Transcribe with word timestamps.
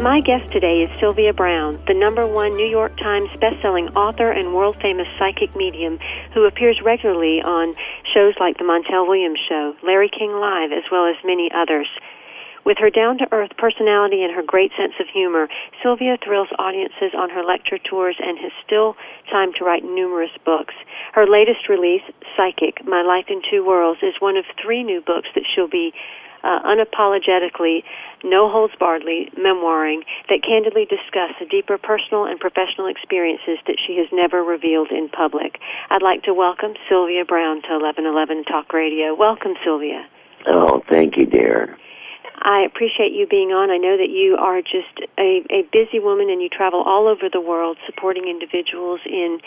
My 0.00 0.20
guest 0.22 0.50
today 0.50 0.80
is 0.80 0.90
Sylvia 0.98 1.34
Browne, 1.34 1.78
the 1.86 1.92
number 1.92 2.26
one 2.26 2.56
New 2.56 2.64
York 2.64 2.96
Times 2.96 3.28
bestselling 3.36 3.94
author 3.94 4.30
and 4.30 4.54
world 4.54 4.78
famous 4.80 5.06
psychic 5.18 5.54
medium 5.54 5.98
who 6.32 6.46
appears 6.46 6.80
regularly 6.80 7.42
on 7.42 7.76
shows 8.14 8.32
like 8.40 8.56
The 8.56 8.64
Montel 8.64 9.06
Williams 9.06 9.38
Show, 9.46 9.76
Larry 9.82 10.08
King 10.08 10.32
Live, 10.32 10.72
as 10.72 10.84
well 10.90 11.04
as 11.04 11.16
many 11.22 11.50
others. 11.52 11.86
With 12.64 12.78
her 12.78 12.88
down 12.88 13.18
to 13.18 13.28
earth 13.30 13.50
personality 13.58 14.24
and 14.24 14.32
her 14.32 14.42
great 14.42 14.72
sense 14.72 14.94
of 15.00 15.06
humor, 15.12 15.48
Sylvia 15.82 16.16
thrills 16.24 16.48
audiences 16.58 17.12
on 17.14 17.28
her 17.28 17.44
lecture 17.44 17.76
tours 17.76 18.16
and 18.18 18.38
has 18.38 18.52
still 18.64 18.96
time 19.30 19.52
to 19.58 19.64
write 19.64 19.84
numerous 19.84 20.32
books. 20.46 20.72
Her 21.12 21.26
latest 21.26 21.68
release, 21.68 22.08
Psychic 22.38 22.86
My 22.86 23.02
Life 23.02 23.26
in 23.28 23.42
Two 23.50 23.66
Worlds, 23.66 24.00
is 24.02 24.14
one 24.18 24.38
of 24.38 24.46
three 24.64 24.82
new 24.82 25.02
books 25.02 25.28
that 25.34 25.44
she'll 25.44 25.68
be 25.68 25.92
uh, 26.42 26.60
unapologetically, 26.64 27.82
no 28.24 28.50
holds 28.50 28.74
barredly 28.78 29.30
memoiring 29.38 30.02
that 30.28 30.42
candidly 30.42 30.84
discuss 30.84 31.32
the 31.40 31.46
deeper 31.46 31.78
personal 31.78 32.24
and 32.24 32.38
professional 32.38 32.86
experiences 32.86 33.58
that 33.66 33.76
she 33.80 33.96
has 33.96 34.08
never 34.12 34.42
revealed 34.42 34.90
in 34.90 35.08
public. 35.08 35.58
I'd 35.90 36.02
like 36.02 36.22
to 36.24 36.34
welcome 36.34 36.74
Sylvia 36.88 37.24
Browne 37.24 37.62
to 37.68 37.78
1111 37.80 38.44
Talk 38.44 38.72
Radio. 38.72 39.14
Welcome, 39.14 39.54
Sylvia. 39.64 40.06
Oh, 40.46 40.82
thank 40.88 41.16
you, 41.16 41.26
dear. 41.26 41.76
I 42.40 42.64
appreciate 42.64 43.12
you 43.12 43.26
being 43.28 43.52
on. 43.52 43.68
I 43.68 43.76
know 43.76 44.00
that 44.00 44.08
you 44.08 44.36
are 44.40 44.62
just 44.64 44.96
a, 45.18 45.44
a 45.52 45.68
busy 45.68 46.00
woman 46.00 46.30
and 46.30 46.40
you 46.40 46.48
travel 46.48 46.80
all 46.80 47.06
over 47.06 47.28
the 47.28 47.40
world 47.40 47.76
supporting 47.84 48.28
individuals 48.28 49.00
in 49.04 49.40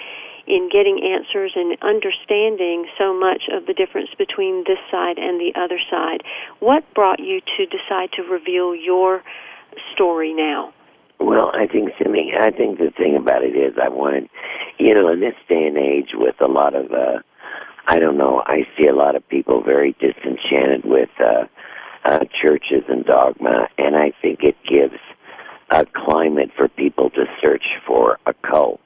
in 0.46 0.70
getting 0.72 1.00
answers 1.00 1.54
and 1.56 1.78
understanding 1.82 2.86
so 2.98 3.14
much 3.18 3.44
of 3.52 3.66
the 3.66 3.74
difference 3.74 4.10
between 4.18 4.64
this 4.68 4.80
side 4.92 5.18
and 5.18 5.40
the 5.40 5.54
other 5.56 5.80
side. 5.90 6.22
What 6.60 6.84
brought 6.94 7.20
you 7.20 7.40
to 7.58 7.66
decide 7.66 8.12
to 8.14 8.24
reveal 8.24 8.76
your 8.76 9.24
story 9.94 10.34
now? 10.34 10.74
Well, 11.20 11.52
I 11.54 11.68
think, 11.68 11.92
Simi, 11.98 12.34
I 12.38 12.52
think 12.52 12.80
the 12.80 12.92
thing 12.92 13.16
about 13.16 13.44
it 13.44 13.56
is 13.56 13.76
I 13.82 13.88
wanted, 13.88 14.30
you 14.78 14.94
know, 14.94 15.08
in 15.12 15.22
this 15.22 15.36
day 15.48 15.68
and 15.68 15.78
age 15.78 16.10
with 16.14 16.36
a 16.42 16.48
lot 16.48 16.76
of, 16.76 16.92
uh, 16.92 17.20
I 17.88 18.00
don't 18.00 18.18
know, 18.18 18.44
I 18.46 18.68
see 18.78 18.88
a 18.88 18.96
lot 18.96 19.16
of 19.16 19.28
people 19.30 19.64
very 19.64 19.96
disenchanted 20.00 20.84
with 20.84 21.10
uh, 21.20 21.46
uh, 22.04 22.20
churches 22.42 22.84
and 22.90 23.06
dogma, 23.06 23.70
and 23.78 23.96
I 23.96 24.12
think 24.22 24.40
it 24.44 24.58
gives 24.68 25.00
a 25.70 25.86
climate 25.86 26.52
for 26.58 26.68
people 26.68 27.10
to 27.12 27.26
search 27.42 27.64
for 27.88 28.20
a 28.26 28.34
cult 28.34 28.82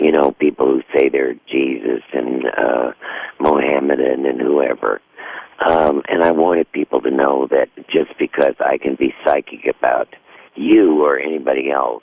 you 0.00 0.10
know, 0.10 0.32
people 0.32 0.66
who 0.66 0.82
say 0.94 1.08
they're 1.08 1.34
Jesus 1.50 2.02
and 2.12 2.44
uh, 2.46 2.92
Mohammedan 3.38 4.26
and 4.26 4.40
whoever. 4.40 5.00
Um, 5.66 6.02
and 6.08 6.24
I 6.24 6.30
wanted 6.30 6.72
people 6.72 7.02
to 7.02 7.10
know 7.10 7.46
that 7.50 7.68
just 7.90 8.18
because 8.18 8.54
I 8.60 8.78
can 8.78 8.94
be 8.94 9.14
psychic 9.24 9.66
about 9.66 10.08
you 10.54 11.04
or 11.04 11.18
anybody 11.18 11.70
else, 11.70 12.02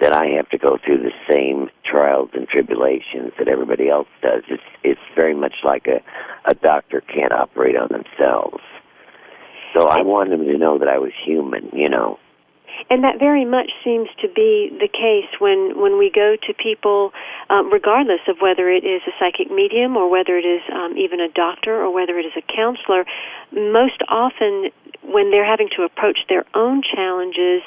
that 0.00 0.12
I 0.12 0.26
have 0.36 0.48
to 0.50 0.58
go 0.58 0.78
through 0.84 1.02
the 1.02 1.12
same 1.30 1.70
trials 1.84 2.30
and 2.32 2.48
tribulations 2.48 3.32
that 3.38 3.48
everybody 3.48 3.90
else 3.90 4.06
does. 4.22 4.44
It's 4.48 4.62
it's 4.84 5.00
very 5.14 5.34
much 5.34 5.54
like 5.64 5.86
a 5.86 6.00
a 6.48 6.54
doctor 6.54 7.02
can't 7.02 7.32
operate 7.32 7.76
on 7.76 7.88
themselves. 7.88 8.62
So 9.74 9.88
I 9.88 10.02
wanted 10.02 10.38
them 10.38 10.46
to 10.46 10.56
know 10.56 10.78
that 10.78 10.88
I 10.88 10.98
was 10.98 11.12
human, 11.26 11.68
you 11.72 11.88
know. 11.88 12.18
And 12.90 13.04
that 13.04 13.18
very 13.18 13.44
much 13.44 13.70
seems 13.84 14.08
to 14.20 14.28
be 14.28 14.70
the 14.78 14.88
case 14.88 15.28
when, 15.38 15.80
when 15.80 15.98
we 15.98 16.10
go 16.10 16.36
to 16.46 16.54
people, 16.54 17.12
um, 17.50 17.72
regardless 17.72 18.20
of 18.28 18.38
whether 18.40 18.70
it 18.70 18.84
is 18.84 19.02
a 19.06 19.12
psychic 19.18 19.50
medium 19.50 19.96
or 19.96 20.10
whether 20.10 20.36
it 20.36 20.46
is 20.46 20.62
um, 20.72 20.96
even 20.96 21.20
a 21.20 21.28
doctor 21.28 21.76
or 21.76 21.92
whether 21.92 22.18
it 22.18 22.26
is 22.26 22.36
a 22.36 22.42
counselor. 22.42 23.04
Most 23.52 24.02
often, 24.08 24.70
when 25.02 25.30
they're 25.30 25.48
having 25.48 25.68
to 25.76 25.82
approach 25.82 26.18
their 26.28 26.44
own 26.54 26.82
challenges, 26.82 27.62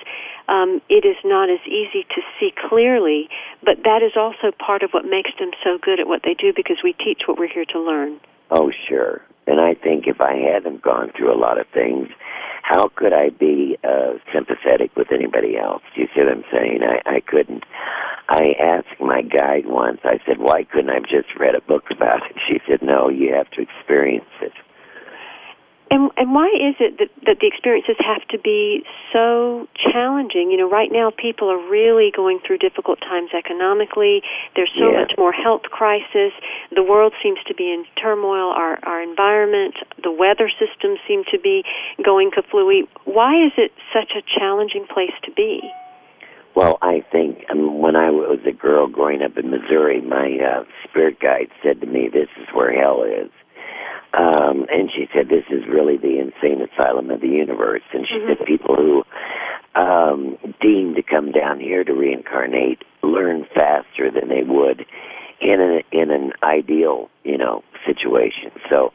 um, 0.47 0.81
it 0.89 1.05
is 1.05 1.15
not 1.23 1.49
as 1.49 1.59
easy 1.65 2.03
to 2.15 2.21
see 2.39 2.51
clearly, 2.69 3.29
but 3.63 3.83
that 3.83 4.03
is 4.03 4.13
also 4.17 4.51
part 4.57 4.83
of 4.83 4.91
what 4.91 5.05
makes 5.05 5.31
them 5.39 5.51
so 5.63 5.77
good 5.81 5.99
at 5.99 6.07
what 6.07 6.21
they 6.23 6.33
do 6.33 6.51
because 6.55 6.77
we 6.83 6.93
teach 6.93 7.23
what 7.27 7.37
we're 7.37 7.51
here 7.51 7.65
to 7.65 7.79
learn. 7.79 8.19
Oh, 8.49 8.71
sure. 8.89 9.21
And 9.47 9.59
I 9.59 9.73
think 9.73 10.07
if 10.07 10.21
I 10.21 10.35
hadn't 10.35 10.81
gone 10.81 11.11
through 11.15 11.33
a 11.33 11.39
lot 11.39 11.59
of 11.59 11.67
things, 11.73 12.09
how 12.71 12.89
could 12.95 13.11
I 13.11 13.29
be 13.29 13.77
uh, 13.83 14.13
sympathetic 14.33 14.95
with 14.95 15.11
anybody 15.11 15.57
else? 15.57 15.83
Do 15.93 16.01
you 16.01 16.07
see 16.15 16.21
what 16.21 16.31
I'm 16.31 16.45
saying? 16.53 16.79
I, 16.83 17.17
I 17.17 17.19
couldn't. 17.19 17.65
I 18.29 18.55
asked 18.63 19.01
my 19.01 19.21
guide 19.23 19.65
once, 19.65 19.99
I 20.05 20.19
said, 20.25 20.39
why 20.39 20.63
couldn't 20.63 20.89
I 20.89 20.95
have 20.95 21.03
just 21.03 21.35
read 21.37 21.53
a 21.53 21.59
book 21.59 21.83
about 21.91 22.21
it? 22.29 22.37
She 22.47 22.61
said, 22.65 22.81
no, 22.81 23.09
you 23.09 23.33
have 23.33 23.49
to 23.51 23.61
experience 23.61 24.31
it. 24.41 24.53
And 25.91 26.09
and 26.15 26.33
why 26.33 26.47
is 26.47 26.75
it 26.79 26.97
that 26.99 27.11
that 27.27 27.37
the 27.41 27.47
experiences 27.47 27.97
have 27.99 28.25
to 28.29 28.39
be 28.39 28.83
so 29.11 29.67
challenging? 29.75 30.49
You 30.49 30.55
know, 30.55 30.69
right 30.69 30.89
now 30.89 31.11
people 31.11 31.51
are 31.51 31.59
really 31.69 32.11
going 32.15 32.39
through 32.47 32.59
difficult 32.59 33.01
times 33.01 33.31
economically. 33.37 34.23
There's 34.55 34.71
so 34.79 34.89
Yeah. 34.89 35.01
much 35.01 35.11
more 35.17 35.33
health 35.33 35.63
crisis. 35.63 36.31
The 36.71 36.81
world 36.81 37.13
seems 37.21 37.43
to 37.43 37.53
be 37.53 37.69
in 37.69 37.85
turmoil. 37.97 38.51
Our 38.55 38.79
our 38.83 39.01
environment, 39.01 39.75
the 40.01 40.11
weather 40.11 40.49
systems 40.49 40.99
seem 41.05 41.25
to 41.25 41.37
be 41.37 41.65
going 42.01 42.31
kaflooey. 42.31 42.87
Why 43.03 43.35
is 43.43 43.51
it 43.57 43.73
such 43.91 44.15
a 44.15 44.21
challenging 44.21 44.87
place 44.87 45.13
to 45.23 45.31
be? 45.31 45.61
Well, 46.55 46.77
I 46.81 47.03
think 47.11 47.45
um, 47.49 47.79
when 47.79 47.95
I 47.97 48.11
was 48.11 48.39
a 48.45 48.51
girl 48.51 48.87
growing 48.87 49.21
up 49.21 49.37
in 49.37 49.49
Missouri, 49.49 49.99
my 50.01 50.37
uh, 50.39 50.63
spirit 50.87 51.19
guide 51.19 51.49
said 51.61 51.81
to 51.81 51.87
me, 51.87 52.07
"This 52.07 52.29
is 52.39 52.47
where 52.53 52.71
hell 52.71 53.03
is," 53.03 53.31
um, 54.13 54.65
and 54.69 54.89
she 54.93 55.07
said, 55.13 55.29
"This 55.29 55.45
is 55.49 55.67
really 55.67 55.97
the 55.97 56.19
insane 56.19 56.61
asylum 56.61 57.09
of 57.11 57.21
the 57.21 57.27
universe." 57.27 57.83
And 57.93 58.05
she 58.07 58.19
said, 58.27 58.45
"People 58.45 58.75
who 58.75 59.03
um, 59.79 60.37
deem 60.59 60.95
to 60.95 61.03
come 61.03 61.31
down 61.31 61.59
here 61.59 61.83
to 61.83 61.93
reincarnate 61.93 62.83
learn 63.03 63.45
faster 63.55 64.11
than 64.11 64.29
they 64.29 64.43
would 64.43 64.85
in 65.39 65.61
an 65.61 65.81
in 65.91 66.11
an 66.11 66.33
ideal, 66.43 67.09
you 67.23 67.37
know, 67.37 67.63
situation." 67.85 68.51
So. 68.69 68.93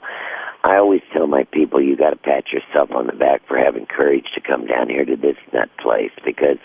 I 0.64 0.78
always 0.78 1.02
tell 1.12 1.28
my 1.28 1.44
people, 1.52 1.80
you 1.80 1.96
got 1.96 2.10
to 2.10 2.16
pat 2.16 2.46
yourself 2.50 2.90
on 2.90 3.06
the 3.06 3.12
back 3.12 3.46
for 3.46 3.56
having 3.56 3.86
courage 3.86 4.24
to 4.34 4.40
come 4.40 4.66
down 4.66 4.88
here 4.88 5.04
to 5.04 5.14
this 5.14 5.36
nut 5.52 5.68
place 5.78 6.10
because 6.24 6.58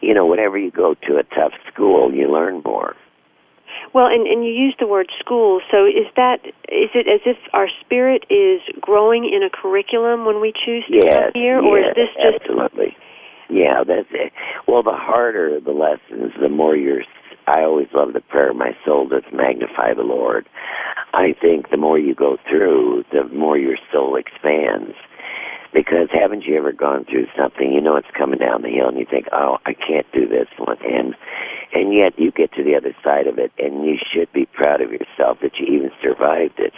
you 0.00 0.14
know, 0.14 0.26
whenever 0.26 0.58
you 0.58 0.70
go 0.70 0.94
to 0.94 1.16
a 1.16 1.22
tough 1.22 1.52
school, 1.72 2.12
you 2.12 2.30
learn 2.30 2.62
more. 2.64 2.94
Well, 3.94 4.06
and, 4.06 4.26
and 4.26 4.44
you 4.44 4.50
use 4.50 4.74
the 4.78 4.86
word 4.86 5.08
school, 5.18 5.60
so 5.70 5.86
is 5.86 6.06
that 6.16 6.44
is 6.68 6.90
it 6.94 7.08
as 7.08 7.20
if 7.24 7.36
our 7.52 7.68
spirit 7.80 8.24
is 8.30 8.60
growing 8.80 9.24
in 9.24 9.42
a 9.42 9.50
curriculum 9.50 10.24
when 10.24 10.40
we 10.40 10.52
choose 10.52 10.84
to 10.88 10.96
Yes, 10.96 11.32
come 11.32 11.42
here, 11.42 11.60
or 11.60 11.78
is 11.78 11.94
this 11.94 12.08
just 12.16 12.42
absolutely? 12.42 12.96
Yeah, 13.48 13.82
that's 13.86 14.08
it. 14.12 14.32
Well, 14.66 14.82
the 14.82 14.92
harder 14.92 15.60
the 15.60 15.72
lessons, 15.72 16.32
the 16.40 16.48
more 16.48 16.76
you're. 16.76 17.02
I 17.46 17.62
always 17.62 17.88
love 17.94 18.12
the 18.12 18.20
prayer, 18.20 18.52
"My 18.52 18.76
soul 18.84 19.08
doth 19.08 19.32
magnify 19.32 19.94
the 19.94 20.02
Lord." 20.02 20.46
I 21.14 21.34
think 21.40 21.70
the 21.70 21.78
more 21.78 21.98
you 21.98 22.14
go 22.14 22.36
through, 22.48 23.04
the 23.10 23.24
more 23.24 23.56
your 23.56 23.78
soul 23.90 24.16
expands. 24.16 24.94
Because 25.72 26.08
haven't 26.12 26.44
you 26.44 26.56
ever 26.56 26.72
gone 26.72 27.04
through 27.04 27.26
something, 27.36 27.72
you 27.72 27.80
know 27.80 27.96
it's 27.96 28.08
coming 28.16 28.38
down 28.38 28.62
the 28.62 28.70
hill 28.70 28.88
and 28.88 28.98
you 28.98 29.06
think, 29.08 29.26
oh, 29.32 29.58
I 29.66 29.74
can't 29.74 30.06
do 30.12 30.26
this 30.26 30.48
one. 30.56 30.78
And, 30.82 31.14
and 31.74 31.92
yet 31.92 32.18
you 32.18 32.30
get 32.30 32.52
to 32.54 32.64
the 32.64 32.74
other 32.74 32.96
side 33.04 33.26
of 33.26 33.38
it 33.38 33.52
and 33.58 33.84
you 33.84 33.96
should 34.12 34.32
be 34.32 34.46
proud 34.46 34.80
of 34.80 34.90
yourself 34.90 35.38
that 35.42 35.58
you 35.58 35.66
even 35.66 35.90
survived 36.02 36.58
it. 36.58 36.72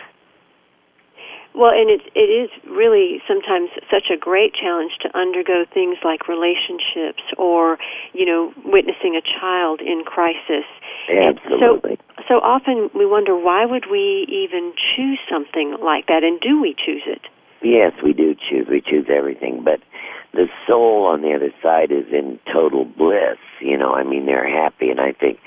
Well, 1.55 1.73
and 1.75 1.91
it's 1.91 2.07
it 2.15 2.31
is 2.31 2.49
really 2.71 3.21
sometimes 3.27 3.71
such 3.91 4.07
a 4.13 4.17
great 4.17 4.55
challenge 4.55 4.93
to 5.03 5.19
undergo 5.19 5.65
things 5.67 5.99
like 6.05 6.29
relationships 6.29 7.23
or 7.39 7.79
you 8.13 8.25
know 8.25 8.55
witnessing 8.65 9.19
a 9.19 9.23
child 9.23 9.81
in 9.81 10.05
crisis. 10.05 10.65
Absolutely. 11.11 11.99
So, 12.19 12.25
so 12.29 12.35
often 12.39 12.89
we 12.95 13.05
wonder 13.05 13.35
why 13.35 13.67
would 13.67 13.91
we 13.91 14.27
even 14.31 14.73
choose 14.95 15.19
something 15.29 15.77
like 15.83 16.07
that, 16.07 16.23
and 16.23 16.41
do 16.41 16.61
we 16.61 16.75
choose 16.75 17.03
it? 17.07 17.27
Yes, 17.63 17.93
we 18.03 18.13
do 18.13 18.35
choose. 18.35 18.67
We 18.71 18.81
choose 18.81 19.07
everything, 19.15 19.63
but 19.65 19.81
the 20.33 20.47
soul 20.67 21.05
on 21.05 21.23
the 21.23 21.35
other 21.35 21.53
side 21.63 21.91
is 21.93 22.07
in 22.13 22.39
total 22.53 22.85
bliss. 22.85 23.39
You 23.61 23.77
know, 23.77 23.93
I 23.93 24.03
mean, 24.05 24.27
they're 24.27 24.49
happy, 24.49 24.89
and 24.89 25.01
I 25.01 25.13
think 25.13 25.39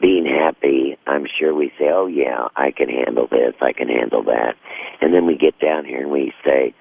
being 0.00 0.24
happy, 0.24 0.96
I'm 1.06 1.26
sure 1.26 1.54
we 1.54 1.70
say, 1.78 1.90
"Oh 1.90 2.06
yeah, 2.06 2.48
I 2.56 2.70
can 2.70 2.88
handle 2.88 3.26
this. 3.26 3.54
I 3.60 3.72
can 3.72 3.88
handle 3.88 4.22
that," 4.24 4.54
and 5.00 5.12
then 5.12 5.26
we 5.26 5.36
get 5.36 5.58
down 5.58 5.84
here 5.84 6.00
and 6.00 6.10
we 6.10 6.32
say, 6.44 6.74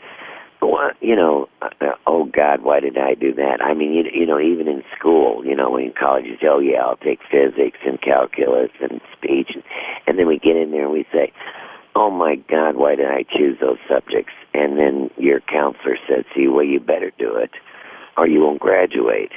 well, 0.61 0.91
you 1.01 1.15
know, 1.15 1.47
uh, 1.61 1.93
oh 2.07 2.25
God, 2.25 2.63
why 2.63 2.79
did 2.79 2.97
I 2.97 3.13
do 3.13 3.33
that? 3.35 3.61
I 3.61 3.73
mean, 3.73 3.93
you, 3.93 4.03
you 4.13 4.25
know, 4.25 4.39
even 4.39 4.67
in 4.67 4.83
school, 4.97 5.45
you 5.45 5.55
know, 5.55 5.77
in 5.77 5.93
college, 5.97 6.25
you 6.25 6.35
say, 6.41 6.47
oh 6.49 6.59
yeah, 6.59 6.81
I'll 6.81 6.97
take 6.97 7.19
physics 7.29 7.77
and 7.85 8.01
calculus 8.01 8.71
and 8.81 8.99
speech, 9.15 9.51
and, 9.53 9.63
and 10.07 10.17
then 10.17 10.27
we 10.27 10.39
get 10.39 10.55
in 10.55 10.71
there 10.71 10.83
and 10.83 10.91
we 10.93 11.05
say, 11.11 11.31
oh 11.95 12.09
my 12.09 12.35
God, 12.49 12.75
why 12.75 12.95
did 12.95 13.07
I 13.07 13.23
choose 13.23 13.57
those 13.59 13.77
subjects? 13.89 14.33
And 14.57 14.79
then 14.79 15.11
your 15.17 15.39
counselor 15.41 15.97
says 16.09 16.25
to 16.33 16.41
you, 16.41 16.51
well, 16.51 16.65
you 16.65 16.79
better 16.79 17.11
do 17.19 17.35
it, 17.35 17.51
or 18.17 18.27
you 18.27 18.41
won't 18.41 18.59
graduate. 18.59 19.31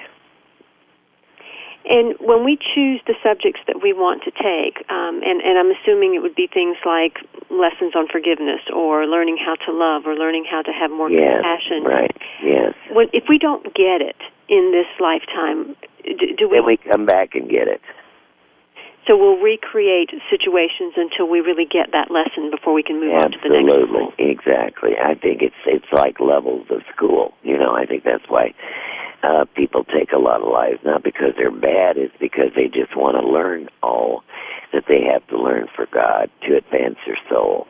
And 1.85 2.15
when 2.21 2.45
we 2.45 2.57
choose 2.57 3.01
the 3.07 3.15
subjects 3.23 3.61
that 3.67 3.83
we 3.83 3.93
want 3.93 4.23
to 4.25 4.31
take, 4.31 4.81
um, 4.89 5.21
and, 5.21 5.41
and 5.45 5.59
I'm 5.61 5.73
assuming 5.77 6.15
it 6.15 6.23
would 6.23 6.37
be 6.37 6.49
things 6.49 6.77
like 6.87 7.21
lessons 7.51 7.93
on 7.97 8.09
forgiveness, 8.09 8.61
or 8.73 9.05
learning 9.05 9.37
how 9.37 9.57
to 9.67 9.73
love, 9.77 10.07
or 10.07 10.15
learning 10.15 10.45
how 10.49 10.63
to 10.63 10.73
have 10.73 10.91
more 10.91 11.11
yes, 11.11 11.37
compassion. 11.37 11.85
Right. 11.85 12.17
Yes. 12.43 12.73
When, 12.93 13.09
if 13.13 13.25
we 13.29 13.37
don't 13.37 13.65
get 13.77 14.01
it 14.01 14.17
in 14.49 14.73
this 14.73 14.89
lifetime, 15.01 15.77
do, 16.05 16.33
do 16.37 16.49
we? 16.49 16.57
Then 16.57 16.67
we 16.67 16.77
come 16.77 17.05
back 17.05 17.35
and 17.35 17.49
get 17.49 17.69
it. 17.69 17.81
So 19.07 19.17
we'll 19.17 19.41
recreate 19.41 20.11
situations 20.31 20.95
until 20.97 21.29
we 21.29 21.41
really 21.41 21.65
get 21.65 21.93
that 21.93 22.11
lesson 22.11 22.51
before 22.51 22.75
we 22.75 22.83
can 22.83 23.01
move 23.01 23.15
Absolutely. 23.15 23.25
on 23.25 23.31
to 23.33 23.49
the 23.49 23.49
next 23.49 23.73
Absolutely, 23.73 24.05
level. 24.07 24.13
exactly. 24.19 24.91
I 25.03 25.15
think 25.15 25.43
it's 25.43 25.63
it's 25.67 25.91
like 25.93 26.21
levels 26.21 26.67
of 26.71 26.83
school. 26.95 27.33
You 27.43 27.59
know, 27.59 27.75
I 27.75 27.87
think 27.87 28.05
that's 28.05 28.29
why 28.29 28.55
uh, 29.23 29.45
people 29.57 29.85
take 29.85 30.13
a 30.13 30.19
lot 30.19 30.43
of 30.43 30.49
lives, 30.49 30.79
not 30.85 31.03
because 31.03 31.33
they're 31.37 31.51
bad, 31.51 31.97
it's 31.97 32.15
because 32.21 32.53
they 32.55 32.69
just 32.69 32.97
want 32.97 33.17
to 33.17 33.27
learn 33.27 33.69
all 33.83 34.23
that 34.73 34.85
they 34.89 35.03
have 35.13 35.27
to 35.29 35.37
learn 35.37 35.67
for 35.75 35.87
God 35.93 36.31
to 36.47 36.57
advance 36.57 36.97
their 37.07 37.19
soul. 37.29 37.67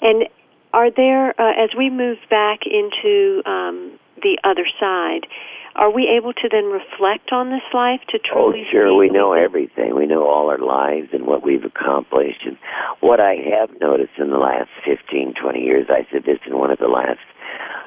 And 0.00 0.24
are 0.72 0.90
there, 0.90 1.30
uh, 1.40 1.52
as 1.62 1.70
we 1.76 1.88
move 1.88 2.18
back 2.28 2.60
into 2.66 3.42
um, 3.46 3.98
the 4.22 4.38
other 4.44 4.66
side, 4.80 5.26
are 5.76 5.90
we 5.90 6.08
able 6.16 6.32
to 6.32 6.48
then 6.50 6.66
reflect 6.66 7.32
on 7.32 7.50
this 7.50 7.66
life 7.72 8.00
to 8.10 8.18
truly? 8.18 8.64
Oh, 8.66 8.70
sure. 8.70 8.96
We 8.96 9.10
know 9.10 9.32
everything. 9.32 9.94
We 9.96 10.06
know 10.06 10.28
all 10.28 10.48
our 10.48 10.58
lives 10.58 11.08
and 11.12 11.26
what 11.26 11.44
we've 11.44 11.64
accomplished. 11.64 12.46
And 12.46 12.56
what 13.00 13.20
I 13.20 13.34
have 13.58 13.70
noticed 13.80 14.18
in 14.18 14.30
the 14.30 14.38
last 14.38 14.70
fifteen, 14.84 15.34
twenty 15.40 15.60
years, 15.60 15.86
I 15.90 16.06
said 16.12 16.22
this 16.24 16.38
in 16.46 16.58
one 16.58 16.70
of 16.70 16.78
the 16.78 16.88
last 16.88 17.20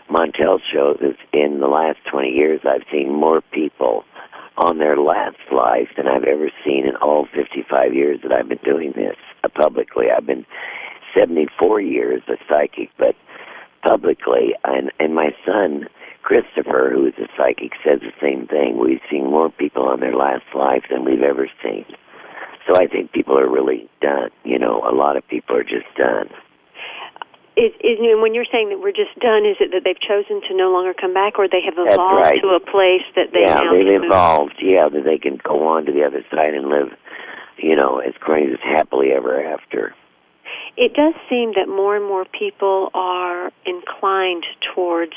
Montel 0.10 0.60
shows, 0.74 0.98
is 1.01 1.18
in 1.34 1.60
the 1.60 1.68
last 1.68 2.00
20 2.10 2.30
years, 2.30 2.62
I've 2.63 2.86
seen 2.92 3.12
more 3.12 3.42
people 3.51 4.06
on 4.57 4.80
their 4.80 4.98
last 4.98 5.38
life 5.51 5.90
than 5.95 6.07
I've 6.07 6.24
ever 6.24 6.50
seen 6.66 6.88
in 6.88 6.95
all 6.98 7.28
55 7.36 7.94
years 7.94 8.19
that 8.24 8.31
I've 8.31 8.48
been 8.48 8.60
doing 8.63 8.94
this 8.95 9.18
uh, 9.44 9.50
publicly. 9.50 10.06
I've 10.16 10.25
been 10.25 10.45
74 11.13 11.81
years 11.81 12.22
a 12.28 12.38
psychic, 12.50 12.90
but 12.98 13.16
publicly, 13.83 14.56
and, 14.63 14.92
and 15.00 15.13
my 15.13 15.30
son, 15.45 15.88
Christopher, 16.28 16.92
who 16.92 17.08
is 17.08 17.14
a 17.24 17.32
psychic, 17.40 17.72
says 17.88 18.04
the 18.04 18.12
same 18.20 18.48
thing. 18.48 18.76
We've 18.76 19.00
seen 19.10 19.32
more 19.32 19.50
people 19.50 19.88
on 19.88 20.02
their 20.02 20.14
last 20.14 20.44
life 20.54 20.84
than 20.92 21.06
we've 21.06 21.24
ever 21.24 21.48
seen. 21.64 21.86
So 22.68 22.76
I 22.76 22.86
think 22.86 23.14
people 23.14 23.40
are 23.40 23.48
really 23.48 23.88
done. 24.02 24.28
You 24.44 24.60
know, 24.60 24.84
a 24.84 24.92
lot 24.92 25.16
of 25.16 25.26
people 25.26 25.56
are 25.56 25.64
just 25.64 25.88
done. 25.96 26.28
Is, 27.56 27.72
is, 27.80 27.96
and 28.04 28.22
when 28.22 28.36
you're 28.36 28.52
saying 28.52 28.68
that 28.76 28.84
we're 28.84 28.92
just 28.92 29.16
done, 29.24 29.48
is 29.48 29.56
it 29.64 29.72
that 29.72 29.88
they've 29.88 30.04
chosen 30.04 30.44
to 30.50 30.54
no 30.54 30.68
longer 30.68 30.94
come 30.94 31.14
back, 31.14 31.40
or 31.40 31.48
they 31.48 31.64
have 31.64 31.80
evolved 31.80 32.28
right. 32.28 32.42
to 32.44 32.50
a 32.50 32.60
place 32.60 33.08
that 33.16 33.32
they 33.32 33.48
yeah, 33.48 33.64
they've 33.64 33.88
can 33.88 34.04
move- 34.04 34.12
evolved. 34.12 34.60
Yeah, 34.60 34.90
that 34.92 35.06
they 35.08 35.18
can 35.18 35.40
go 35.40 35.66
on 35.66 35.86
to 35.86 35.94
the 35.94 36.04
other 36.04 36.28
side 36.30 36.54
and 36.54 36.68
live, 36.68 36.92
you 37.56 37.74
know, 37.74 38.00
as 38.04 38.14
crazy 38.20 38.52
as 38.52 38.60
happily 38.60 39.16
ever 39.16 39.42
after. 39.42 39.96
It 40.76 40.94
does 40.94 41.16
seem 41.32 41.54
that 41.56 41.72
more 41.72 41.96
and 41.96 42.06
more 42.06 42.26
people 42.26 42.92
are 42.94 43.50
inclined 43.66 44.46
towards 44.76 45.16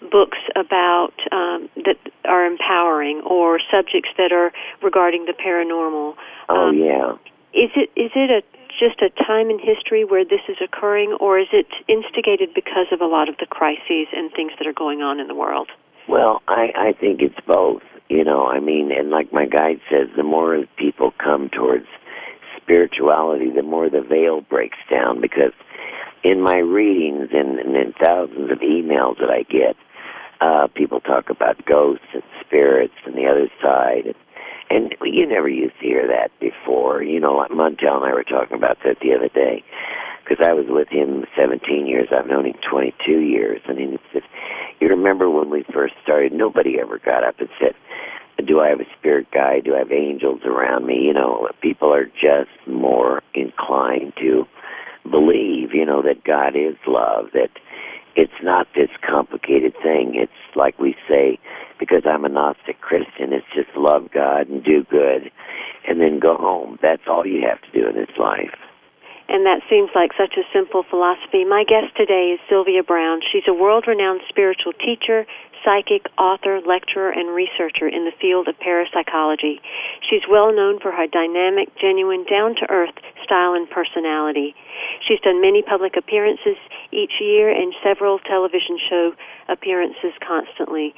books 0.00 0.38
about 0.56 1.12
um, 1.32 1.68
that 1.84 1.98
are 2.24 2.46
empowering 2.46 3.20
or 3.26 3.60
subjects 3.70 4.10
that 4.16 4.32
are 4.32 4.52
regarding 4.82 5.26
the 5.26 5.32
paranormal. 5.32 6.14
Oh 6.48 6.68
Um, 6.68 6.76
yeah. 6.76 7.12
Is 7.54 7.70
it 7.74 7.90
is 7.96 8.12
it 8.14 8.30
a 8.30 8.42
just 8.78 9.02
a 9.02 9.10
time 9.24 9.50
in 9.50 9.58
history 9.58 10.04
where 10.04 10.24
this 10.24 10.42
is 10.48 10.56
occurring, 10.62 11.16
or 11.20 11.38
is 11.38 11.48
it 11.52 11.66
instigated 11.88 12.54
because 12.54 12.86
of 12.92 13.00
a 13.00 13.06
lot 13.06 13.28
of 13.28 13.36
the 13.38 13.46
crises 13.46 14.06
and 14.14 14.30
things 14.32 14.52
that 14.58 14.68
are 14.68 14.72
going 14.72 15.02
on 15.02 15.18
in 15.18 15.26
the 15.26 15.34
world? 15.34 15.68
Well, 16.08 16.42
I 16.46 16.72
I 16.76 16.92
think 16.92 17.20
it's 17.20 17.40
both. 17.46 17.82
You 18.08 18.24
know, 18.24 18.46
I 18.46 18.60
mean, 18.60 18.90
and 18.92 19.10
like 19.10 19.32
my 19.32 19.46
guide 19.46 19.80
says, 19.90 20.08
the 20.16 20.22
more 20.22 20.64
people 20.76 21.12
come 21.22 21.50
towards 21.50 21.86
spirituality, 22.56 23.50
the 23.50 23.62
more 23.62 23.90
the 23.90 24.00
veil 24.00 24.40
breaks 24.42 24.78
down. 24.90 25.20
Because 25.20 25.52
in 26.24 26.40
my 26.40 26.56
readings 26.56 27.28
and, 27.32 27.58
and 27.58 27.76
in 27.76 27.92
thousands 28.02 28.50
of 28.50 28.58
emails 28.60 29.18
that 29.18 29.30
I 29.30 29.42
get, 29.42 29.76
uh, 30.40 30.68
people 30.74 31.00
talk 31.00 31.30
about 31.30 31.64
ghosts 31.66 32.06
and 32.12 32.22
spirits 32.44 32.94
and 33.04 33.14
the 33.14 33.26
other 33.26 33.48
side. 33.62 34.14
And, 34.70 34.94
you 35.02 35.26
never 35.26 35.48
used 35.48 35.74
to 35.80 35.86
hear 35.86 36.06
that 36.06 36.30
before. 36.40 37.02
You 37.02 37.20
know, 37.20 37.44
Montel 37.50 37.96
and 37.96 38.04
I 38.04 38.12
were 38.12 38.24
talking 38.24 38.56
about 38.56 38.78
that 38.84 38.98
the 39.00 39.14
other 39.14 39.28
day. 39.28 39.64
Because 40.22 40.44
I 40.46 40.52
was 40.52 40.66
with 40.68 40.88
him 40.88 41.24
17 41.36 41.86
years. 41.86 42.08
I've 42.12 42.26
known 42.26 42.44
him 42.44 42.54
22 42.70 43.20
years. 43.20 43.62
And 43.66 43.78
he 43.78 43.98
said, 44.12 44.22
you 44.78 44.88
remember 44.88 45.30
when 45.30 45.48
we 45.48 45.64
first 45.72 45.94
started, 46.02 46.32
nobody 46.32 46.78
ever 46.78 46.98
got 46.98 47.24
up 47.24 47.40
and 47.40 47.48
said, 47.58 47.74
do 48.46 48.60
I 48.60 48.68
have 48.68 48.80
a 48.80 48.98
spirit 48.98 49.30
guide? 49.32 49.64
Do 49.64 49.74
I 49.74 49.78
have 49.78 49.90
angels 49.90 50.42
around 50.44 50.86
me? 50.86 51.00
You 51.00 51.14
know, 51.14 51.48
people 51.60 51.92
are 51.92 52.04
just 52.04 52.50
more 52.66 53.22
inclined 53.34 54.12
to 54.20 54.44
believe, 55.10 55.72
you 55.72 55.84
know, 55.84 56.02
that 56.02 56.24
God 56.24 56.54
is 56.54 56.76
love, 56.86 57.26
that 57.32 57.50
it's 58.18 58.42
not 58.42 58.66
this 58.74 58.90
complicated 59.06 59.72
thing. 59.80 60.18
It's 60.18 60.42
like 60.56 60.76
we 60.80 60.96
say, 61.08 61.38
because 61.78 62.02
I'm 62.02 62.24
a 62.24 62.28
Gnostic 62.28 62.80
Christian, 62.80 63.32
it's 63.32 63.46
just 63.54 63.70
love 63.76 64.10
God 64.12 64.48
and 64.48 64.64
do 64.64 64.82
good 64.82 65.30
and 65.86 66.00
then 66.00 66.18
go 66.18 66.34
home. 66.34 66.78
That's 66.82 67.06
all 67.06 67.24
you 67.24 67.46
have 67.46 67.62
to 67.62 67.70
do 67.70 67.86
in 67.86 67.94
this 67.94 68.10
life. 68.18 68.58
And 69.28 69.46
that 69.46 69.60
seems 69.70 69.90
like 69.94 70.10
such 70.18 70.34
a 70.34 70.48
simple 70.52 70.82
philosophy. 70.82 71.44
My 71.44 71.62
guest 71.62 71.94
today 71.94 72.34
is 72.34 72.40
Sylvia 72.48 72.82
Browne. 72.82 73.20
She's 73.20 73.46
a 73.46 73.54
world 73.54 73.84
renowned 73.86 74.22
spiritual 74.28 74.72
teacher, 74.72 75.26
psychic, 75.62 76.10
author, 76.18 76.58
lecturer, 76.64 77.12
and 77.12 77.36
researcher 77.36 77.86
in 77.86 78.08
the 78.08 78.16
field 78.18 78.48
of 78.48 78.58
parapsychology. 78.58 79.60
She's 80.02 80.24
well 80.26 80.50
known 80.50 80.80
for 80.80 80.90
her 80.90 81.06
dynamic, 81.06 81.68
genuine, 81.78 82.24
down 82.24 82.56
to 82.56 82.70
earth 82.72 82.96
style 83.22 83.52
and 83.52 83.68
personality. 83.68 84.56
She's 85.06 85.20
done 85.20 85.40
many 85.40 85.62
public 85.62 85.96
appearances 85.96 86.56
each 86.92 87.12
year 87.20 87.50
and 87.50 87.74
several 87.82 88.18
television 88.18 88.78
show 88.88 89.12
appearances 89.48 90.12
constantly. 90.26 90.94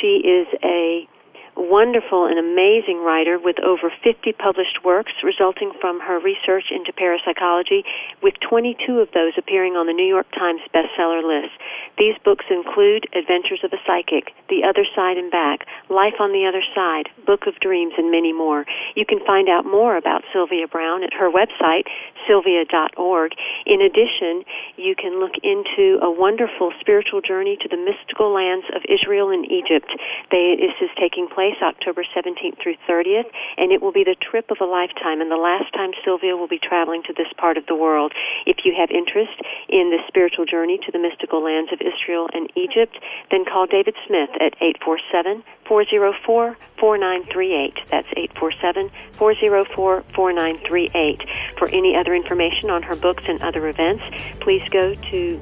She 0.00 0.22
is 0.24 0.46
a 0.62 1.08
wonderful 1.56 2.26
and 2.26 2.38
amazing 2.38 3.02
writer 3.04 3.38
with 3.38 3.56
over 3.62 3.92
50 4.02 4.32
published 4.32 4.82
works 4.84 5.12
resulting 5.22 5.72
from 5.80 6.00
her 6.00 6.18
research 6.18 6.70
into 6.74 6.92
parapsychology, 6.92 7.84
with 8.22 8.34
22 8.42 8.98
of 8.98 9.08
those 9.14 9.32
appearing 9.38 9.74
on 9.74 9.86
the 9.86 9.92
New 9.92 10.06
York 10.06 10.26
Times 10.34 10.60
bestseller 10.74 11.22
list. 11.22 11.54
These 11.96 12.18
books 12.24 12.44
include 12.50 13.06
Adventures 13.14 13.62
of 13.62 13.72
a 13.72 13.78
Psychic, 13.86 14.34
The 14.50 14.66
Other 14.66 14.82
Side 14.96 15.16
and 15.16 15.30
Back, 15.30 15.66
Life 15.88 16.18
on 16.18 16.32
the 16.32 16.46
Other 16.46 16.62
Side, 16.74 17.08
Book 17.26 17.46
of 17.46 17.54
Dreams, 17.60 17.94
and 17.96 18.10
many 18.10 18.32
more. 18.32 18.66
You 18.96 19.06
can 19.06 19.22
find 19.22 19.48
out 19.48 19.64
more 19.64 19.96
about 19.96 20.26
Sylvia 20.32 20.66
Browne 20.66 21.04
at 21.04 21.14
her 21.14 21.30
website, 21.30 21.86
sylvia.org. 22.26 23.32
In 23.66 23.80
addition, 23.80 24.42
you 24.74 24.94
can 24.98 25.20
look 25.20 25.38
into 25.42 26.02
a 26.02 26.10
wonderful 26.10 26.72
spiritual 26.80 27.20
journey 27.20 27.56
to 27.62 27.68
the 27.68 27.78
mystical 27.78 28.34
lands 28.34 28.66
of 28.74 28.82
Israel 28.90 29.30
and 29.30 29.46
Egypt. 29.46 29.86
They, 30.30 30.56
this 30.58 30.74
is 30.82 30.90
taking 30.98 31.28
place 31.28 31.43
place 31.44 31.60
October 31.62 32.04
17th 32.16 32.56
through 32.62 32.76
30th, 32.88 33.28
and 33.58 33.70
it 33.70 33.82
will 33.82 33.92
be 33.92 34.04
the 34.04 34.16
trip 34.16 34.50
of 34.50 34.56
a 34.60 34.64
lifetime 34.64 35.20
and 35.20 35.30
the 35.30 35.36
last 35.36 35.70
time 35.74 35.90
Sylvia 36.04 36.36
will 36.36 36.48
be 36.48 36.58
traveling 36.58 37.02
to 37.02 37.12
this 37.12 37.26
part 37.36 37.58
of 37.58 37.66
the 37.66 37.74
world. 37.74 38.12
If 38.46 38.64
you 38.64 38.74
have 38.78 38.90
interest 38.90 39.36
in 39.68 39.90
this 39.90 40.00
spiritual 40.08 40.46
journey 40.46 40.78
to 40.86 40.92
the 40.92 40.98
mystical 40.98 41.44
lands 41.44 41.70
of 41.70 41.80
Israel 41.82 42.28
and 42.32 42.50
Egypt, 42.56 42.96
then 43.30 43.44
call 43.44 43.66
David 43.66 43.94
Smith 44.06 44.30
at 44.40 44.56
847 44.60 45.44
404 45.68 46.56
4938. 46.80 47.74
That's 47.90 48.08
847 48.16 48.90
404 49.12 50.02
4938. 50.14 51.22
For 51.58 51.68
any 51.68 51.94
other 51.94 52.14
information 52.14 52.70
on 52.70 52.82
her 52.82 52.96
books 52.96 53.24
and 53.28 53.42
other 53.42 53.68
events, 53.68 54.02
please 54.40 54.66
go 54.70 54.94
to 54.94 55.40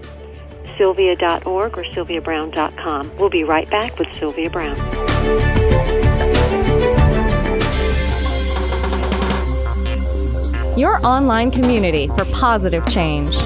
sylvia.org 0.77 1.79
or 1.79 1.85
sylviabrown.com. 1.95 3.17
We'll 3.19 3.31
be 3.31 3.45
right 3.45 3.71
back 3.71 3.99
with 3.99 4.13
Sylvia 4.15 4.51
Browne. 4.51 5.62
Your 10.77 10.99
online 11.07 11.51
community 11.51 12.09
for 12.09 12.25
positive 12.33 12.85
change. 12.89 13.37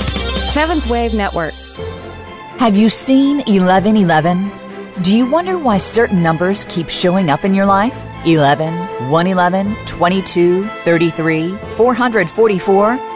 Seventh 0.53 0.89
Wave 0.89 1.13
Network. 1.13 1.55
Have 2.59 2.77
you 2.77 2.89
seen 2.89 3.39
1111? 3.39 4.51
Do 5.03 5.15
you 5.15 5.29
wonder 5.29 5.59
why 5.59 5.79
certain 5.79 6.23
numbers 6.23 6.65
keep 6.71 6.89
showing 6.89 7.29
up 7.29 7.45
in 7.45 7.53
your 7.53 7.67
life? 7.67 7.95
11, 8.25 8.73
111, 9.11 9.77
22, 9.87 10.67
33, 10.85 11.59
444? 11.77 13.16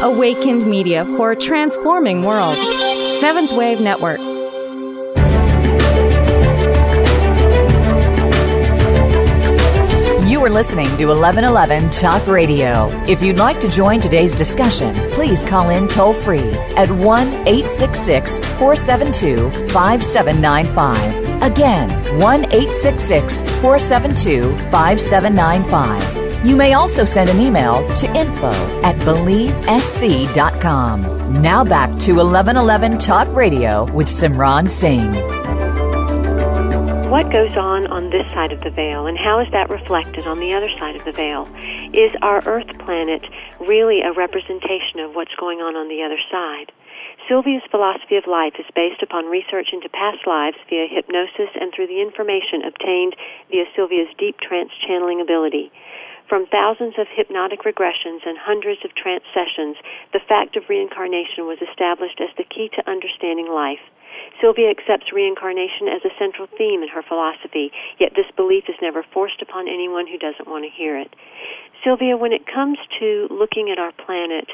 Awakened 0.00 0.64
Media 0.64 1.04
for 1.04 1.32
a 1.32 1.36
transforming 1.36 2.22
world. 2.22 2.56
Seventh 3.20 3.52
Wave 3.52 3.80
Network. 3.80 4.20
You 10.30 10.44
are 10.44 10.50
listening 10.50 10.86
to 10.98 11.06
1111 11.06 11.90
Talk 11.90 12.24
Radio. 12.28 12.86
If 13.08 13.20
you'd 13.22 13.38
like 13.38 13.58
to 13.58 13.68
join 13.68 14.00
today's 14.00 14.36
discussion, 14.36 14.94
please 15.10 15.42
call 15.42 15.70
in 15.70 15.88
toll 15.88 16.14
free 16.14 16.52
at 16.76 16.88
1 16.88 17.28
866 17.48 18.38
472 18.38 19.50
5795. 19.70 21.42
Again, 21.42 21.90
1 22.20 22.44
866 22.44 23.42
472 23.60 24.56
5795. 24.70 26.17
You 26.44 26.54
may 26.54 26.74
also 26.74 27.04
send 27.04 27.28
an 27.30 27.40
email 27.40 27.84
to 27.96 28.06
info 28.16 28.52
at 28.82 28.94
believesc.com. 28.98 31.42
Now 31.42 31.64
back 31.64 31.88
to 32.00 32.14
1111 32.14 32.98
Talk 32.98 33.26
Radio 33.34 33.92
with 33.92 34.06
Simran 34.06 34.70
Singh. 34.70 35.12
What 37.10 37.32
goes 37.32 37.56
on 37.56 37.88
on 37.88 38.10
this 38.10 38.26
side 38.32 38.52
of 38.52 38.60
the 38.60 38.70
veil, 38.70 39.06
and 39.06 39.18
how 39.18 39.40
is 39.40 39.50
that 39.50 39.68
reflected 39.68 40.28
on 40.28 40.38
the 40.38 40.54
other 40.54 40.68
side 40.68 40.94
of 40.94 41.04
the 41.04 41.12
veil? 41.12 41.48
Is 41.92 42.12
our 42.22 42.46
Earth 42.46 42.68
planet 42.78 43.26
really 43.58 44.02
a 44.02 44.12
representation 44.12 45.00
of 45.00 45.16
what's 45.16 45.34
going 45.40 45.58
on 45.58 45.74
on 45.74 45.88
the 45.88 46.04
other 46.04 46.20
side? 46.30 46.70
Sylvia's 47.26 47.62
philosophy 47.70 48.16
of 48.16 48.26
life 48.26 48.54
is 48.58 48.66
based 48.74 49.02
upon 49.02 49.26
research 49.26 49.68
into 49.72 49.88
past 49.88 50.26
lives 50.26 50.56
via 50.70 50.86
hypnosis 50.86 51.50
and 51.60 51.72
through 51.74 51.88
the 51.88 52.00
information 52.00 52.62
obtained 52.64 53.16
via 53.50 53.64
Sylvia's 53.74 54.08
deep 54.16 54.38
trance 54.40 54.70
channeling 54.86 55.20
ability. 55.20 55.70
From 56.28 56.44
thousands 56.44 56.92
of 56.98 57.08
hypnotic 57.08 57.64
regressions 57.64 58.20
and 58.28 58.36
hundreds 58.36 58.84
of 58.84 58.94
trance 58.94 59.24
sessions, 59.32 59.76
the 60.12 60.20
fact 60.20 60.56
of 60.56 60.68
reincarnation 60.68 61.48
was 61.48 61.56
established 61.64 62.20
as 62.20 62.28
the 62.36 62.44
key 62.44 62.68
to 62.76 62.84
understanding 62.84 63.48
life. 63.48 63.80
Sylvia 64.38 64.68
accepts 64.68 65.10
reincarnation 65.10 65.88
as 65.88 66.04
a 66.04 66.12
central 66.18 66.46
theme 66.58 66.82
in 66.82 66.88
her 66.88 67.00
philosophy, 67.00 67.72
yet 67.98 68.12
this 68.14 68.28
belief 68.36 68.68
is 68.68 68.76
never 68.82 69.02
forced 69.02 69.40
upon 69.40 69.68
anyone 69.68 70.06
who 70.06 70.18
doesn't 70.18 70.48
want 70.48 70.64
to 70.64 70.70
hear 70.70 70.98
it. 70.98 71.16
Sylvia, 71.82 72.16
when 72.16 72.32
it 72.32 72.46
comes 72.46 72.76
to 73.00 73.28
looking 73.30 73.70
at 73.70 73.78
our 73.78 73.92
planet, 73.92 74.50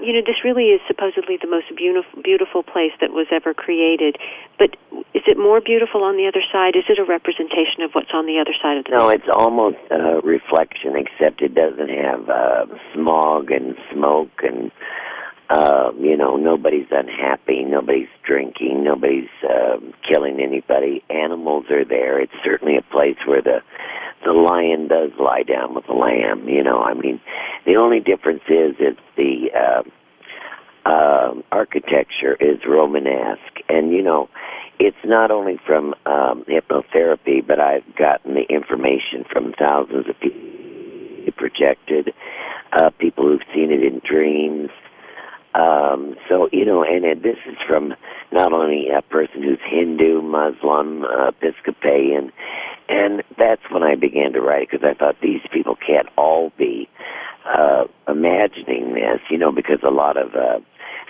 you 0.00 0.12
know, 0.12 0.20
this 0.24 0.44
really 0.44 0.72
is 0.72 0.80
supposedly 0.86 1.36
the 1.40 1.48
most 1.48 1.66
beautiful, 1.76 2.22
beautiful 2.22 2.62
place 2.62 2.92
that 3.00 3.10
was 3.12 3.26
ever 3.30 3.54
created. 3.54 4.16
But 4.58 4.76
is 5.14 5.22
it 5.26 5.38
more 5.38 5.60
beautiful 5.60 6.02
on 6.04 6.16
the 6.16 6.26
other 6.26 6.42
side? 6.52 6.76
Is 6.76 6.84
it 6.88 6.98
a 6.98 7.04
representation 7.04 7.82
of 7.82 7.92
what's 7.92 8.12
on 8.12 8.26
the 8.26 8.38
other 8.38 8.54
side 8.60 8.78
of 8.78 8.84
the? 8.84 8.96
No, 8.96 9.08
it's 9.08 9.28
almost 9.32 9.78
a 9.90 10.20
reflection, 10.22 10.96
except 10.96 11.42
it 11.42 11.54
doesn't 11.54 11.90
have 11.90 12.28
uh, 12.28 12.66
smog 12.94 13.50
and 13.50 13.76
smoke 13.92 14.42
and 14.42 14.70
uh, 15.50 15.90
you 15.98 16.16
know, 16.16 16.36
nobody's 16.36 16.86
unhappy, 16.92 17.64
nobody's 17.64 18.08
drinking, 18.22 18.84
nobody's 18.84 19.28
uh, 19.42 19.78
killing 20.08 20.38
anybody. 20.40 21.02
Animals 21.10 21.64
are 21.70 21.84
there. 21.84 22.20
It's 22.20 22.32
certainly 22.44 22.76
a 22.76 22.82
place 22.82 23.16
where 23.26 23.42
the 23.42 23.58
the 24.24 24.32
lion 24.32 24.88
does 24.88 25.10
lie 25.18 25.42
down 25.42 25.74
with 25.74 25.86
the 25.86 25.94
lamb. 25.94 26.48
You 26.48 26.62
know, 26.62 26.82
I 26.82 26.94
mean, 26.94 27.20
the 27.66 27.76
only 27.76 28.00
difference 28.00 28.42
is 28.48 28.74
it's 28.78 29.00
the 29.16 29.50
uh, 29.54 30.88
uh, 30.88 31.34
architecture 31.52 32.36
is 32.40 32.58
Romanesque, 32.66 33.60
and 33.68 33.92
you 33.92 34.02
know, 34.02 34.28
it's 34.78 34.96
not 35.04 35.30
only 35.30 35.58
from 35.66 35.94
um, 36.06 36.44
hypnotherapy, 36.48 37.46
but 37.46 37.60
I've 37.60 37.94
gotten 37.96 38.34
the 38.34 38.46
information 38.48 39.24
from 39.30 39.52
thousands 39.58 40.08
of 40.08 40.18
people 40.20 40.40
projected, 41.36 42.12
uh, 42.72 42.90
people 42.98 43.24
who've 43.24 43.40
seen 43.54 43.70
it 43.70 43.82
in 43.84 44.00
dreams 44.04 44.68
um, 45.54 46.14
so, 46.28 46.48
you 46.52 46.64
know, 46.64 46.84
and, 46.84 47.04
and 47.04 47.22
this 47.22 47.38
is 47.46 47.56
from 47.66 47.94
not 48.32 48.52
only 48.52 48.88
a 48.88 49.02
person 49.02 49.42
who's 49.42 49.58
Hindu, 49.68 50.22
Muslim, 50.22 51.02
uh, 51.02 51.28
Episcopalian, 51.28 52.32
and 52.90 53.22
that's 53.38 53.62
when 53.70 53.84
I 53.84 53.94
began 53.94 54.32
to 54.32 54.40
write 54.40 54.68
because 54.70 54.84
I 54.84 54.94
thought 54.94 55.16
these 55.22 55.40
people 55.52 55.76
can't 55.76 56.08
all 56.18 56.52
be 56.58 56.88
uh, 57.46 57.84
imagining 58.08 58.94
this, 58.94 59.20
you 59.30 59.38
know, 59.38 59.52
because 59.52 59.78
a 59.86 59.90
lot 59.90 60.16
of 60.16 60.34
uh, 60.34 60.58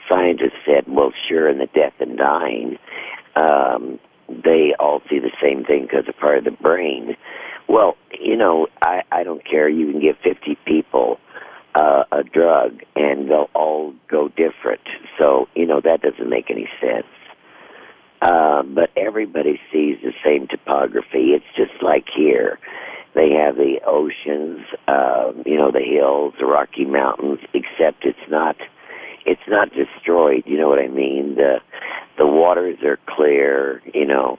scientists 0.09 0.61
said, 0.67 0.85
well, 0.87 1.13
sure, 1.29 1.49
in 1.49 1.59
the 1.59 1.67
death 1.67 1.95
and 1.99 2.19
dying, 2.19 2.77
um, 3.35 3.99
they 4.29 4.75
all 4.79 5.01
see 5.09 5.19
the 5.19 5.33
same 5.43 5.65
thing 5.65 5.83
because 5.83 6.07
of 6.07 6.17
part 6.19 6.39
of 6.39 6.45
the 6.45 6.51
brain. 6.51 7.17
Well, 7.67 7.97
you 8.21 8.37
know, 8.37 8.67
I, 8.83 9.03
I 9.11 9.23
don't 9.25 9.45
care. 9.45 9.69
You 9.69 9.91
can 9.91 10.01
give 10.03 10.17
50 10.23 10.59
people 10.67 11.19
uh, 11.75 12.05
a 12.13 12.23
drug 12.23 12.81
and 12.95 13.31
they'll 13.31 13.49
all 13.55 13.95
go 14.11 14.29
different. 14.29 14.83
So, 15.19 15.49
you 15.55 15.67
know, 15.67 15.81
that 15.81 16.03
doesn't 16.03 16.29
make 16.29 16.51
any 16.51 16.69
sense. 16.81 17.07
Uh, 18.23 18.63
but 18.63 18.91
everybody 18.97 19.59
sees 19.73 19.97
the 20.03 20.13
same 20.23 20.47
topography. 20.47 21.33
It's 21.33 21.45
just 21.57 21.83
like 21.83 22.05
here. 22.15 22.59
They 23.15 23.31
have 23.31 23.57
the 23.57 23.81
oceans, 23.87 24.61
uh, 24.87 25.33
you 25.47 25.57
know, 25.57 25.73
the 25.73 25.81
hills, 25.81 26.35
the 26.39 26.47
Rocky 26.47 26.85
Mountains, 26.85 27.41
except 27.55 28.05
it's 28.05 28.31
not, 28.31 28.57
it's 29.25 29.41
not 29.49 29.71
destroyed. 29.73 30.43
You 30.45 30.59
know 30.59 30.69
what 30.69 30.79
I 30.79 30.89
mean? 30.89 31.35
The, 31.37 31.57
the 32.19 32.27
waters 32.27 32.79
are 32.85 32.99
clear, 33.09 33.83
you 33.95 34.05
know, 34.05 34.39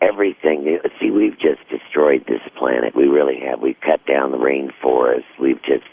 everything. 0.00 0.78
See, 0.98 1.10
we've 1.10 1.38
just 1.38 1.60
destroyed 1.70 2.24
this 2.26 2.40
planet. 2.58 2.96
We 2.96 3.04
really 3.04 3.38
have. 3.46 3.60
We've 3.60 3.80
cut 3.80 4.04
down 4.06 4.32
the 4.32 4.38
rainforest. 4.38 5.24
We've 5.40 5.62
just, 5.62 5.86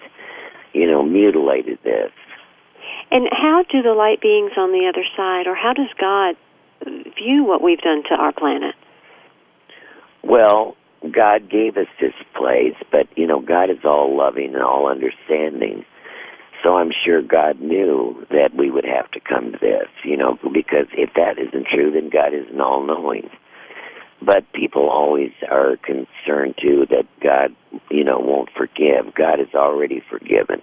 you 0.73 0.87
know, 0.87 1.03
mutilated 1.03 1.79
this. 1.83 2.11
And 3.11 3.27
how 3.31 3.63
do 3.69 3.83
the 3.83 3.93
light 3.93 4.21
beings 4.21 4.53
on 4.57 4.71
the 4.71 4.87
other 4.89 5.05
side, 5.15 5.45
or 5.45 5.55
how 5.55 5.73
does 5.73 5.89
God 5.99 6.35
view 6.85 7.43
what 7.43 7.61
we've 7.61 7.81
done 7.81 8.03
to 8.09 8.15
our 8.15 8.33
planet? 8.33 8.75
Well, 10.23 10.75
God 11.11 11.49
gave 11.49 11.77
us 11.77 11.87
this 11.99 12.13
place, 12.35 12.75
but 12.91 13.07
you 13.17 13.27
know, 13.27 13.41
God 13.41 13.69
is 13.69 13.83
all 13.83 14.15
loving 14.17 14.53
and 14.53 14.63
all 14.63 14.87
understanding. 14.87 15.85
So 16.63 16.77
I'm 16.77 16.91
sure 17.05 17.21
God 17.21 17.59
knew 17.59 18.25
that 18.29 18.51
we 18.57 18.71
would 18.71 18.85
have 18.85 19.11
to 19.11 19.19
come 19.19 19.51
to 19.51 19.57
this, 19.57 19.89
you 20.05 20.15
know, 20.15 20.37
because 20.41 20.87
if 20.93 21.09
that 21.15 21.37
isn't 21.37 21.67
true, 21.67 21.91
then 21.91 22.09
God 22.09 22.33
isn't 22.33 22.59
all 22.61 22.85
knowing. 22.85 23.29
But 24.21 24.45
people 24.53 24.89
always 24.89 25.31
are 25.51 25.75
concerned 25.83 26.55
too 26.61 26.85
that 26.89 27.03
God, 27.21 27.53
you 27.91 28.05
know, 28.05 28.17
won't 28.19 28.49
forgive. 28.55 29.13
God 29.13 29.41
is 29.41 29.53
already 29.53 30.01
forgiven. 30.09 30.61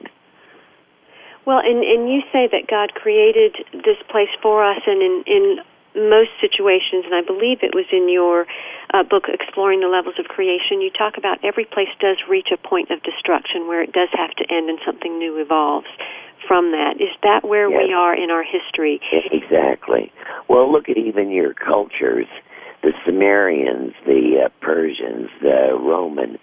Well, 1.44 1.58
and 1.58 1.84
and 1.84 2.08
you 2.08 2.20
say 2.32 2.48
that 2.50 2.66
God 2.68 2.94
created 2.94 3.56
this 3.72 4.00
place 4.10 4.32
for 4.42 4.64
us, 4.64 4.80
and 4.86 5.02
in 5.02 5.24
in 5.26 5.56
most 5.94 6.30
situations, 6.40 7.04
and 7.04 7.14
I 7.14 7.22
believe 7.22 7.62
it 7.62 7.74
was 7.74 7.86
in 7.90 8.08
your 8.08 8.46
uh, 8.94 9.02
book, 9.02 9.24
Exploring 9.28 9.80
the 9.80 9.88
Levels 9.88 10.16
of 10.18 10.26
Creation, 10.26 10.80
you 10.80 10.90
talk 10.90 11.18
about 11.18 11.38
every 11.44 11.64
place 11.64 11.90
does 11.98 12.18
reach 12.28 12.48
a 12.52 12.56
point 12.56 12.90
of 12.90 13.02
destruction 13.02 13.66
where 13.66 13.82
it 13.82 13.92
does 13.92 14.08
have 14.12 14.30
to 14.38 14.44
end 14.50 14.70
and 14.70 14.78
something 14.86 15.18
new 15.18 15.38
evolves 15.38 15.90
from 16.46 16.72
that. 16.72 16.96
Is 16.98 17.14
that 17.22 17.46
where 17.46 17.70
yes. 17.70 17.80
we 17.84 17.92
are 17.92 18.14
in 18.14 18.30
our 18.30 18.44
history? 18.44 19.00
Exactly. 19.30 20.12
Well, 20.48 20.70
look 20.70 20.88
at 20.88 20.96
even 20.96 21.30
your 21.30 21.54
cultures. 21.54 22.26
The 22.82 22.92
Sumerians, 23.04 23.92
the 24.06 24.46
uh, 24.46 24.48
Persians, 24.60 25.28
the 25.42 25.76
Roman. 25.78 26.38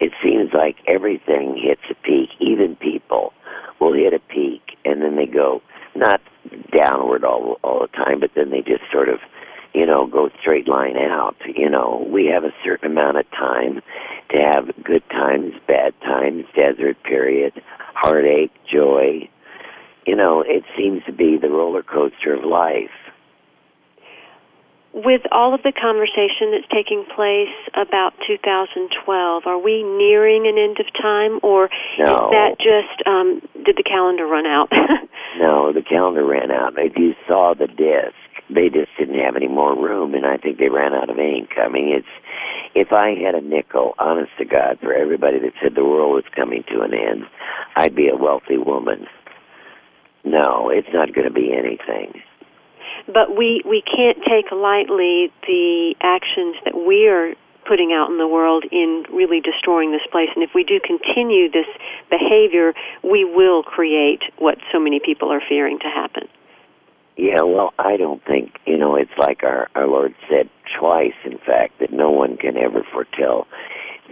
It 0.00 0.12
seems 0.22 0.50
like 0.52 0.76
everything 0.88 1.56
hits 1.62 1.82
a 1.90 1.94
peak. 2.02 2.30
Even 2.40 2.76
people 2.76 3.32
will 3.80 3.94
hit 3.94 4.12
a 4.12 4.18
peak, 4.18 4.76
and 4.84 5.00
then 5.00 5.16
they 5.16 5.26
go 5.26 5.62
not 5.96 6.20
downward 6.72 7.24
all 7.24 7.58
all 7.62 7.80
the 7.80 7.88
time, 7.88 8.20
but 8.20 8.30
then 8.34 8.50
they 8.50 8.60
just 8.60 8.82
sort 8.92 9.08
of, 9.08 9.18
you 9.74 9.86
know, 9.86 10.06
go 10.06 10.30
straight 10.40 10.68
line 10.68 10.96
out. 10.96 11.36
You 11.46 11.70
know, 11.70 12.06
we 12.10 12.26
have 12.26 12.44
a 12.44 12.54
certain 12.64 12.90
amount 12.92 13.18
of 13.18 13.30
time 13.30 13.80
to 14.30 14.38
have 14.38 14.70
good 14.84 15.08
times, 15.10 15.54
bad 15.66 15.94
times, 16.00 16.44
desert 16.54 16.96
period, 17.02 17.52
heartache, 17.94 18.52
joy. 18.70 19.28
You 20.06 20.16
know, 20.16 20.42
it 20.46 20.64
seems 20.76 21.02
to 21.06 21.12
be 21.12 21.36
the 21.36 21.50
roller 21.50 21.82
coaster 21.82 22.34
of 22.34 22.44
life 22.44 22.90
with 24.96 25.20
all 25.30 25.52
of 25.52 25.60
the 25.62 25.76
conversation 25.76 26.56
that's 26.56 26.68
taking 26.72 27.04
place 27.04 27.52
about 27.76 28.16
2012, 28.26 29.44
are 29.44 29.58
we 29.60 29.84
nearing 29.84 30.48
an 30.48 30.56
end 30.56 30.80
of 30.80 30.88
time, 30.96 31.38
or 31.42 31.68
no. 32.00 32.08
is 32.08 32.30
that 32.32 32.56
just 32.56 33.06
um, 33.06 33.44
did 33.62 33.76
the 33.76 33.84
calendar 33.84 34.24
run 34.24 34.46
out? 34.46 34.72
no, 35.38 35.70
the 35.70 35.82
calendar 35.82 36.24
ran 36.24 36.50
out. 36.50 36.72
If 36.78 36.96
you 36.96 37.12
saw 37.28 37.52
the 37.52 37.66
disc, 37.66 38.16
they 38.48 38.70
just 38.72 38.88
didn't 38.98 39.20
have 39.20 39.36
any 39.36 39.48
more 39.48 39.76
room, 39.76 40.14
and 40.14 40.24
I 40.24 40.38
think 40.38 40.56
they 40.56 40.70
ran 40.70 40.94
out 40.94 41.10
of 41.10 41.18
ink. 41.18 41.50
I 41.60 41.68
mean, 41.68 41.92
it's 41.92 42.14
if 42.74 42.90
I 42.90 43.12
had 43.20 43.34
a 43.34 43.42
nickel, 43.42 43.92
honest 43.98 44.32
to 44.38 44.46
God, 44.46 44.78
for 44.80 44.94
everybody 44.94 45.38
that 45.40 45.52
said 45.62 45.74
the 45.74 45.84
world 45.84 46.14
was 46.14 46.24
coming 46.34 46.64
to 46.72 46.80
an 46.80 46.94
end, 46.94 47.24
I'd 47.76 47.94
be 47.94 48.08
a 48.08 48.16
wealthy 48.16 48.56
woman. 48.56 49.06
No, 50.24 50.70
it's 50.70 50.88
not 50.92 51.12
going 51.12 51.28
to 51.28 51.32
be 51.32 51.52
anything 51.52 52.22
but 53.06 53.36
we 53.36 53.62
we 53.64 53.82
can't 53.82 54.18
take 54.24 54.50
lightly 54.52 55.32
the 55.46 55.94
actions 56.00 56.56
that 56.64 56.74
we 56.74 57.08
are 57.08 57.34
putting 57.66 57.92
out 57.92 58.10
in 58.10 58.18
the 58.18 58.28
world 58.28 58.64
in 58.70 59.04
really 59.12 59.40
destroying 59.40 59.90
this 59.90 60.06
place. 60.10 60.28
And 60.34 60.42
if 60.42 60.50
we 60.54 60.62
do 60.62 60.78
continue 60.80 61.50
this 61.50 61.66
behavior, 62.10 62.74
we 63.02 63.24
will 63.24 63.62
create 63.62 64.22
what 64.38 64.58
so 64.72 64.78
many 64.78 65.00
people 65.04 65.32
are 65.32 65.42
fearing 65.48 65.78
to 65.80 65.88
happen. 65.88 66.28
Yeah, 67.16 67.42
well, 67.42 67.72
I 67.78 67.96
don't 67.96 68.22
think, 68.24 68.58
you 68.66 68.76
know, 68.76 68.94
it's 68.94 69.16
like 69.18 69.42
our, 69.42 69.68
our 69.74 69.88
Lord 69.88 70.14
said 70.28 70.50
twice, 70.78 71.14
in 71.24 71.38
fact, 71.38 71.80
that 71.80 71.92
no 71.92 72.10
one 72.10 72.36
can 72.36 72.56
ever 72.56 72.86
foretell 72.92 73.46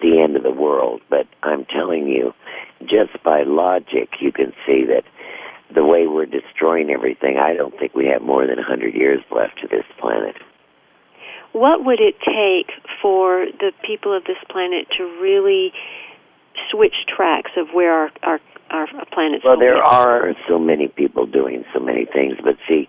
the 0.00 0.20
end 0.22 0.36
of 0.36 0.42
the 0.42 0.50
world. 0.50 1.02
But 1.10 1.26
I'm 1.42 1.66
telling 1.66 2.08
you, 2.08 2.32
just 2.80 3.22
by 3.22 3.42
logic, 3.42 4.08
you 4.20 4.32
can 4.32 4.52
see 4.66 4.84
that 4.86 5.04
the 5.75 5.85
way 5.85 6.07
we're 6.07 6.26
destroying 6.26 6.90
everything, 6.90 7.37
I 7.38 7.54
don't 7.54 7.76
think 7.78 7.95
we 7.95 8.07
have 8.07 8.23
more 8.23 8.47
than 8.47 8.59
a 8.59 8.66
100 8.66 8.94
years 8.94 9.20
left 9.35 9.61
to 9.62 9.68
this 9.68 9.85
planet. 9.98 10.37
What 11.53 11.85
would 11.85 12.01
it 12.01 12.16
take 12.18 12.75
for 13.01 13.46
the 13.61 13.72
people 13.87 14.16
of 14.16 14.25
this 14.25 14.38
planet 14.51 14.87
to 14.98 15.05
really 15.20 15.72
switch 16.70 16.94
tracks 17.09 17.53
of 17.57 17.68
where 17.72 17.92
our 17.92 18.11
our, 18.22 18.40
our 18.70 18.87
planet's 19.12 19.44
Well, 19.44 19.59
there 19.59 19.83
are 19.83 20.35
so 20.48 20.59
many 20.59 20.88
people 20.88 21.27
doing 21.27 21.64
so 21.72 21.81
many 21.81 22.07
things, 22.07 22.35
but 22.42 22.57
see, 22.66 22.88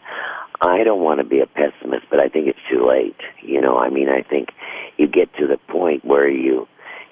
I 0.61 0.83
don't 0.83 1.01
want 1.01 1.19
to 1.19 1.23
be 1.23 1.39
a 1.41 1.45
pessimist, 1.45 2.05
but 2.09 2.19
I 2.19 2.29
think 2.29 2.47
it's 2.47 2.59
too 2.71 2.87
late. 2.87 3.19
You 3.41 3.61
know, 3.61 3.77
I 3.77 3.89
mean, 3.89 4.09
I 4.09 4.21
think 4.21 4.49
you 4.97 5.07
get 5.07 5.33
to 5.35 5.47
the 5.47 5.57
point 5.71 6.05
where 6.05 6.29
you 6.29 6.67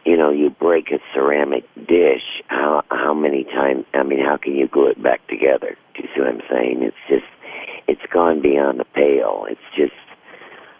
you 0.06 0.18
know, 0.18 0.32
you 0.32 0.50
break 0.50 0.92
a 0.92 1.00
ceramic 1.14 1.64
dish, 1.76 2.44
how 2.48 2.84
how 2.90 3.14
many 3.14 3.44
times? 3.46 3.86
I 3.94 4.04
mean, 4.04 4.20
how 4.20 4.38
can 4.38 4.56
you 4.56 4.68
glue 4.68 4.88
it 4.88 5.02
back 5.02 5.26
together? 5.28 5.78
Do 5.96 6.04
you 6.04 6.10
see 6.14 6.22
what 6.22 6.30
I'm 6.30 6.42
saying? 6.50 6.84
It's 6.84 6.96
just, 7.08 7.26
it's 7.88 8.12
gone 8.12 8.42
beyond 8.42 8.80
the 8.80 8.86
pale. 8.86 9.46
It's 9.50 9.62
just 9.76 9.94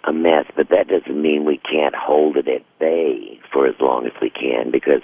a 0.04 0.12
mess. 0.12 0.46
But 0.56 0.70
that 0.70 0.88
doesn't 0.88 1.22
mean 1.22 1.46
we 1.46 1.58
can't 1.60 1.96
hold 1.96 2.38
it 2.38 2.48
at 2.48 2.64
bay 2.80 3.40
for 3.52 3.68
as 3.68 3.76
long 3.80 4.06
as 4.06 4.14
we 4.22 4.30
can, 4.30 4.72
because 4.72 5.02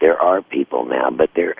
there 0.00 0.18
are 0.18 0.40
people 0.42 0.86
now, 0.86 1.10
but 1.10 1.30
they're, 1.36 1.56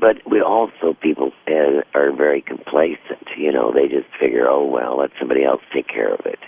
but 0.00 0.16
we 0.28 0.40
also 0.40 0.94
people 1.00 1.32
uh, 1.46 1.82
are 1.94 2.12
very 2.16 2.40
complacent. 2.40 3.28
You 3.36 3.52
know, 3.52 3.72
they 3.72 3.88
just 3.88 4.08
figure, 4.18 4.48
oh 4.48 4.64
well, 4.64 4.98
let 4.98 5.10
somebody 5.18 5.44
else 5.44 5.60
take 5.72 5.88
care 5.88 6.14
of 6.14 6.24
it. 6.24 6.38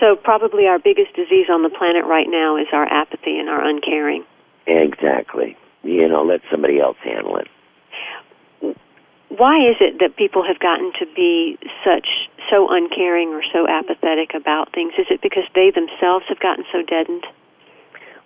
So 0.00 0.16
probably 0.16 0.66
our 0.66 0.78
biggest 0.78 1.14
disease 1.14 1.46
on 1.50 1.62
the 1.62 1.70
planet 1.70 2.04
right 2.04 2.28
now 2.28 2.56
is 2.56 2.66
our 2.72 2.86
apathy 2.86 3.38
and 3.38 3.48
our 3.48 3.66
uncaring. 3.66 4.24
Exactly. 4.66 5.56
You 5.82 6.08
know, 6.08 6.22
let 6.22 6.40
somebody 6.50 6.80
else 6.80 6.96
handle 7.02 7.38
it. 7.38 7.48
Why 9.28 9.58
is 9.68 9.76
it 9.80 9.98
that 10.00 10.16
people 10.16 10.44
have 10.46 10.58
gotten 10.58 10.92
to 10.98 11.06
be 11.14 11.58
such 11.84 12.06
so 12.50 12.68
uncaring 12.70 13.30
or 13.30 13.42
so 13.52 13.66
apathetic 13.68 14.34
about 14.34 14.72
things? 14.72 14.92
Is 14.98 15.06
it 15.10 15.20
because 15.20 15.44
they 15.54 15.70
themselves 15.70 16.24
have 16.28 16.40
gotten 16.40 16.64
so 16.72 16.82
deadened? 16.82 17.24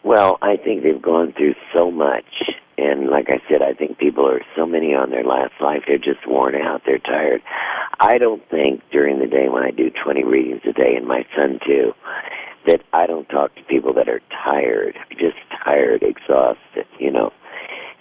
Well, 0.02 0.38
I 0.42 0.56
think 0.56 0.82
they've 0.82 1.00
gone 1.00 1.32
through 1.36 1.54
so 1.74 1.90
much 1.90 2.24
and 2.80 3.08
like 3.08 3.28
I 3.28 3.42
said, 3.46 3.60
I 3.60 3.74
think 3.74 3.98
people 3.98 4.26
are 4.26 4.40
so 4.56 4.64
many 4.64 4.94
on 4.94 5.10
their 5.10 5.24
last 5.24 5.52
life, 5.60 5.82
they're 5.86 5.98
just 5.98 6.26
worn 6.26 6.54
out, 6.54 6.82
they're 6.86 6.98
tired. 6.98 7.42
I 8.00 8.16
don't 8.16 8.42
think 8.48 8.80
during 8.90 9.18
the 9.18 9.26
day 9.26 9.50
when 9.50 9.62
I 9.62 9.70
do 9.70 9.90
20 9.90 10.24
readings 10.24 10.62
a 10.64 10.72
day, 10.72 10.96
and 10.96 11.06
my 11.06 11.26
son 11.36 11.60
too, 11.66 11.92
that 12.66 12.80
I 12.94 13.06
don't 13.06 13.28
talk 13.28 13.54
to 13.56 13.62
people 13.64 13.92
that 13.94 14.08
are 14.08 14.22
tired, 14.42 14.96
just 15.10 15.36
tired, 15.62 16.02
exhausted, 16.02 16.86
you 16.98 17.10
know. 17.10 17.32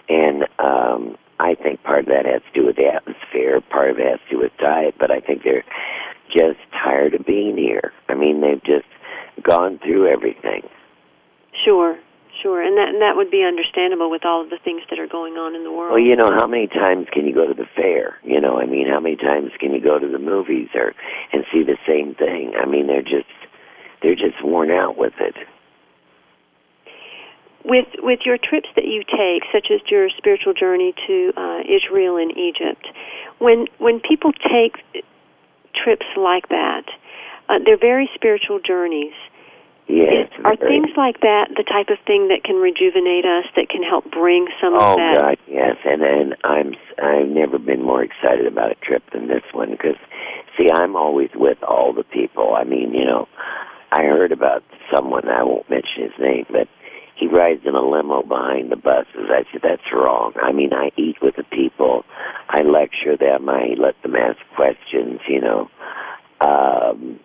And 0.08 0.44
um 0.58 1.18
I 1.38 1.54
think 1.54 1.82
part 1.82 2.00
of 2.00 2.06
that 2.06 2.26
has 2.26 2.42
to 2.52 2.60
do 2.60 2.66
with 2.66 2.76
the 2.76 2.86
atmosphere, 2.86 3.60
part 3.70 3.90
of 3.90 3.98
it 3.98 4.06
has 4.06 4.20
to 4.28 4.36
do 4.36 4.42
with 4.42 4.52
diet, 4.58 4.94
but 4.98 5.10
I 5.10 5.20
think 5.20 5.42
they're 5.42 5.64
just 6.28 6.60
tired 6.72 7.14
of 7.14 7.26
being 7.26 7.56
here. 7.56 7.92
I 8.08 8.14
mean, 8.14 8.40
they've 8.40 8.62
just 8.62 8.88
gone 9.42 9.78
through 9.78 10.06
everything. 10.08 10.62
Sure, 11.64 11.98
Sure, 12.42 12.62
and 12.62 12.78
that 12.78 12.88
and 12.88 13.02
that 13.02 13.16
would 13.16 13.30
be 13.30 13.42
understandable 13.44 14.08
with 14.10 14.24
all 14.24 14.40
of 14.40 14.48
the 14.48 14.58
things 14.62 14.80
that 14.88 14.98
are 14.98 15.06
going 15.08 15.34
on 15.34 15.54
in 15.54 15.64
the 15.64 15.72
world. 15.72 15.92
Well, 15.92 16.00
you 16.00 16.16
know, 16.16 16.30
how 16.32 16.46
many 16.46 16.68
times 16.68 17.06
can 17.12 17.26
you 17.26 17.34
go 17.34 17.46
to 17.46 17.52
the 17.52 17.68
fair? 17.76 18.16
You 18.24 18.40
know, 18.40 18.56
I 18.56 18.64
mean, 18.64 18.88
how 18.88 19.00
many 19.00 19.16
times 19.16 19.50
can 19.58 19.74
you 19.74 19.80
go 19.82 19.98
to 19.98 20.08
the 20.08 20.18
movies 20.18 20.68
or 20.74 20.94
and 21.32 21.44
see 21.52 21.62
the 21.62 21.76
same 21.86 22.14
thing? 22.14 22.54
I 22.56 22.64
mean, 22.64 22.86
they're 22.86 23.04
just 23.04 23.28
they're 24.00 24.16
just 24.16 24.40
worn 24.42 24.70
out 24.70 24.96
with 24.96 25.12
it. 25.20 25.36
With 27.64 27.92
with 27.98 28.20
your 28.24 28.38
trips 28.38 28.68
that 28.74 28.86
you 28.86 29.04
take, 29.04 29.44
such 29.52 29.68
as 29.68 29.84
your 29.90 30.08
spiritual 30.16 30.54
journey 30.54 30.94
to 31.08 31.32
uh, 31.36 31.60
Israel 31.68 32.16
and 32.16 32.32
Egypt, 32.32 32.88
when 33.38 33.66
when 33.76 34.00
people 34.00 34.32
take 34.32 34.80
trips 35.76 36.06
like 36.16 36.48
that, 36.48 36.88
uh, 37.50 37.58
they're 37.66 37.76
very 37.76 38.08
spiritual 38.14 38.60
journeys 38.64 39.12
Yes. 39.90 40.30
Are 40.44 40.56
things 40.56 40.94
like 40.96 41.20
that 41.20 41.50
the 41.56 41.66
type 41.66 41.90
of 41.90 41.98
thing 42.06 42.28
that 42.28 42.44
can 42.44 42.56
rejuvenate 42.62 43.26
us, 43.26 43.50
that 43.56 43.68
can 43.68 43.82
help 43.82 44.08
bring 44.10 44.46
some 44.62 44.74
oh, 44.74 44.94
of 44.94 44.96
that? 44.96 45.16
Oh 45.18 45.20
God, 45.20 45.38
yes. 45.48 45.76
And 45.84 46.02
and 46.02 46.36
I'm 46.44 46.74
I've 47.02 47.28
never 47.28 47.58
been 47.58 47.82
more 47.82 48.02
excited 48.02 48.46
about 48.46 48.70
a 48.70 48.76
trip 48.86 49.02
than 49.12 49.26
this 49.26 49.42
one 49.52 49.72
because, 49.72 49.98
see, 50.56 50.70
I'm 50.70 50.94
always 50.94 51.30
with 51.34 51.58
all 51.64 51.92
the 51.92 52.04
people. 52.04 52.54
I 52.54 52.62
mean, 52.62 52.94
you 52.94 53.04
know, 53.04 53.26
I 53.90 54.02
heard 54.02 54.30
about 54.30 54.62
someone 54.94 55.28
I 55.28 55.42
won't 55.42 55.68
mention 55.68 56.04
his 56.04 56.18
name, 56.20 56.46
but 56.48 56.68
he 57.16 57.26
rides 57.26 57.62
in 57.66 57.74
a 57.74 57.82
limo 57.82 58.22
behind 58.22 58.70
the 58.70 58.76
buses. 58.76 59.26
I 59.28 59.42
said 59.50 59.62
that's 59.62 59.90
wrong. 59.92 60.34
I 60.40 60.52
mean, 60.52 60.72
I 60.72 60.90
eat 60.96 61.16
with 61.20 61.34
the 61.34 61.44
people, 61.44 62.04
I 62.48 62.62
lecture 62.62 63.16
them, 63.18 63.48
I 63.48 63.74
let 63.76 64.00
them 64.02 64.14
ask 64.14 64.38
questions. 64.54 65.18
You 65.26 65.40
know, 65.40 65.70
um, 66.40 67.18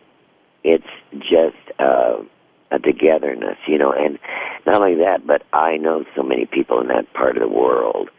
it's 0.64 0.90
just. 1.22 1.62
Uh, 1.78 2.24
a 2.72 2.80
togetherness, 2.80 3.58
you 3.68 3.78
know, 3.78 3.92
and 3.92 4.18
not 4.66 4.82
only 4.82 4.96
that, 4.96 5.26
but 5.26 5.44
I 5.54 5.78
know 5.78 6.04
so 6.16 6.24
many 6.24 6.46
people 6.46 6.82
in 6.82 6.88
that 6.88 7.12
part 7.14 7.38
of 7.38 7.42
the 7.42 7.54
world 7.54 8.10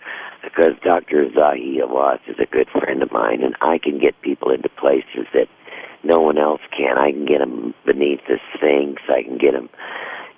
because 0.43 0.75
Dr. 0.85 1.27
Zahi 1.37 1.79
Hawass 1.81 2.21
is 2.29 2.37
a 2.39 2.47
good 2.47 2.69
friend 2.71 3.03
of 3.03 3.11
mine, 3.11 3.43
and 3.43 3.57
I 3.61 3.79
can 3.79 3.99
get 3.99 4.21
people 4.23 4.51
into 4.51 4.69
places 4.69 5.27
that 5.35 5.49
no 6.05 6.21
one 6.21 6.39
else 6.39 6.61
can. 6.77 6.99
I 6.99 7.11
can 7.11 7.27
get 7.27 7.39
them 7.39 7.75
beneath 7.85 8.21
the 8.29 8.39
Sphinx. 8.55 9.03
I 9.09 9.23
can 9.23 9.39
get 9.39 9.53
them, 9.53 9.69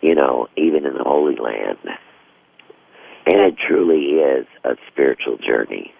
you 0.00 0.14
know, 0.14 0.48
even 0.56 0.86
in 0.86 0.94
the 0.94 1.04
Holy 1.04 1.36
Land. 1.36 1.78
And 3.26 3.40
it 3.40 3.56
truly 3.58 4.16
is 4.16 4.46
a 4.64 4.76
spiritual 4.90 5.36
journey. 5.36 5.92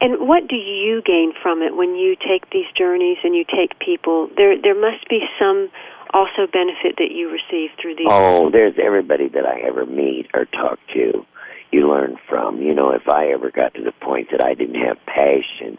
And 0.00 0.26
what 0.26 0.48
do 0.48 0.56
you 0.56 1.02
gain 1.02 1.32
from 1.42 1.62
it 1.62 1.76
when 1.76 1.94
you 1.94 2.16
take 2.16 2.50
these 2.50 2.66
journeys 2.76 3.18
and 3.22 3.34
you 3.34 3.44
take 3.44 3.78
people? 3.78 4.28
There, 4.36 4.60
there 4.60 4.74
must 4.78 5.08
be 5.08 5.20
some 5.38 5.68
also 6.14 6.46
benefit 6.50 6.96
that 6.98 7.10
you 7.10 7.28
receive 7.28 7.70
through 7.80 7.96
these. 7.96 8.06
Oh, 8.08 8.50
there's 8.50 8.74
everybody 8.82 9.28
that 9.28 9.44
I 9.44 9.60
ever 9.66 9.84
meet 9.84 10.28
or 10.32 10.46
talk 10.46 10.78
to. 10.94 11.26
You 11.72 11.88
learn 11.90 12.16
from. 12.28 12.62
You 12.62 12.72
know, 12.72 12.90
if 12.90 13.08
I 13.08 13.26
ever 13.32 13.50
got 13.50 13.74
to 13.74 13.82
the 13.82 13.92
point 14.00 14.28
that 14.30 14.42
I 14.42 14.54
didn't 14.54 14.80
have 14.80 14.96
passion 15.06 15.76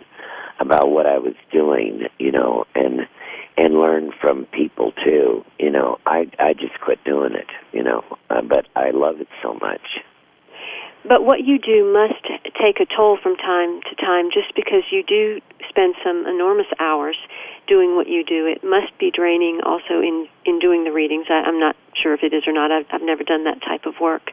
about 0.59 0.91
what 0.91 1.05
I 1.05 1.17
was 1.17 1.35
doing, 1.51 2.03
you 2.19 2.31
know, 2.31 2.65
and 2.75 3.07
and 3.57 3.75
learn 3.75 4.11
from 4.21 4.45
people 4.51 4.91
too. 5.03 5.45
You 5.57 5.71
know, 5.71 5.97
I 6.05 6.29
I 6.37 6.53
just 6.53 6.79
quit 6.81 7.03
doing 7.05 7.33
it. 7.33 7.47
You 7.71 7.83
know, 7.83 8.03
uh, 8.29 8.41
but 8.41 8.67
I 8.75 8.91
love 8.91 9.21
it 9.21 9.29
so 9.41 9.53
much. 9.53 10.03
But 11.07 11.23
what 11.23 11.45
you 11.45 11.59
do 11.59 11.93
must 11.93 12.25
take 12.59 12.81
a 12.81 12.85
toll 12.89 13.17
from 13.21 13.37
time 13.37 13.79
to 13.81 13.95
time 13.95 14.29
just 14.33 14.55
because 14.55 14.81
you 14.91 15.03
do 15.03 15.39
spend 15.69 15.93
some 16.03 16.25
enormous 16.25 16.65
hours 16.79 17.15
doing 17.67 17.95
what 17.95 18.07
you 18.07 18.23
do. 18.23 18.45
It 18.45 18.63
must 18.63 18.97
be 18.99 19.11
draining 19.11 19.61
also 19.65 20.01
in, 20.01 20.27
in 20.45 20.59
doing 20.59 20.83
the 20.83 20.91
readings. 20.91 21.25
I, 21.29 21.45
I'm 21.45 21.59
not 21.59 21.75
sure 21.95 22.13
if 22.13 22.23
it 22.23 22.33
is 22.33 22.43
or 22.47 22.53
not. 22.53 22.71
I've, 22.71 22.85
I've 22.91 23.01
never 23.01 23.23
done 23.23 23.43
that 23.45 23.61
type 23.61 23.85
of 23.85 23.95
work. 24.01 24.31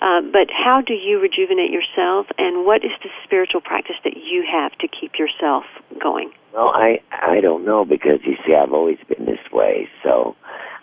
Uh, 0.00 0.20
but 0.20 0.48
how 0.50 0.82
do 0.84 0.94
you 0.94 1.20
rejuvenate 1.20 1.70
yourself 1.70 2.26
and 2.38 2.66
what 2.66 2.84
is 2.84 2.92
the 3.02 3.10
spiritual 3.24 3.60
practice 3.60 3.96
that 4.04 4.16
you 4.16 4.44
have 4.50 4.72
to 4.78 4.88
keep 4.88 5.18
yourself 5.18 5.64
going? 6.00 6.32
Well, 6.52 6.70
I, 6.74 7.00
I 7.10 7.40
don't 7.40 7.64
know 7.64 7.84
because 7.84 8.20
you 8.24 8.36
see, 8.46 8.54
I've 8.54 8.72
always 8.72 8.98
been 9.08 9.26
this 9.26 9.42
way. 9.52 9.88
So 10.02 10.36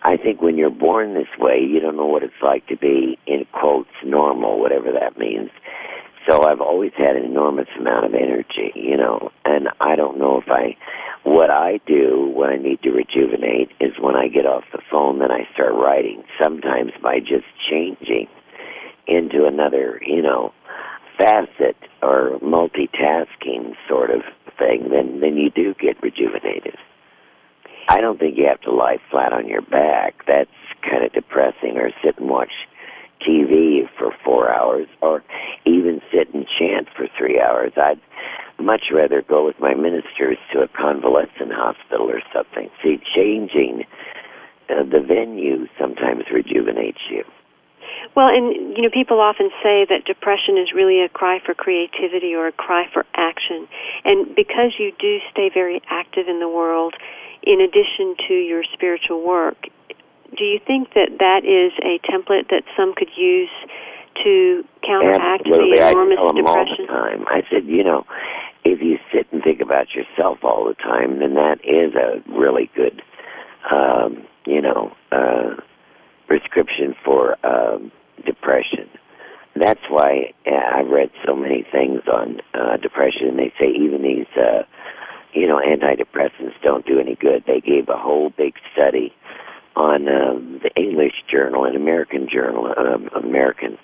I 0.04 0.18
think 0.18 0.42
when 0.42 0.58
you're 0.58 0.70
born 0.70 1.14
this 1.14 1.32
way, 1.40 1.60
you 1.60 1.80
don't 1.80 1.96
know 1.96 2.08
what 2.08 2.24
it's 2.24 2.42
like 2.42 2.68
to 2.68 2.78
be, 2.78 3.18
in 3.28 3.46
quotes, 3.54 3.90
normal, 4.04 4.60
whatever 4.60 4.92
that 4.92 5.18
means. 5.18 5.50
So 6.28 6.44
I've 6.44 6.62
always 6.62 6.92
had 6.98 7.16
an 7.16 7.26
enormous 7.26 7.68
amount 7.80 8.06
of 8.06 8.14
energy, 8.14 8.72
you 8.76 8.96
know, 8.96 9.32
and 9.44 9.70
I 9.80 9.96
don't 9.96 10.20
know 10.20 10.40
if 10.40 10.50
I, 10.50 10.78
what 11.24 11.50
I 11.50 11.80
do 11.88 12.32
when 12.36 12.50
I 12.50 12.58
need 12.58 12.82
to 12.84 12.92
rejuvenate 12.92 13.72
is 13.80 13.94
when 14.00 14.16
I 14.16 14.28
get 14.28 14.46
off 14.46 14.64
the 14.72 14.82
phone, 14.92 15.20
then 15.20 15.32
I 15.32 15.48
start 15.54 15.74
writing, 15.74 16.24
sometimes 16.42 16.92
by 17.02 17.20
just 17.20 17.46
changing 17.70 18.28
into 19.08 19.46
another, 19.46 20.00
you 20.06 20.22
know, 20.22 20.54
facet 21.18 21.76
or 22.02 22.40
multitasking 22.40 23.74
sort 23.90 24.12
of 24.12 24.22
thing, 24.58 24.90
then, 24.90 25.20
then 25.22 25.38
you 25.38 25.50
do 25.50 25.74
get 25.80 26.02
rejuvenated. 26.02 26.76
I 27.90 28.00
don't 28.00 28.20
think 28.20 28.38
you 28.38 28.46
have 28.48 28.62
to 28.62 28.72
lie 28.72 28.98
flat 29.10 29.34
on 29.34 29.48
your 29.48 29.62
back. 29.62 30.24
That's 30.28 30.50
kind 30.88 31.04
of 31.04 31.14
depressing. 31.14 31.78
Or 31.78 31.90
sit 32.04 32.18
and 32.20 32.30
watch 32.30 32.52
TV 33.28 33.88
for 33.98 34.12
four 34.24 34.54
hours, 34.54 34.88
or 35.02 35.24
even 35.66 36.02
sit 36.12 36.34
and 36.34 36.46
chant 36.60 36.88
for 36.96 37.08
three 37.18 37.40
hours. 37.40 37.74
I'd 37.78 38.02
much 38.60 38.92
rather 38.94 39.22
go 39.22 39.46
with 39.46 39.60
my 39.60 39.74
ministers 39.74 40.38
to 40.54 40.62
a 40.62 40.68
convalescent 40.68 41.52
hospital 41.52 42.10
or 42.10 42.22
something. 42.34 42.70
See, 42.84 43.00
changing 43.16 43.86
uh, 44.70 44.84
the 44.84 45.02
venue 45.02 45.68
sometimes 45.80 46.26
rejuvenates 46.32 47.02
you. 47.10 47.24
Well, 48.16 48.28
and 48.28 48.76
you 48.76 48.84
know, 48.84 48.90
people 48.94 49.20
often 49.20 49.50
say 49.64 49.86
that 49.88 50.06
depression 50.06 50.58
is 50.58 50.74
really 50.76 51.04
a 51.04 51.10
cry 51.10 51.40
for 51.44 51.54
creativity 51.54 52.34
or 52.36 52.48
a 52.48 52.52
cry 52.52 52.86
for 52.92 53.06
action. 53.16 53.68
And 54.04 54.36
because 54.36 54.76
you 54.80 54.92
do 55.00 55.18
stay 55.32 55.50
very 55.54 55.82
active 55.90 56.28
in 56.28 56.40
the 56.40 56.50
world, 56.50 56.96
in 57.44 57.62
addition 57.62 58.16
to 58.28 58.34
your 58.34 58.64
spiritual 58.74 59.26
work. 59.26 59.58
Do 60.38 60.44
you 60.44 60.60
think 60.66 60.94
that 60.94 61.20
that 61.20 61.44
is 61.44 61.74
a 61.84 62.00
template 62.08 62.50
that 62.50 62.64
some 62.78 62.94
could 62.96 63.10
use 63.18 63.50
to 64.24 64.64
counteract 64.86 65.46
Absolutely. 65.46 65.78
the 65.78 65.90
enormous 65.90 66.18
I 66.18 66.22
tell 66.22 66.28
them 66.28 66.36
depression? 66.38 66.88
all 66.90 67.04
the 67.04 67.10
time. 67.18 67.26
I 67.28 67.42
said, 67.52 67.66
you 67.66 67.84
know, 67.84 68.06
if 68.64 68.82
you 68.82 68.98
sit 69.12 69.28
and 69.32 69.44
think 69.44 69.62
about 69.62 69.88
yourself 69.94 70.40
all 70.44 70.66
the 70.66 70.76
time, 70.76 71.20
then 71.20 71.34
that 71.34 71.60
is 71.64 71.96
a 71.96 72.22
really 72.32 72.70
good, 72.76 73.02
um, 73.70 74.26
you 74.46 74.62
know, 74.62 74.96
uh, 75.12 75.56
prescription 76.28 76.96
for 77.04 77.36
um, 77.46 77.92
depression. 78.26 78.88
That's 79.56 79.82
why 79.90 80.34
uh, 80.48 80.80
I've 80.80 80.88
read 80.88 81.12
so 81.26 81.36
many 81.36 81.66
things 81.70 82.02
on 82.08 82.40
uh, 82.54 82.78
depression, 82.78 83.36
they 83.36 83.52
say 83.60 83.68
even 83.68 84.02
these 84.02 84.28
uh, 84.38 84.64
you 85.34 85.48
know, 85.48 85.60
antidepressants 85.60 86.54
don't 86.62 86.86
do 86.86 87.00
any 87.00 87.16
good. 87.16 87.44
They 87.48 87.62
gave 87.62 87.88
a 87.90 87.98
whole 87.98 88.32
big 88.32 88.56
study 88.74 89.14
on 89.76 90.08
um, 90.08 90.60
the 90.64 90.72
English 90.76 91.24
Journal 91.32 91.66
and 91.66 91.76
American 91.76 92.28
Journal, 92.32 92.74
um, 92.78 93.10
American 93.16 93.78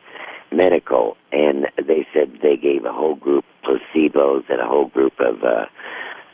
Medical, 0.51 1.17
and 1.31 1.67
they 1.77 2.05
said 2.13 2.39
they 2.41 2.57
gave 2.57 2.85
a 2.85 2.93
whole 2.93 3.15
group 3.15 3.45
placebos 3.63 4.43
and 4.49 4.61
a 4.61 4.65
whole 4.67 4.87
group 4.87 5.13
of 5.19 5.43
uh, 5.43 5.65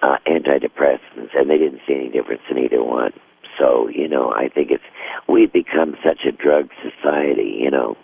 uh, 0.02 0.18
antidepressants, 0.28 1.30
and 1.36 1.50
they 1.50 1.58
didn't 1.58 1.82
see 1.88 1.96
any 1.96 2.10
difference 2.10 2.42
in 2.50 2.58
either 2.58 2.84
one. 2.84 3.12
So, 3.58 3.88
you 3.88 4.08
know, 4.08 4.32
I 4.32 4.50
think 4.50 4.72
it's 4.72 4.84
we've 5.28 5.52
become 5.54 5.96
such 6.04 6.26
a 6.28 6.32
drug 6.32 6.70
society, 6.82 7.60
you 7.62 7.72
know. 7.72 7.96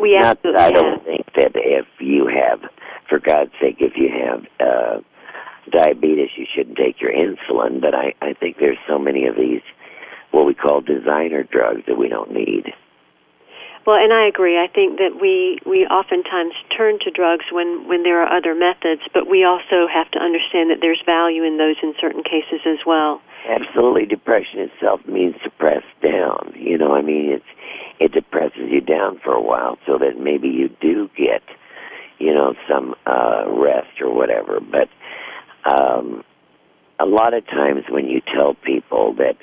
We 0.00 0.16
absolutely. 0.16 0.60
Not 0.60 0.68
I 0.68 0.72
don't 0.72 0.98
have. 0.98 1.04
think 1.04 1.26
that 1.36 1.52
if 1.54 1.86
you 2.00 2.26
have, 2.26 2.60
for 3.08 3.18
God's 3.20 3.52
sake, 3.60 3.76
if 3.80 3.92
you 3.96 4.08
have 4.10 4.44
uh, 4.60 5.00
diabetes, 5.70 6.30
you 6.36 6.46
shouldn't 6.54 6.76
take 6.76 7.00
your 7.00 7.12
insulin. 7.12 7.80
But 7.80 7.94
I, 7.94 8.14
I 8.20 8.34
think 8.34 8.56
there's 8.58 8.78
so 8.88 8.98
many 8.98 9.26
of 9.26 9.36
these, 9.36 9.62
what 10.30 10.46
we 10.46 10.54
call 10.54 10.80
designer 10.80 11.42
drugs, 11.42 11.82
that 11.86 11.96
we 11.98 12.08
don't 12.08 12.32
need. 12.32 12.72
Well, 13.86 13.96
and 13.96 14.14
I 14.14 14.26
agree. 14.26 14.56
I 14.56 14.66
think 14.66 14.96
that 14.96 15.20
we 15.20 15.60
we 15.66 15.84
oftentimes 15.84 16.54
turn 16.74 16.98
to 17.04 17.10
drugs 17.10 17.44
when 17.52 17.86
when 17.86 18.02
there 18.02 18.22
are 18.24 18.32
other 18.32 18.54
methods, 18.54 19.02
but 19.12 19.28
we 19.28 19.44
also 19.44 19.84
have 19.92 20.10
to 20.12 20.18
understand 20.18 20.70
that 20.70 20.78
there's 20.80 21.02
value 21.04 21.44
in 21.44 21.58
those 21.58 21.76
in 21.82 21.92
certain 22.00 22.22
cases 22.22 22.64
as 22.64 22.80
well. 22.86 23.20
Absolutely, 23.44 24.06
depression 24.06 24.60
itself 24.60 25.04
means 25.06 25.34
suppressed 25.44 25.92
down. 26.02 26.54
You 26.56 26.78
know, 26.78 26.94
I 26.94 27.02
mean, 27.02 27.28
it's 27.28 27.44
it 28.00 28.12
depresses 28.12 28.72
you 28.72 28.80
down 28.80 29.20
for 29.22 29.34
a 29.34 29.42
while, 29.42 29.76
so 29.86 29.98
that 29.98 30.18
maybe 30.18 30.48
you 30.48 30.70
do 30.80 31.10
get, 31.14 31.42
you 32.18 32.32
know, 32.32 32.54
some 32.66 32.94
uh, 33.04 33.44
rest 33.52 34.00
or 34.00 34.14
whatever. 34.14 34.60
But 34.60 34.88
um, 35.64 36.24
a 37.00 37.06
lot 37.06 37.34
of 37.34 37.46
times 37.46 37.84
when 37.88 38.06
you 38.06 38.20
tell 38.20 38.54
people 38.54 39.14
that 39.14 39.36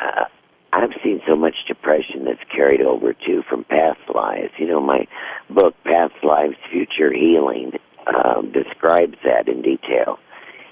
uh, 0.00 0.24
I've 0.72 0.92
seen 1.02 1.20
so 1.26 1.36
much 1.36 1.54
depression 1.66 2.24
that's 2.24 2.42
carried 2.54 2.82
over 2.82 3.12
too 3.12 3.42
from 3.48 3.64
past 3.64 4.00
lives. 4.14 4.52
You 4.58 4.66
know, 4.66 4.80
my 4.80 5.06
book, 5.48 5.74
Past 5.84 6.14
Lives, 6.22 6.56
Future 6.70 7.12
Healing, 7.12 7.72
um, 8.06 8.52
describes 8.52 9.16
that 9.24 9.48
in 9.48 9.62
detail. 9.62 10.18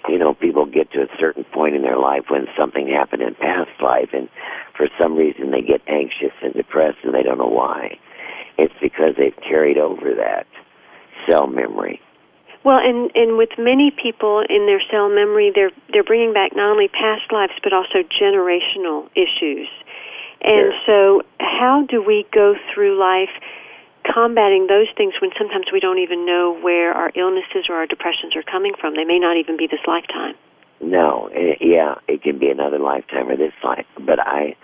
You 0.09 0.19
know, 0.19 0.35
people 0.35 0.67
get 0.67 0.93
to 0.93 1.01
a 1.01 1.07
certain 1.19 1.45
point 1.45 1.75
in 1.75 1.83
their 1.83 1.99
life 1.99 2.25
when 2.29 2.47
something 2.59 2.87
happened 2.89 3.23
in 3.23 3.35
past 3.35 3.71
life, 3.83 4.11
and 4.13 4.29
for 4.77 4.89
some 4.99 5.17
reason 5.17 5.51
they 5.51 5.63
get 5.63 5.81
anxious 5.89 6.37
and 6.43 6.53
depressed, 6.53 6.99
and 7.03 7.15
they 7.15 7.23
don't 7.23 7.39
know 7.39 7.49
why. 7.49 7.99
It's 8.59 8.75
because 8.83 9.15
they've 9.17 9.37
carried 9.49 9.79
over 9.79 10.15
that 10.15 10.47
cell 11.29 11.47
memory. 11.47 12.01
Well, 12.65 12.81
and 12.81 13.11
and 13.15 13.37
with 13.37 13.51
many 13.59 13.93
people 13.93 14.43
in 14.49 14.65
their 14.65 14.81
cell 14.91 15.09
memory, 15.09 15.53
they're 15.55 15.73
they're 15.93 16.05
bringing 16.05 16.33
back 16.33 16.57
not 16.57 16.71
only 16.73 16.89
past 16.89 17.31
lives 17.31 17.53
but 17.63 17.73
also 17.73 18.01
generational 18.09 19.09
issues. 19.15 19.69
And 20.45 20.73
so, 20.85 21.23
how 21.41 21.87
do 21.89 22.03
we 22.03 22.27
go 22.33 22.55
through 22.73 23.01
life 23.01 23.33
combating 24.05 24.67
those 24.67 24.89
things 24.97 25.15
when 25.21 25.31
sometimes 25.39 25.67
we 25.73 25.81
don't 25.81 25.99
even 25.99 26.27
know 26.27 26.59
where 26.61 26.93
our 26.93 27.11
illnesses 27.15 27.65
or 27.69 27.77
our 27.77 27.87
depressions 27.87 28.37
are 28.37 28.43
coming 28.43 28.73
from? 28.79 28.95
They 28.95 29.05
may 29.05 29.19
not 29.19 29.39
even 29.39 29.57
be 29.57 29.67
this 29.67 29.81
lifetime. 29.87 30.35
No, 30.81 31.31
eh, 31.33 31.57
yeah, 31.61 31.95
it 32.09 32.23
can 32.23 32.39
be 32.39 32.51
another 32.51 32.79
lifetime 32.79 33.31
or 33.31 33.37
this 33.37 33.55
life. 33.63 33.87
But 33.99 34.21
I, 34.21 34.55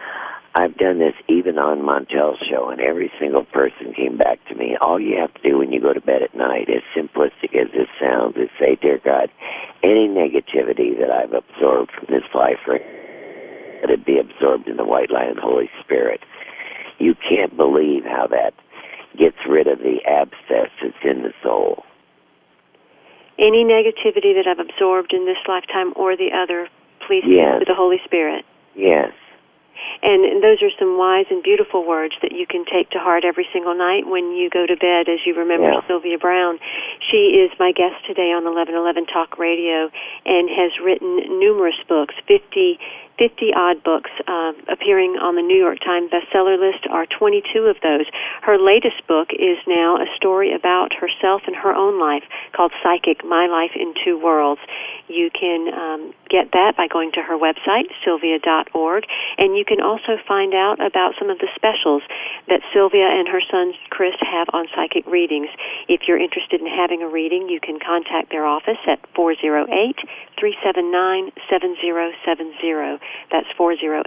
I've 0.54 0.76
done 0.76 0.98
this 0.98 1.14
even 1.28 1.58
on 1.58 1.78
Montel's 1.78 2.40
show, 2.50 2.70
and 2.70 2.80
every 2.80 3.10
single 3.20 3.44
person 3.44 3.94
came 3.94 4.16
back 4.16 4.44
to 4.48 4.54
me. 4.56 4.76
All 4.80 4.98
you 4.98 5.16
have 5.16 5.32
to 5.34 5.42
do 5.48 5.58
when 5.58 5.72
you 5.72 5.80
go 5.80 5.92
to 5.92 6.00
bed 6.00 6.22
at 6.22 6.34
night, 6.34 6.68
as 6.68 6.82
simplistic 6.94 7.54
as 7.54 7.70
this 7.70 7.86
sounds, 8.00 8.36
is 8.36 8.50
say, 8.58 8.74
"Dear 8.74 8.98
God, 8.98 9.30
any 9.84 10.08
negativity 10.08 10.98
that 10.98 11.10
I've 11.10 11.32
absorbed 11.32 11.92
from 11.92 12.06
this 12.08 12.24
life, 12.34 12.58
let 12.66 13.90
it 13.90 14.04
be 14.04 14.18
absorbed 14.18 14.66
in 14.68 14.76
the 14.76 14.84
white 14.84 15.10
light 15.10 15.30
of 15.30 15.36
the 15.36 15.42
Holy 15.42 15.70
Spirit." 15.80 16.20
You 16.98 17.14
can't 17.14 17.56
believe 17.56 18.04
how 18.04 18.26
that 18.26 18.52
gets 19.16 19.38
rid 19.46 19.68
of 19.68 19.78
the 19.78 20.04
abscess 20.04 20.70
that's 20.82 21.04
in 21.04 21.22
the 21.22 21.32
soul. 21.42 21.84
Any 23.38 23.64
negativity 23.64 24.34
that 24.34 24.46
I've 24.46 24.58
absorbed 24.58 25.14
in 25.14 25.24
this 25.26 25.38
lifetime 25.48 25.92
or 25.96 26.16
the 26.16 26.32
other, 26.32 26.68
please 27.06 27.24
Yes. 27.24 27.60
to 27.60 27.64
the 27.64 27.74
Holy 27.74 27.98
Spirit. 28.04 28.44
Yes. 28.74 29.12
And 30.02 30.42
those 30.42 30.62
are 30.62 30.70
some 30.78 30.96
wise 30.96 31.26
and 31.30 31.42
beautiful 31.42 31.84
words 31.86 32.14
that 32.22 32.32
you 32.32 32.46
can 32.46 32.64
take 32.64 32.90
to 32.90 32.98
heart 32.98 33.24
every 33.24 33.46
single 33.52 33.74
night 33.76 34.06
when 34.06 34.32
you 34.32 34.48
go 34.48 34.66
to 34.66 34.76
bed 34.76 35.08
as 35.08 35.20
you 35.26 35.34
remember 35.34 35.70
Yeah. 35.70 35.86
Sylvia 35.86 36.18
Browne. 36.18 36.58
She 37.10 37.36
is 37.36 37.50
my 37.58 37.72
guest 37.72 38.04
today 38.06 38.32
on 38.32 38.44
1111 38.44 39.06
Talk 39.06 39.38
Radio 39.38 39.90
and 40.24 40.48
has 40.48 40.72
written 40.82 41.38
numerous 41.38 41.76
books, 41.88 42.14
50 42.26 42.78
50 43.20 43.52
odd 43.52 43.84
books 43.84 44.08
uh, 44.24 44.56
appearing 44.72 45.20
on 45.20 45.36
the 45.36 45.44
New 45.44 45.60
York 45.60 45.76
Times 45.84 46.08
bestseller 46.08 46.56
list 46.56 46.88
are 46.88 47.04
22 47.04 47.68
of 47.68 47.76
those. 47.84 48.08
Her 48.40 48.56
latest 48.56 49.04
book 49.04 49.28
is 49.36 49.60
now 49.68 50.00
a 50.00 50.08
story 50.16 50.56
about 50.56 50.96
herself 50.96 51.44
and 51.44 51.52
her 51.52 51.76
own 51.76 52.00
life 52.00 52.24
called 52.56 52.72
Psychic 52.80 53.20
My 53.20 53.44
Life 53.44 53.76
in 53.76 53.92
Two 53.92 54.16
Worlds. 54.16 54.64
You 55.12 55.28
can 55.28 55.68
um, 55.68 56.00
get 56.32 56.56
that 56.56 56.80
by 56.80 56.88
going 56.88 57.12
to 57.12 57.20
her 57.20 57.36
website, 57.36 57.92
sylvia.org, 58.00 59.04
and 59.36 59.52
you 59.52 59.68
can 59.68 59.84
also 59.84 60.16
find 60.24 60.56
out 60.56 60.80
about 60.80 61.12
some 61.20 61.28
of 61.28 61.36
the 61.44 61.52
specials 61.52 62.00
that 62.48 62.64
Sylvia 62.72 63.04
and 63.04 63.28
her 63.28 63.44
son 63.52 63.76
Chris 63.92 64.16
have 64.24 64.48
on 64.56 64.64
psychic 64.72 65.04
readings. 65.04 65.52
If 65.92 66.08
you're 66.08 66.16
interested 66.16 66.64
in 66.64 66.66
having 66.72 67.02
a 67.02 67.08
reading, 67.08 67.52
you 67.52 67.60
can 67.60 67.76
contact 67.76 68.32
their 68.32 68.46
office 68.48 68.80
at 68.88 69.04
408 69.12 69.68
379 70.40 71.36
7070. 71.52 72.96
That's 73.30 73.46
408 73.56 74.06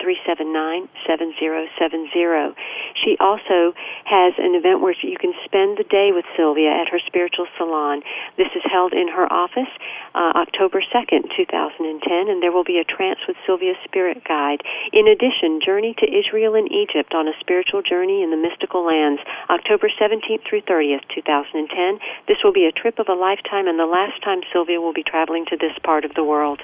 379 0.00 0.88
7070. 1.06 2.54
She 2.98 3.16
also 3.20 3.74
has 4.04 4.34
an 4.38 4.54
event 4.54 4.80
where 4.80 4.94
you 5.02 5.18
can 5.18 5.34
spend 5.44 5.78
the 5.78 5.86
day 5.86 6.10
with 6.12 6.24
Sylvia 6.36 6.70
at 6.70 6.88
her 6.88 7.00
spiritual 7.06 7.46
salon. 7.56 8.02
This 8.36 8.50
is 8.54 8.62
held 8.66 8.92
in 8.92 9.08
her 9.08 9.30
office 9.32 9.70
uh, 10.14 10.32
October 10.38 10.82
2nd, 10.82 11.30
2010, 11.36 12.28
and 12.28 12.42
there 12.42 12.52
will 12.52 12.64
be 12.64 12.78
a 12.78 12.84
Trance 12.84 13.20
with 13.26 13.36
Sylvia 13.46 13.74
Spirit 13.84 14.22
Guide. 14.24 14.62
In 14.92 15.08
addition, 15.08 15.60
Journey 15.64 15.94
to 15.98 16.06
Israel 16.06 16.54
and 16.54 16.70
Egypt 16.70 17.14
on 17.14 17.28
a 17.28 17.34
spiritual 17.40 17.82
journey 17.82 18.22
in 18.22 18.30
the 18.30 18.36
mystical 18.36 18.84
lands, 18.86 19.20
October 19.50 19.90
17th 19.90 20.46
through 20.48 20.62
30th, 20.62 21.02
2010. 21.14 21.98
This 22.28 22.38
will 22.44 22.52
be 22.52 22.66
a 22.66 22.72
trip 22.72 22.98
of 22.98 23.08
a 23.08 23.14
lifetime 23.14 23.66
and 23.66 23.78
the 23.78 23.86
last 23.86 24.22
time 24.22 24.40
Sylvia 24.52 24.80
will 24.80 24.92
be 24.92 25.02
traveling 25.02 25.44
to 25.46 25.56
this 25.56 25.76
part 25.82 26.04
of 26.04 26.14
the 26.14 26.24
world. 26.24 26.60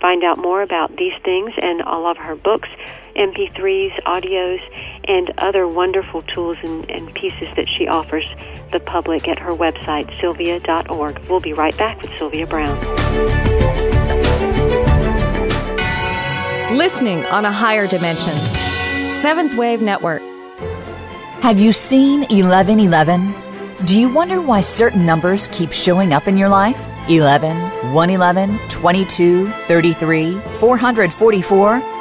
Find 0.00 0.22
out 0.22 0.38
more 0.38 0.62
about 0.62 0.96
these 0.96 1.14
things 1.24 1.52
and 1.60 1.82
all 1.82 2.06
of 2.08 2.16
her 2.18 2.36
books, 2.36 2.68
MP3s, 3.16 4.00
audios, 4.04 4.60
and 5.04 5.32
other 5.38 5.66
wonderful 5.66 6.22
tools 6.22 6.56
and, 6.62 6.88
and 6.90 7.12
pieces 7.14 7.48
that 7.56 7.68
she 7.68 7.88
offers 7.88 8.28
the 8.72 8.78
public 8.78 9.26
at 9.26 9.38
her 9.38 9.52
website, 9.52 10.18
sylvia.org. 10.20 11.18
We'll 11.28 11.40
be 11.40 11.52
right 11.52 11.76
back 11.76 12.00
with 12.00 12.12
Sylvia 12.16 12.46
Browne. 12.46 12.78
Listening 16.76 17.24
on 17.26 17.44
a 17.44 17.52
higher 17.52 17.86
dimension. 17.86 18.34
Seventh 19.20 19.56
Wave 19.56 19.82
Network. 19.82 20.22
Have 21.40 21.58
you 21.58 21.72
seen 21.72 22.20
1111? 22.20 23.34
Do 23.84 23.98
you 23.98 24.12
wonder 24.12 24.40
why 24.40 24.60
certain 24.60 25.06
numbers 25.06 25.48
keep 25.48 25.72
showing 25.72 26.12
up 26.12 26.28
in 26.28 26.36
your 26.36 26.48
life? 26.48 26.78
11, 27.08 27.56
111, 27.92 28.58
22, 28.68 29.48
33, 29.66 30.40
444? 30.60 31.82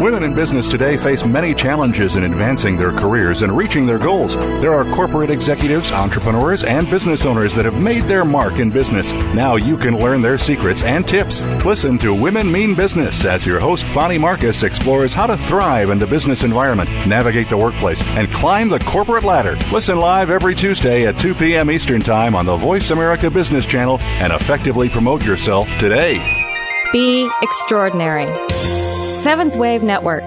Women 0.00 0.22
in 0.22 0.34
business 0.34 0.66
today 0.66 0.96
face 0.96 1.26
many 1.26 1.54
challenges 1.54 2.16
in 2.16 2.24
advancing 2.24 2.74
their 2.74 2.90
careers 2.90 3.42
and 3.42 3.54
reaching 3.54 3.84
their 3.84 3.98
goals. 3.98 4.34
There 4.34 4.72
are 4.72 4.90
corporate 4.94 5.28
executives, 5.28 5.92
entrepreneurs, 5.92 6.64
and 6.64 6.88
business 6.88 7.26
owners 7.26 7.54
that 7.54 7.66
have 7.66 7.78
made 7.78 8.04
their 8.04 8.24
mark 8.24 8.60
in 8.60 8.70
business. 8.70 9.12
Now 9.34 9.56
you 9.56 9.76
can 9.76 9.98
learn 9.98 10.22
their 10.22 10.38
secrets 10.38 10.82
and 10.84 11.06
tips. 11.06 11.42
Listen 11.66 11.98
to 11.98 12.14
Women 12.14 12.50
Mean 12.50 12.74
Business 12.74 13.26
as 13.26 13.44
your 13.44 13.60
host, 13.60 13.84
Bonnie 13.94 14.16
Marcus, 14.16 14.62
explores 14.62 15.12
how 15.12 15.26
to 15.26 15.36
thrive 15.36 15.90
in 15.90 15.98
the 15.98 16.06
business 16.06 16.44
environment, 16.44 16.88
navigate 17.06 17.50
the 17.50 17.58
workplace, 17.58 18.00
and 18.16 18.32
climb 18.32 18.70
the 18.70 18.80
corporate 18.80 19.24
ladder. 19.24 19.58
Listen 19.70 19.98
live 19.98 20.30
every 20.30 20.54
Tuesday 20.54 21.06
at 21.06 21.18
2 21.18 21.34
p.m. 21.34 21.70
Eastern 21.70 22.00
Time 22.00 22.34
on 22.34 22.46
the 22.46 22.56
Voice 22.56 22.90
America 22.90 23.30
Business 23.30 23.66
Channel 23.66 23.98
and 24.00 24.32
effectively 24.32 24.88
promote 24.88 25.22
yourself 25.26 25.68
today. 25.76 26.16
Be 26.90 27.28
extraordinary. 27.42 28.28
Seventh 29.22 29.54
Wave 29.54 29.82
Network. 29.82 30.22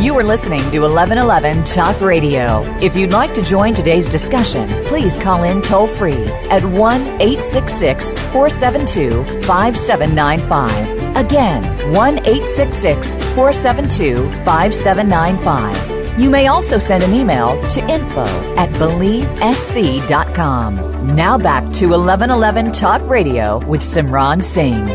You 0.00 0.16
are 0.16 0.22
listening 0.22 0.60
to 0.70 0.78
1111 0.78 1.64
Talk 1.64 2.00
Radio. 2.00 2.62
If 2.80 2.94
you'd 2.94 3.10
like 3.10 3.34
to 3.34 3.42
join 3.42 3.74
today's 3.74 4.08
discussion, 4.08 4.68
please 4.84 5.18
call 5.18 5.42
in 5.42 5.60
toll 5.62 5.88
free 5.88 6.24
at 6.48 6.64
1 6.64 7.00
866 7.20 8.12
472 8.30 9.24
5795. 9.42 11.16
Again, 11.16 11.64
1 11.92 12.18
866 12.20 13.16
472 13.34 14.30
5795. 14.44 15.93
You 16.16 16.30
may 16.30 16.46
also 16.46 16.78
send 16.78 17.02
an 17.02 17.12
email 17.12 17.60
to 17.70 17.80
info 17.90 18.24
at 18.56 18.70
believesc.com. 18.70 21.16
Now 21.16 21.36
back 21.36 21.64
to 21.74 21.88
1111 21.88 22.72
Talk 22.72 23.02
Radio 23.08 23.58
with 23.66 23.80
Simran 23.80 24.40
Singh. 24.40 24.86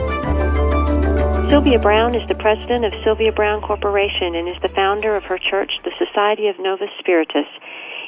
Sylvia 1.49 1.79
Browne 1.79 2.15
is 2.15 2.25
the 2.29 2.35
president 2.35 2.85
of 2.85 2.93
Sylvia 3.03 3.33
Browne 3.33 3.61
Corporation 3.61 4.35
and 4.35 4.47
is 4.47 4.55
the 4.61 4.69
founder 4.69 5.17
of 5.17 5.25
her 5.25 5.37
church, 5.37 5.73
the 5.83 5.91
Society 5.97 6.47
of 6.47 6.57
Novus 6.57 6.89
Spiritus. 6.99 7.47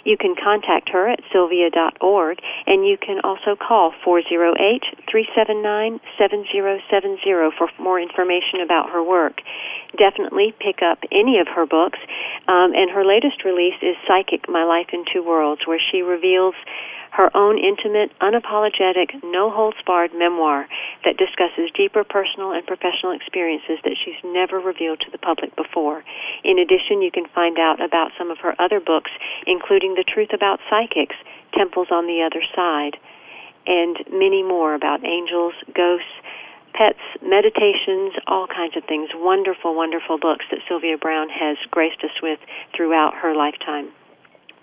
You 0.03 0.17
can 0.17 0.35
contact 0.35 0.89
her 0.89 1.07
at 1.07 1.19
sylvia.org 1.31 2.39
and 2.65 2.87
you 2.87 2.97
can 2.97 3.19
also 3.23 3.55
call 3.55 3.93
408 4.03 4.83
379 5.09 5.99
7070 6.17 7.21
for 7.57 7.69
more 7.77 7.99
information 7.99 8.61
about 8.63 8.89
her 8.89 9.03
work. 9.03 9.41
Definitely 9.97 10.53
pick 10.59 10.81
up 10.81 10.99
any 11.11 11.39
of 11.39 11.47
her 11.47 11.65
books. 11.65 11.99
Um, 12.47 12.73
and 12.73 12.89
her 12.91 13.05
latest 13.05 13.43
release 13.43 13.75
is 13.81 13.95
Psychic 14.07 14.47
My 14.47 14.63
Life 14.63 14.87
in 14.93 15.05
Two 15.11 15.23
Worlds, 15.23 15.61
where 15.67 15.81
she 15.91 16.01
reveals 16.01 16.55
her 17.11 17.29
own 17.35 17.59
intimate, 17.59 18.11
unapologetic, 18.19 19.19
no 19.23 19.51
holds 19.51 19.77
barred 19.85 20.11
memoir 20.15 20.65
that 21.03 21.17
discusses 21.17 21.69
deeper 21.75 22.05
personal 22.05 22.53
and 22.53 22.65
professional 22.65 23.11
experiences 23.11 23.79
that 23.83 23.97
she's 23.99 24.15
never 24.23 24.59
revealed 24.59 25.01
to 25.01 25.11
the 25.11 25.17
public 25.17 25.53
before. 25.57 26.03
In 26.43 26.57
addition, 26.57 27.01
you 27.01 27.11
can 27.11 27.27
find 27.35 27.59
out 27.59 27.83
about 27.83 28.11
some 28.17 28.31
of 28.31 28.39
her 28.39 28.55
other 28.59 28.79
books, 28.79 29.11
including 29.45 29.95
The 29.95 30.07
Truth 30.07 30.31
About 30.33 30.59
Psychics, 30.69 31.15
Temples 31.53 31.87
on 31.91 32.07
the 32.07 32.23
Other 32.23 32.41
Side, 32.55 32.95
and 33.67 33.97
many 34.09 34.41
more 34.41 34.73
about 34.73 35.05
angels, 35.05 35.53
ghosts, 35.75 36.15
pets, 36.73 36.99
meditations, 37.21 38.13
all 38.27 38.47
kinds 38.47 38.75
of 38.77 38.83
things. 38.85 39.09
Wonderful, 39.13 39.75
wonderful 39.75 40.17
books 40.17 40.45
that 40.51 40.59
Sylvia 40.67 40.97
Browne 40.97 41.29
has 41.29 41.57
graced 41.69 42.03
us 42.03 42.15
with 42.21 42.39
throughout 42.75 43.13
her 43.21 43.35
lifetime. 43.35 43.91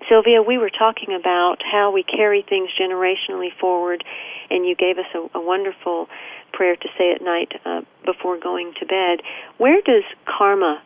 Sylvia, 0.09 0.43
we 0.43 0.59
were 0.59 0.71
talking 0.71 1.15
about 1.15 1.57
how 1.61 1.91
we 1.91 2.03
carry 2.03 2.45
things 2.49 2.71
generationally 2.81 3.51
forward, 3.61 4.05
and 4.49 4.65
you 4.65 4.75
gave 4.75 4.97
us 4.99 5.11
a, 5.15 5.39
a 5.39 5.41
wonderful 5.41 6.09
prayer 6.53 6.77
to 6.77 6.89
say 6.97 7.13
at 7.13 7.21
night 7.21 7.53
uh, 7.65 7.81
before 8.07 8.39
going 8.39 8.73
to 8.81 8.87
bed. 8.87 9.21
Where 9.59 9.81
does 9.83 10.05
karma 10.25 10.83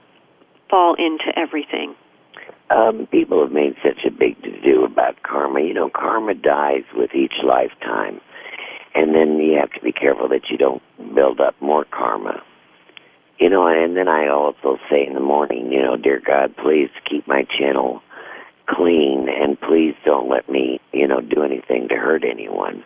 fall 0.70 0.94
into 0.94 1.30
everything? 1.36 1.94
Um, 2.70 3.06
people 3.10 3.42
have 3.42 3.52
made 3.52 3.74
such 3.82 4.04
a 4.06 4.10
big 4.10 4.42
to 4.42 4.60
do 4.62 4.84
about 4.84 5.22
karma. 5.22 5.60
You 5.60 5.74
know, 5.74 5.90
karma 5.90 6.34
dies 6.34 6.84
with 6.94 7.14
each 7.14 7.34
lifetime. 7.44 8.20
And 8.94 9.14
then 9.14 9.38
you 9.38 9.58
have 9.58 9.72
to 9.72 9.80
be 9.80 9.92
careful 9.92 10.28
that 10.28 10.50
you 10.50 10.58
don't 10.58 10.82
build 11.14 11.40
up 11.40 11.54
more 11.60 11.84
karma. 11.90 12.42
You 13.38 13.48
know, 13.48 13.66
and 13.66 13.96
then 13.96 14.08
I 14.08 14.28
also 14.28 14.78
say 14.90 15.06
in 15.06 15.14
the 15.14 15.20
morning, 15.20 15.72
you 15.72 15.82
know, 15.82 15.96
dear 15.96 16.20
God, 16.24 16.54
please 16.56 16.90
keep 17.08 17.26
my 17.26 17.44
channel 17.58 18.02
clean, 18.68 19.28
and 19.28 19.60
please 19.60 19.94
don't 20.04 20.28
let 20.28 20.48
me, 20.48 20.80
you 20.92 21.08
know, 21.08 21.20
do 21.20 21.42
anything 21.42 21.88
to 21.88 21.96
hurt 21.96 22.24
anyone. 22.24 22.84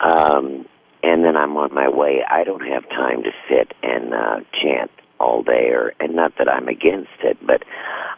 Um, 0.00 0.66
and 1.02 1.24
then 1.24 1.36
I'm 1.36 1.56
on 1.56 1.74
my 1.74 1.88
way. 1.88 2.22
I 2.28 2.44
don't 2.44 2.66
have 2.66 2.88
time 2.88 3.22
to 3.22 3.30
sit 3.48 3.74
and 3.82 4.14
uh, 4.14 4.40
chant 4.60 4.90
all 5.20 5.42
day, 5.42 5.68
or 5.70 5.92
and 6.00 6.14
not 6.14 6.32
that 6.38 6.48
I'm 6.48 6.68
against 6.68 7.20
it, 7.22 7.38
but 7.46 7.62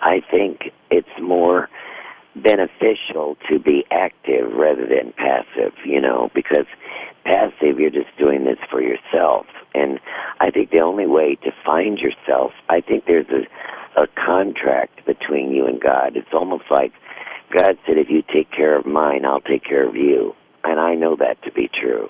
I 0.01 0.23
think 0.31 0.71
it's 0.91 1.09
more 1.21 1.69
beneficial 2.37 3.37
to 3.51 3.59
be 3.59 3.85
active 3.91 4.53
rather 4.53 4.87
than 4.87 5.13
passive. 5.13 5.75
You 5.85 6.01
know, 6.01 6.31
because 6.35 6.67
passive, 7.29 7.79
you're 7.79 7.91
just 7.91 8.17
doing 8.19 8.45
this 8.45 8.59
for 8.71 8.81
yourself. 8.81 9.47
And 9.75 10.01
I 10.41 10.51
think 10.51 10.71
the 10.71 10.81
only 10.81 11.07
way 11.07 11.37
to 11.45 11.51
find 11.65 11.99
yourself, 11.99 12.53
I 12.71 12.81
think 12.81 13.05
there's 13.07 13.29
a, 13.29 14.01
a 14.01 14.07
contract 14.17 15.05
between 15.05 15.53
you 15.53 15.67
and 15.67 15.81
God. 15.81 16.17
It's 16.17 16.33
almost 16.33 16.65
like 16.71 16.93
God 17.53 17.77
said, 17.87 17.99
if 17.99 18.09
you 18.09 18.23
take 18.33 18.51
care 18.51 18.79
of 18.79 18.87
mine, 18.87 19.25
I'll 19.25 19.41
take 19.41 19.65
care 19.65 19.87
of 19.87 19.95
you. 19.95 20.35
And 20.65 20.81
I 20.81 20.95
know 20.95 21.17
that 21.17 21.43
to 21.45 21.53
be 21.53 21.69
true. 21.69 22.09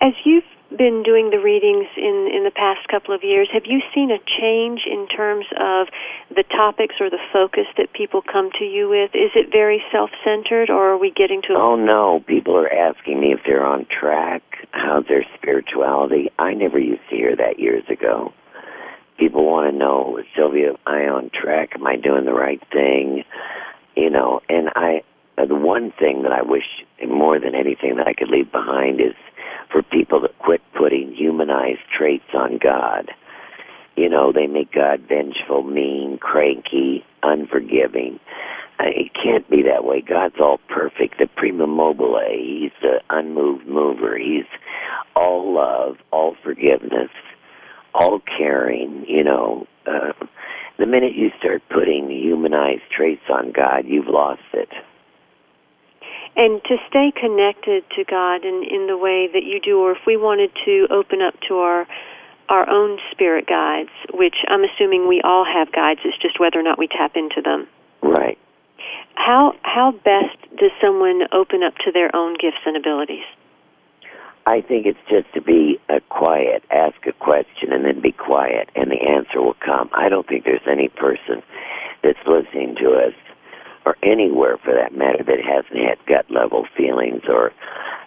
As 0.00 0.12
you've 0.24 0.44
been 0.70 1.02
doing 1.04 1.30
the 1.30 1.38
readings 1.38 1.86
in 1.96 2.28
in 2.34 2.42
the 2.44 2.50
past 2.50 2.86
couple 2.88 3.14
of 3.14 3.22
years, 3.22 3.48
have 3.52 3.66
you 3.66 3.80
seen 3.94 4.10
a 4.10 4.18
change 4.18 4.82
in 4.86 5.06
terms 5.06 5.46
of 5.60 5.88
the 6.34 6.42
topics 6.42 6.96
or 7.00 7.08
the 7.08 7.22
focus 7.32 7.66
that 7.78 7.92
people 7.92 8.20
come 8.20 8.50
to 8.58 8.64
you 8.64 8.88
with? 8.88 9.14
Is 9.14 9.30
it 9.34 9.52
very 9.52 9.82
self-centered, 9.92 10.70
or 10.70 10.90
are 10.90 10.98
we 10.98 11.10
getting 11.10 11.40
to? 11.42 11.54
Oh 11.54 11.76
no, 11.76 12.20
people 12.26 12.56
are 12.56 12.72
asking 12.72 13.20
me 13.20 13.32
if 13.32 13.40
they're 13.46 13.64
on 13.64 13.86
track. 13.86 14.42
How's 14.72 15.06
their 15.06 15.24
spirituality? 15.38 16.30
I 16.38 16.54
never 16.54 16.78
used 16.78 17.08
to 17.10 17.16
hear 17.16 17.36
that 17.36 17.58
years 17.58 17.84
ago. 17.88 18.32
People 19.18 19.46
want 19.46 19.70
to 19.72 19.76
know, 19.76 20.18
Sylvia, 20.36 20.70
am 20.70 20.76
I 20.86 21.08
on 21.08 21.30
track? 21.30 21.70
Am 21.74 21.86
I 21.86 21.96
doing 21.96 22.24
the 22.24 22.34
right 22.34 22.60
thing? 22.70 23.24
You 23.94 24.10
know, 24.10 24.40
and 24.48 24.68
I, 24.76 25.02
the 25.38 25.54
one 25.54 25.92
thing 25.98 26.22
that 26.24 26.32
I 26.32 26.42
wish 26.42 26.84
more 27.08 27.38
than 27.40 27.54
anything 27.54 27.96
that 27.96 28.06
I 28.06 28.12
could 28.12 28.28
leave 28.28 28.52
behind 28.52 29.00
is 29.00 29.14
for 29.70 29.82
people 29.82 30.20
to 30.20 30.28
quit 30.38 30.60
putting 30.76 31.14
humanized 31.14 31.80
traits 31.96 32.34
on 32.34 32.58
God. 32.62 33.10
You 33.96 34.08
know, 34.08 34.32
they 34.32 34.46
make 34.46 34.72
God 34.72 35.00
vengeful, 35.08 35.62
mean, 35.62 36.18
cranky, 36.18 37.04
unforgiving. 37.22 38.20
Uh, 38.78 38.88
it 38.88 39.12
can't 39.14 39.48
be 39.48 39.62
that 39.62 39.84
way. 39.84 40.02
God's 40.02 40.36
all 40.38 40.58
perfect. 40.68 41.18
The 41.18 41.26
prima 41.34 41.66
mobile. 41.66 42.20
He's 42.30 42.72
the 42.82 43.00
unmoved 43.08 43.66
mover. 43.66 44.18
He's 44.18 44.44
all 45.14 45.54
love, 45.54 45.96
all 46.10 46.36
forgiveness, 46.42 47.10
all 47.94 48.20
caring. 48.36 49.06
You 49.08 49.24
know, 49.24 49.66
uh, 49.86 50.12
the 50.78 50.84
minute 50.84 51.14
you 51.14 51.30
start 51.38 51.62
putting 51.70 52.10
humanized 52.10 52.82
traits 52.94 53.24
on 53.30 53.52
God, 53.52 53.84
you've 53.86 54.08
lost 54.08 54.42
it 54.52 54.68
and 56.36 56.62
to 56.64 56.76
stay 56.88 57.12
connected 57.18 57.82
to 57.96 58.04
God 58.04 58.44
in, 58.44 58.62
in 58.68 58.86
the 58.86 58.96
way 58.96 59.28
that 59.32 59.42
you 59.42 59.60
do, 59.60 59.80
or 59.80 59.92
if 59.92 60.04
we 60.06 60.16
wanted 60.16 60.50
to 60.64 60.86
open 60.90 61.22
up 61.22 61.34
to 61.48 61.56
our 61.56 61.86
our 62.48 62.68
own 62.70 62.98
spirit 63.10 63.44
guides, 63.48 63.90
which 64.14 64.36
I'm 64.46 64.62
assuming 64.62 65.08
we 65.08 65.20
all 65.24 65.44
have 65.44 65.72
guides, 65.72 65.98
it's 66.04 66.16
just 66.18 66.38
whether 66.38 66.60
or 66.60 66.62
not 66.62 66.78
we 66.78 66.86
tap 66.86 67.16
into 67.16 67.42
them. 67.42 67.66
Right. 68.02 68.38
How 69.14 69.54
how 69.62 69.92
best 69.92 70.38
does 70.56 70.70
someone 70.80 71.22
open 71.32 71.62
up 71.64 71.74
to 71.84 71.92
their 71.92 72.14
own 72.14 72.34
gifts 72.34 72.62
and 72.64 72.76
abilities? 72.76 73.24
I 74.46 74.60
think 74.60 74.86
it's 74.86 74.98
just 75.10 75.32
to 75.34 75.42
be 75.42 75.80
uh, 75.88 75.98
quiet, 76.08 76.62
ask 76.70 77.04
a 77.06 77.12
question, 77.12 77.72
and 77.72 77.84
then 77.84 78.00
be 78.00 78.12
quiet, 78.12 78.70
and 78.76 78.92
the 78.92 79.02
answer 79.02 79.42
will 79.42 79.56
come. 79.58 79.90
I 79.92 80.08
don't 80.08 80.26
think 80.28 80.44
there's 80.44 80.68
any 80.70 80.88
person 80.88 81.42
that's 82.04 82.18
listening 82.28 82.76
to 82.76 82.92
us 82.92 83.14
or 83.86 83.96
anywhere 84.02 84.58
for 84.58 84.74
that 84.74 84.92
matter 84.92 85.22
that 85.22 85.38
hasn't 85.40 85.78
had 85.78 85.96
gut 86.06 86.26
level 86.28 86.66
feelings 86.76 87.22
or 87.28 87.52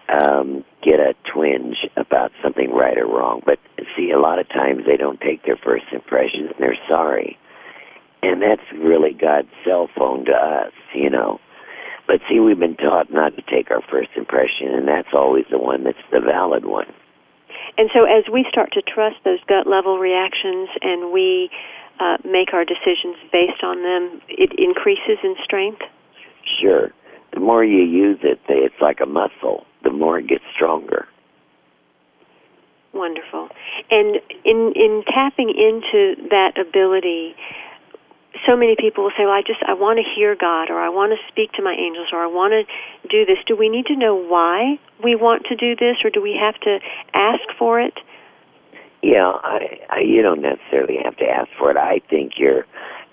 um, 0.10 0.66
get 0.84 1.00
a 1.00 1.16
twinge 1.32 1.88
about 1.96 2.32
something 2.44 2.72
right 2.72 2.98
or 2.98 3.08
wrong. 3.08 3.42
But 3.46 3.60
see, 3.96 4.12
a 4.12 4.20
lot 4.20 4.40
of 4.40 4.50
times 4.50 4.84
they 4.86 4.98
don't 4.98 5.22
take 5.22 5.46
their 5.46 5.58
first 5.58 5.86
impressions 5.94 6.52
and 6.52 6.60
they're 6.60 6.78
sorry. 6.88 7.38
And 8.22 8.42
that's 8.42 8.62
really 8.74 9.14
God's 9.14 9.48
cell 9.64 9.90
phone 9.96 10.26
to 10.26 10.34
us, 10.34 10.74
you 10.94 11.10
know. 11.10 11.40
But 12.06 12.20
see, 12.28 12.40
we've 12.40 12.60
been 12.60 12.76
taught 12.76 13.14
not 13.14 13.38
to 13.38 13.42
take 13.44 13.72
our 13.72 13.82
first 13.90 14.10
impression, 14.18 14.74
and 14.74 14.88
that's 14.88 15.14
always 15.14 15.46
the 15.50 15.60
one 15.60 15.84
that's 15.86 16.04
the 16.12 16.20
valid 16.20 16.66
one. 16.66 16.88
And 17.78 17.90
so, 17.94 18.04
as 18.04 18.26
we 18.34 18.46
start 18.50 18.74
to 18.74 18.82
trust 18.82 19.18
those 19.24 19.40
gut 19.48 19.68
level 19.68 20.00
reactions 20.00 20.70
and 20.82 21.14
we 21.14 21.50
uh, 22.00 22.18
make 22.26 22.54
our 22.54 22.66
decisions 22.66 23.18
based 23.32 23.64
on 23.64 23.84
them, 23.84 24.22
it 24.28 24.52
increases 24.58 25.20
in 25.24 25.36
strength? 25.44 25.82
Sure. 26.62 26.90
The 27.34 27.40
more 27.40 27.64
you 27.64 27.84
use 27.84 28.20
it, 28.24 28.40
it's 28.48 28.82
like 28.82 29.00
a 29.02 29.06
muscle. 29.06 29.66
The 29.84 29.92
more 29.92 30.20
it 30.20 30.28
gets 30.28 30.44
stronger. 30.56 31.08
Wonderful. 32.94 33.50
And 33.92 34.18
in 34.44 34.74
in 34.76 35.04
tapping 35.06 35.50
into 35.50 36.28
that 36.30 36.58
ability, 36.58 37.36
so 38.48 38.58
many 38.58 38.76
people 38.76 39.04
will 39.04 39.12
say, 39.16 39.26
"Well, 39.26 39.36
I 39.36 39.44
just 39.46 39.62
I 39.62 39.74
want 39.74 40.00
to 40.00 40.04
hear 40.04 40.36
God, 40.36 40.72
or 40.72 40.80
I 40.80 40.90
want 40.90 41.12
to 41.12 41.20
speak 41.28 41.52
to 41.54 41.62
my 41.62 41.74
angels, 41.74 42.08
or 42.12 42.20
I 42.24 42.28
want 42.28 42.54
to 42.54 42.66
do 43.08 43.26
this." 43.26 43.38
Do 43.46 43.56
we 43.56 43.70
need 43.70 43.86
to 43.88 43.96
know 43.96 44.16
why 44.16 44.80
we 45.04 45.14
want 45.16 45.46
to 45.48 45.56
do 45.56 45.76
this, 45.76 45.98
or 46.04 46.10
do 46.10 46.20
we 46.20 46.34
have 46.34 46.60
to 46.62 46.80
ask 47.14 47.46
for 47.60 47.80
it? 47.80 47.94
Yeah, 49.02 49.32
I, 49.44 49.80
I, 49.90 50.00
you 50.02 50.22
don't 50.22 50.42
necessarily 50.42 50.98
have 51.04 51.16
to 51.18 51.26
ask 51.26 51.50
for 51.58 51.72
it. 51.72 51.78
I 51.78 52.02
think 52.10 52.34
your 52.38 52.66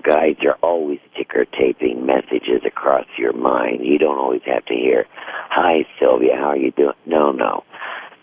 guides 0.03 0.41
are 0.45 0.57
always 0.63 0.99
ticker 1.17 1.45
taping 1.45 2.05
messages 2.07 2.63
across 2.67 3.07
your 3.19 3.33
mind. 3.33 3.85
You 3.85 3.99
don't 3.99 4.19
always 4.19 4.43
have 4.47 4.65
to 4.67 4.75
hear, 4.75 5.07
"Hi, 5.51 5.87
Sylvia, 6.01 6.37
how 6.37 6.51
are 6.51 6.57
you 6.57 6.73
doing?" 6.73 6.95
No, 7.07 7.31
no. 7.33 7.65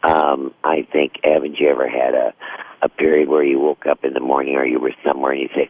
Um, 0.04 0.54
I 0.64 0.86
think 0.92 1.14
haven't 1.24 1.60
you 1.60 1.70
ever 1.70 1.88
had 1.88 2.14
a 2.14 2.34
a 2.82 2.90
period 2.90 3.30
where 3.30 3.44
you 3.44 3.60
woke 3.60 3.86
up 3.86 4.04
in 4.04 4.14
the 4.14 4.20
morning 4.20 4.56
or 4.56 4.66
you 4.66 4.80
were 4.80 4.94
somewhere 5.06 5.32
and 5.32 5.42
you 5.42 5.50
say, 5.56 5.70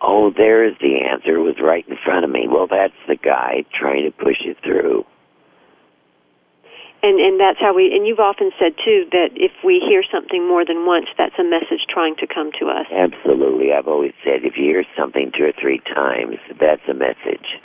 "Oh, 0.00 0.30
there's 0.30 0.76
the 0.80 1.00
answer. 1.02 1.36
It 1.36 1.42
was 1.42 1.60
right 1.60 1.86
in 1.86 1.96
front 2.04 2.24
of 2.24 2.30
me." 2.30 2.48
Well, 2.48 2.66
that's 2.66 2.94
the 3.06 3.16
guide 3.16 3.66
trying 3.78 4.04
to 4.04 4.10
push 4.10 4.38
you 4.44 4.54
through 4.64 5.04
and 7.02 7.20
and 7.20 7.38
that's 7.40 7.58
how 7.60 7.74
we 7.74 7.94
and 7.94 8.06
you've 8.06 8.20
often 8.20 8.50
said 8.58 8.74
too 8.84 9.06
that 9.12 9.30
if 9.36 9.52
we 9.64 9.80
hear 9.80 10.02
something 10.10 10.46
more 10.46 10.64
than 10.64 10.86
once 10.86 11.06
that's 11.16 11.38
a 11.38 11.44
message 11.44 11.86
trying 11.88 12.16
to 12.16 12.26
come 12.26 12.50
to 12.58 12.68
us 12.68 12.86
absolutely 12.90 13.72
i've 13.72 13.88
always 13.88 14.12
said 14.24 14.44
if 14.44 14.56
you 14.56 14.64
hear 14.64 14.84
something 14.96 15.30
two 15.36 15.44
or 15.44 15.52
three 15.60 15.80
times 15.94 16.36
that's 16.58 16.82
a 16.88 16.94
message 16.94 17.60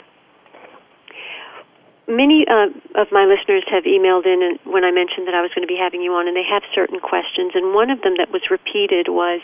many 2.06 2.44
uh, 2.44 2.68
of 3.00 3.08
my 3.12 3.24
listeners 3.24 3.64
have 3.70 3.84
emailed 3.84 4.26
in 4.28 4.42
and 4.44 4.58
when 4.68 4.84
I 4.84 4.92
mentioned 4.92 5.26
that 5.26 5.34
I 5.34 5.40
was 5.40 5.50
going 5.56 5.64
to 5.64 5.70
be 5.70 5.78
having 5.80 6.02
you 6.02 6.12
on, 6.12 6.28
and 6.28 6.36
they 6.36 6.44
have 6.44 6.62
certain 6.74 7.00
questions. 7.00 7.52
And 7.54 7.72
one 7.72 7.88
of 7.88 8.02
them 8.02 8.20
that 8.20 8.28
was 8.28 8.42
repeated 8.50 9.08
was, 9.08 9.40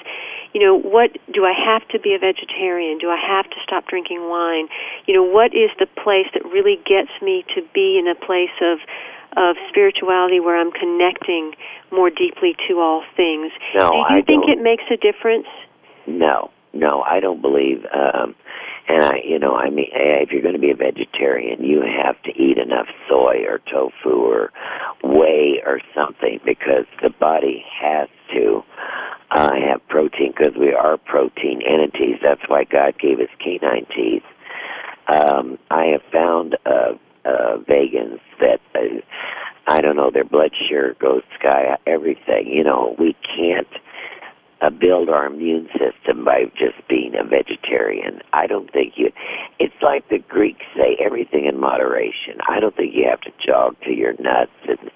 you 0.53 0.61
know, 0.61 0.77
what 0.77 1.17
do 1.33 1.45
I 1.49 1.57
have 1.57 1.87
to 1.89 1.99
be 1.99 2.13
a 2.13 2.21
vegetarian? 2.21 2.99
Do 2.99 3.09
I 3.09 3.17
have 3.17 3.49
to 3.49 3.59
stop 3.65 3.87
drinking 3.89 4.29
wine? 4.29 4.69
You 5.07 5.15
know, 5.15 5.25
what 5.25 5.57
is 5.57 5.71
the 5.79 5.89
place 5.89 6.29
that 6.37 6.45
really 6.45 6.77
gets 6.85 7.13
me 7.23 7.45
to 7.57 7.63
be 7.73 7.97
in 7.97 8.05
a 8.09 8.15
place 8.15 8.55
of 8.61 8.79
of 9.37 9.57
spirituality 9.69 10.41
where 10.41 10.59
I'm 10.59 10.73
connecting 10.73 11.53
more 11.93 12.11
deeply 12.11 12.55
to 12.69 12.81
all 12.81 13.03
things. 13.17 13.53
No, 13.75 13.91
Do 13.91 13.97
you 13.97 14.05
I 14.09 14.23
think 14.23 14.45
don't. 14.47 14.59
it 14.59 14.63
makes 14.63 14.85
a 14.91 14.97
difference? 14.97 15.47
No, 16.07 16.51
no, 16.73 17.03
I 17.03 17.21
don't 17.21 17.41
believe. 17.41 17.85
Um, 17.95 18.35
and 18.89 19.05
I, 19.05 19.21
you 19.25 19.39
know, 19.39 19.55
I 19.55 19.71
mean, 19.71 19.87
eh, 19.93 20.23
if 20.23 20.31
you're 20.33 20.43
going 20.43 20.55
to 20.55 20.61
be 20.61 20.71
a 20.71 20.77
vegetarian, 20.77 21.63
you 21.63 21.83
have 21.83 22.21
to 22.23 22.31
eat 22.31 22.59
enough 22.59 22.87
soy 23.09 23.45
or 23.47 23.61
tofu 23.71 24.11
or 24.17 24.51
whey 25.05 25.63
or 25.65 25.81
something 25.95 26.41
because 26.45 26.87
the 27.03 27.11
body 27.11 27.65
has 27.81 28.09
to 28.35 28.63
uh, 29.31 29.51
have 29.55 29.87
protein 29.89 30.33
because 30.37 30.57
we 30.59 30.73
are 30.73 30.97
protein 30.97 31.61
entities. 31.63 32.17
That's 32.23 32.43
why 32.49 32.65
God 32.65 32.99
gave 32.99 33.21
us 33.21 33.29
canine 33.39 33.87
teeth. 33.95 34.25
Um, 35.07 35.59
I 35.71 35.87
have 35.87 36.03
found 36.13 36.57
uh, 36.67 36.95
uh, 37.25 37.59
vegans 37.69 38.21
that 38.41 38.61
uh, 38.75 39.01
I 39.67 39.81
don't 39.81 39.97
know 39.97 40.11
their 40.11 40.25
blood 40.25 40.53
sugar 40.69 40.97
goes 41.01 41.23
sky 41.39 41.77
everything. 41.87 42.47
You 42.47 42.65
know, 42.65 42.97
we 42.99 43.15
can't 43.37 43.69
uh, 44.61 44.71
build 44.71 45.09
our 45.09 45.27
immune 45.27 45.69
system 45.73 46.25
by 46.25 46.45
just 46.59 46.77
being 46.89 47.15
a 47.15 47.25
vegetarian. 47.25 48.21
I 48.33 48.47
don't 48.47 48.71
think 48.73 48.95
you. 48.97 49.11
It's 49.59 49.75
like 49.83 50.09
the 50.09 50.19
Greeks 50.19 50.65
say, 50.77 50.97
everything 51.05 51.47
in 51.47 51.59
moderation. 51.59 52.39
I 52.49 52.61
don't 52.61 52.77
think 52.77 52.95
you 52.95 53.07
have 53.09 53.21
to 53.23 53.31
jog 53.45 53.77
to 53.85 53.91
your 53.93 54.13
nuts 54.15 54.53
and 54.69 54.91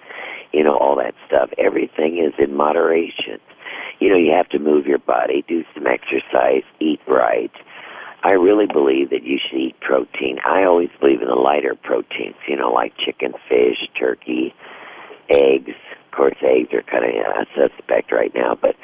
you 0.52 0.62
know 0.62 0.76
all 0.76 0.96
that 0.96 1.14
stuff. 1.26 1.50
Everything 1.58 2.18
is 2.18 2.34
in 2.38 2.54
moderation. 2.56 3.38
You 4.00 4.10
know, 4.10 4.16
you 4.16 4.32
have 4.32 4.48
to 4.50 4.58
move 4.58 4.86
your 4.86 4.98
body, 4.98 5.44
do 5.46 5.64
some 5.74 5.86
exercise, 5.86 6.64
eat 6.80 7.00
right 7.06 7.52
I 8.24 8.32
really 8.32 8.66
believe 8.66 9.10
that 9.10 9.22
you 9.22 9.38
should 9.38 9.58
eat 9.58 9.78
protein. 9.80 10.38
I 10.46 10.64
always 10.64 10.88
believe 10.98 11.20
in 11.20 11.28
the 11.28 11.34
lighter 11.34 11.74
proteins, 11.74 12.36
you 12.48 12.56
know, 12.56 12.72
like 12.72 12.96
chicken, 12.96 13.34
fish, 13.48 13.86
turkey, 14.00 14.54
eggs, 15.28 15.76
Of 16.06 16.16
course, 16.16 16.36
eggs 16.40 16.72
are 16.72 16.82
kind 16.82 17.04
of 17.04 17.12
a 17.12 17.44
suspect 17.54 18.12
right 18.12 18.32
now, 18.34 18.56
but 18.58 18.76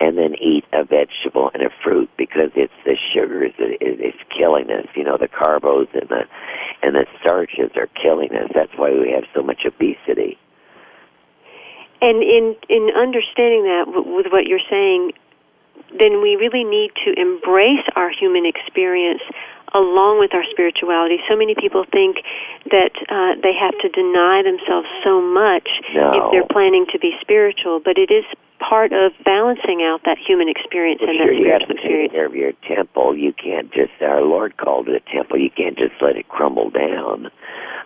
and 0.00 0.18
then 0.18 0.34
eat 0.42 0.64
a 0.72 0.82
vegetable 0.84 1.50
and 1.54 1.62
a 1.62 1.70
fruit 1.84 2.10
because 2.18 2.50
it's 2.56 2.72
the 2.84 2.96
sugars 3.14 3.52
that 3.58 3.78
is 3.80 4.14
killing 4.36 4.68
us. 4.70 4.86
You 4.96 5.04
know, 5.04 5.16
the 5.16 5.28
carbos 5.28 5.86
and 5.94 6.08
the 6.08 6.24
and 6.82 6.96
the 6.96 7.06
starches 7.20 7.70
are 7.76 7.88
killing 8.02 8.30
us. 8.34 8.50
That's 8.52 8.72
why 8.76 8.90
we 8.90 9.12
have 9.12 9.24
so 9.32 9.42
much 9.42 9.62
obesity. 9.64 10.38
And 12.00 12.22
in 12.22 12.56
in 12.68 12.90
understanding 12.96 13.62
that 13.62 13.84
with 13.86 14.26
what 14.32 14.46
you're 14.46 14.64
saying, 14.68 15.12
then 15.98 16.20
we 16.22 16.36
really 16.36 16.64
need 16.64 16.92
to 17.04 17.18
embrace 17.18 17.84
our 17.96 18.10
human 18.10 18.44
experience 18.46 19.22
along 19.74 20.18
with 20.18 20.34
our 20.34 20.44
spirituality. 20.50 21.18
So 21.28 21.36
many 21.36 21.54
people 21.54 21.84
think 21.90 22.24
that 22.70 22.94
uh, 23.08 23.40
they 23.42 23.54
have 23.54 23.76
to 23.82 23.88
deny 23.88 24.42
themselves 24.42 24.88
so 25.04 25.20
much 25.20 25.68
no. 25.94 26.12
if 26.12 26.22
they're 26.32 26.50
planning 26.50 26.86
to 26.92 26.98
be 26.98 27.12
spiritual, 27.20 27.80
but 27.84 27.98
it 27.98 28.10
is 28.10 28.24
part 28.58 28.92
of 28.92 29.12
balancing 29.24 29.82
out 29.82 30.02
that 30.04 30.18
human 30.18 30.48
experience 30.48 31.00
well, 31.00 31.10
and 31.10 31.18
sure, 31.18 31.30
that 31.30 31.62
spiritual 31.62 31.76
experience. 31.76 32.12
Care 32.12 32.26
of 32.26 32.34
your 32.34 32.52
temple. 32.66 33.16
You 33.16 33.32
can't 33.32 33.72
just. 33.72 33.92
Our 34.00 34.22
Lord 34.22 34.56
called 34.56 34.88
it 34.88 35.02
a 35.02 35.12
temple. 35.12 35.38
You 35.38 35.50
can't 35.50 35.76
just 35.78 35.94
let 36.00 36.16
it 36.16 36.28
crumble 36.28 36.70
down. 36.70 37.30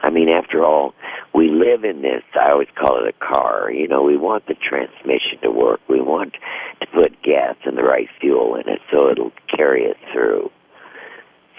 I 0.02 0.10
mean, 0.10 0.28
after 0.28 0.64
all, 0.64 0.94
we 1.34 1.48
live 1.48 1.84
in 1.84 2.02
this. 2.02 2.22
I 2.34 2.50
always 2.50 2.68
call 2.74 3.04
it 3.04 3.14
a 3.14 3.24
car. 3.24 3.70
You 3.70 3.86
know, 3.86 4.02
we 4.02 4.16
want 4.16 4.46
the 4.46 4.54
transmission 4.54 5.38
to 5.42 5.50
work. 5.50 5.80
We 5.88 6.00
want 6.00 6.34
to 6.80 6.86
put 6.88 7.22
gas 7.22 7.56
and 7.64 7.78
the 7.78 7.84
right 7.84 8.08
fuel 8.20 8.56
in 8.56 8.68
it 8.68 8.80
so 8.90 9.10
it'll 9.10 9.32
carry 9.54 9.84
it 9.84 9.96
through. 10.12 10.50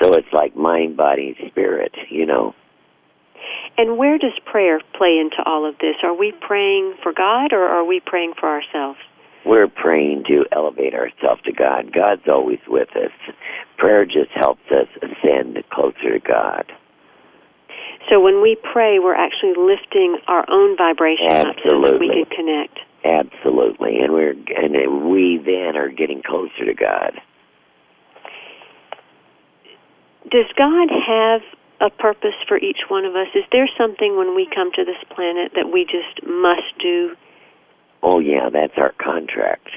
So 0.04 0.14
it's 0.14 0.32
like 0.34 0.56
mind, 0.56 0.97
body, 0.97 1.36
spirit, 1.49 1.93
you 2.10 2.26
know. 2.26 2.54
And 3.78 3.97
where 3.97 4.18
does 4.18 4.38
prayer 4.45 4.82
play 4.97 5.18
into 5.20 5.41
all 5.45 5.68
of 5.68 5.78
this? 5.80 5.95
Are 6.04 6.14
we 6.14 6.34
praying 6.45 6.95
for 7.01 7.14
God 7.14 7.54
or 7.54 7.64
are 7.64 7.86
we 7.86 8.01
praying 8.06 8.34
for 8.39 8.49
ourselves? 8.49 8.99
We're 9.45 9.68
praying 9.68 10.26
to 10.28 10.45
elevate 10.51 10.93
ourselves 10.93 11.41
to 11.43 11.51
God. 11.51 11.91
God's 11.93 12.28
always 12.28 12.60
with 12.68 12.89
us. 12.95 13.12
Prayer 13.78 14.06
just 14.06 14.32
helps 14.36 14.64
us 14.72 14.88
ascend 15.01 15.64
closer 15.72 16.14
to 16.14 16.20
God. 16.20 16.72
So 18.10 18.20
when 18.20 18.41
we 18.41 18.58
pray, 18.72 18.99
we're 18.99 19.16
actually 19.16 19.54
lifting 19.58 20.18
our 20.28 20.45
own 20.49 20.78
vibration 20.78 21.32
Absolutely. 21.32 21.49
up 21.49 21.56
so 21.64 21.91
that 21.91 21.99
we 21.99 22.10
can 22.10 22.26
connect. 22.26 22.80
Absolutely, 23.06 23.99
and 23.99 24.14
we're 24.14 24.32
and 24.32 25.12
we 25.12 25.38
then 25.43 25.76
are 25.76 25.89
getting 25.89 26.22
closer 26.24 26.66
to 26.66 26.74
God. 26.74 27.20
Does 30.30 30.45
God 30.57 30.89
have 30.89 31.41
a 31.82 31.89
purpose 31.89 32.36
for 32.47 32.57
each 32.57 32.88
one 32.88 33.05
of 33.05 33.15
us? 33.15 33.28
Is 33.36 33.43
there 33.51 33.69
something 33.78 34.17
when 34.17 34.36
we 34.36 34.47
come 34.53 34.71
to 34.74 34.86
this 34.86 35.01
planet 35.13 35.51
that 35.55 35.71
we 35.71 35.84
just 35.86 36.26
must 36.26 36.78
do? 36.80 37.15
Oh 38.01 38.19
yeah, 38.19 38.49
that's 38.51 38.78
our 38.78 38.93
contract 39.01 39.69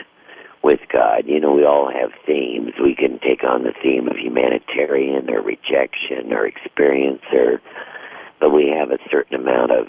with 0.63 0.81
God. 0.93 1.25
You 1.27 1.41
know, 1.41 1.53
we 1.53 1.65
all 1.65 1.91
have 1.91 2.11
themes. 2.27 2.73
We 2.83 2.95
can 2.95 3.19
take 3.21 3.45
on 3.45 3.65
the 3.65 3.73
theme 3.83 4.09
of 4.09 4.17
humanitarian 4.17 5.31
or 5.31 5.43
rejection 5.43 6.33
or 6.33 6.47
experience 6.47 7.23
or 7.33 7.61
but 8.39 8.51
we 8.51 8.69
have 8.69 8.91
a 8.91 8.99
certain 9.11 9.35
amount 9.35 9.73
of 9.73 9.87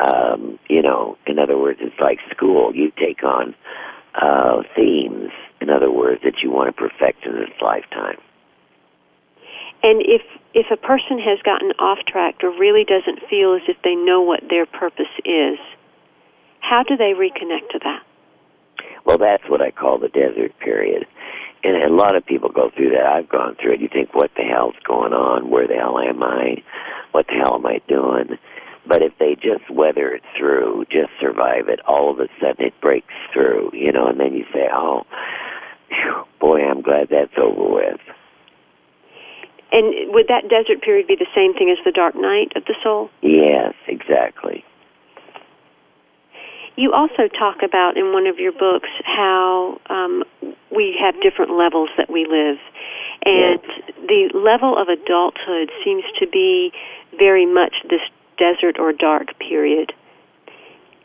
um, 0.00 0.58
you 0.68 0.82
know, 0.82 1.16
in 1.26 1.38
other 1.38 1.58
words, 1.58 1.78
it's 1.82 1.98
like 2.00 2.18
school. 2.30 2.74
You 2.74 2.90
take 2.98 3.22
on 3.22 3.54
uh, 4.20 4.62
themes, 4.74 5.30
in 5.60 5.70
other 5.70 5.90
words, 5.90 6.22
that 6.24 6.42
you 6.42 6.50
want 6.50 6.68
to 6.68 6.72
perfect 6.72 7.24
in 7.24 7.34
this 7.34 7.50
lifetime. 7.62 8.16
And 9.84 10.00
if 10.00 10.22
if 10.54 10.66
a 10.72 10.78
person 10.78 11.18
has 11.18 11.38
gotten 11.44 11.72
off 11.78 11.98
track 12.08 12.42
or 12.42 12.48
really 12.48 12.84
doesn't 12.84 13.20
feel 13.28 13.54
as 13.54 13.62
if 13.68 13.76
they 13.84 13.94
know 13.94 14.22
what 14.22 14.40
their 14.48 14.64
purpose 14.64 15.12
is, 15.26 15.58
how 16.60 16.82
do 16.82 16.96
they 16.96 17.12
reconnect 17.12 17.68
to 17.72 17.80
that? 17.84 18.02
Well, 19.04 19.18
that's 19.18 19.44
what 19.48 19.60
I 19.60 19.70
call 19.70 19.98
the 19.98 20.08
desert 20.08 20.58
period. 20.58 21.06
And 21.62 21.76
a 21.82 21.94
lot 21.94 22.16
of 22.16 22.24
people 22.24 22.48
go 22.48 22.70
through 22.74 22.90
that. 22.90 23.04
I've 23.04 23.28
gone 23.28 23.56
through 23.60 23.74
it. 23.74 23.80
You 23.80 23.88
think, 23.92 24.14
what 24.14 24.30
the 24.36 24.42
hell's 24.42 24.74
going 24.86 25.12
on? 25.12 25.50
Where 25.50 25.66
the 25.66 25.74
hell 25.74 25.98
am 25.98 26.22
I? 26.22 26.62
What 27.12 27.26
the 27.26 27.34
hell 27.34 27.56
am 27.56 27.66
I 27.66 27.80
doing? 27.86 28.38
But 28.86 29.02
if 29.02 29.12
they 29.18 29.34
just 29.34 29.70
weather 29.70 30.14
it 30.14 30.22
through, 30.38 30.86
just 30.90 31.10
survive 31.20 31.68
it, 31.68 31.80
all 31.86 32.10
of 32.10 32.20
a 32.20 32.28
sudden 32.40 32.66
it 32.66 32.80
breaks 32.80 33.14
through, 33.32 33.70
you 33.74 33.92
know, 33.92 34.06
and 34.06 34.20
then 34.20 34.32
you 34.34 34.44
say, 34.52 34.68
oh, 34.72 35.02
boy, 36.40 36.62
I'm 36.62 36.82
glad 36.82 37.08
that's 37.10 37.36
over 37.38 37.74
with. 37.74 38.00
And 39.74 40.14
would 40.14 40.28
that 40.28 40.48
desert 40.48 40.82
period 40.82 41.08
be 41.08 41.16
the 41.16 41.26
same 41.34 41.52
thing 41.52 41.68
as 41.68 41.82
the 41.84 41.90
dark 41.90 42.14
night 42.14 42.52
of 42.54 42.64
the 42.64 42.76
soul? 42.80 43.10
Yes, 43.22 43.74
exactly. 43.88 44.64
You 46.76 46.92
also 46.92 47.26
talk 47.26 47.62
about 47.64 47.96
in 47.96 48.12
one 48.12 48.28
of 48.28 48.38
your 48.38 48.52
books 48.52 48.88
how 49.02 49.80
um, 49.90 50.22
we 50.70 50.96
have 51.02 51.20
different 51.20 51.58
levels 51.58 51.88
that 51.96 52.08
we 52.08 52.24
live. 52.24 52.58
And 53.24 53.58
yes. 53.66 53.94
the 53.98 54.30
level 54.38 54.78
of 54.78 54.86
adulthood 54.86 55.70
seems 55.84 56.04
to 56.20 56.26
be 56.28 56.70
very 57.18 57.46
much 57.46 57.74
this 57.90 58.02
desert 58.38 58.78
or 58.78 58.92
dark 58.92 59.36
period. 59.40 59.92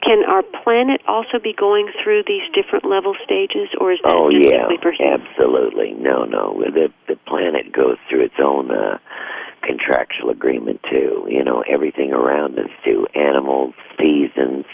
Can 0.01 0.23
our 0.23 0.43
planet 0.63 1.01
also 1.07 1.39
be 1.43 1.53
going 1.53 1.91
through 2.03 2.23
these 2.25 2.43
different 2.55 2.85
level 2.85 3.15
stages, 3.23 3.67
or 3.79 3.91
is 3.91 3.99
that 4.03 4.13
oh 4.15 4.31
just 4.31 4.47
yeah, 4.47 4.67
for 4.81 4.93
absolutely. 4.95 5.91
No, 5.91 6.23
no. 6.23 6.55
The 6.59 6.87
the 7.07 7.17
planet 7.27 7.73
goes 7.73 7.97
through 8.09 8.23
its 8.23 8.39
own 8.41 8.71
uh, 8.71 8.97
contractual 9.61 10.29
agreement 10.29 10.79
too. 10.89 11.27
You 11.27 11.43
know, 11.43 11.63
everything 11.67 12.13
around 12.13 12.57
us 12.57 12.71
too. 12.85 13.07
Animals, 13.13 13.73
seasons. 13.99 14.65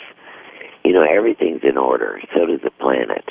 You 0.83 0.93
know, 0.93 1.03
everything's 1.03 1.63
in 1.63 1.77
order. 1.77 2.21
So 2.35 2.45
does 2.45 2.61
the 2.63 2.71
planet. 2.79 3.25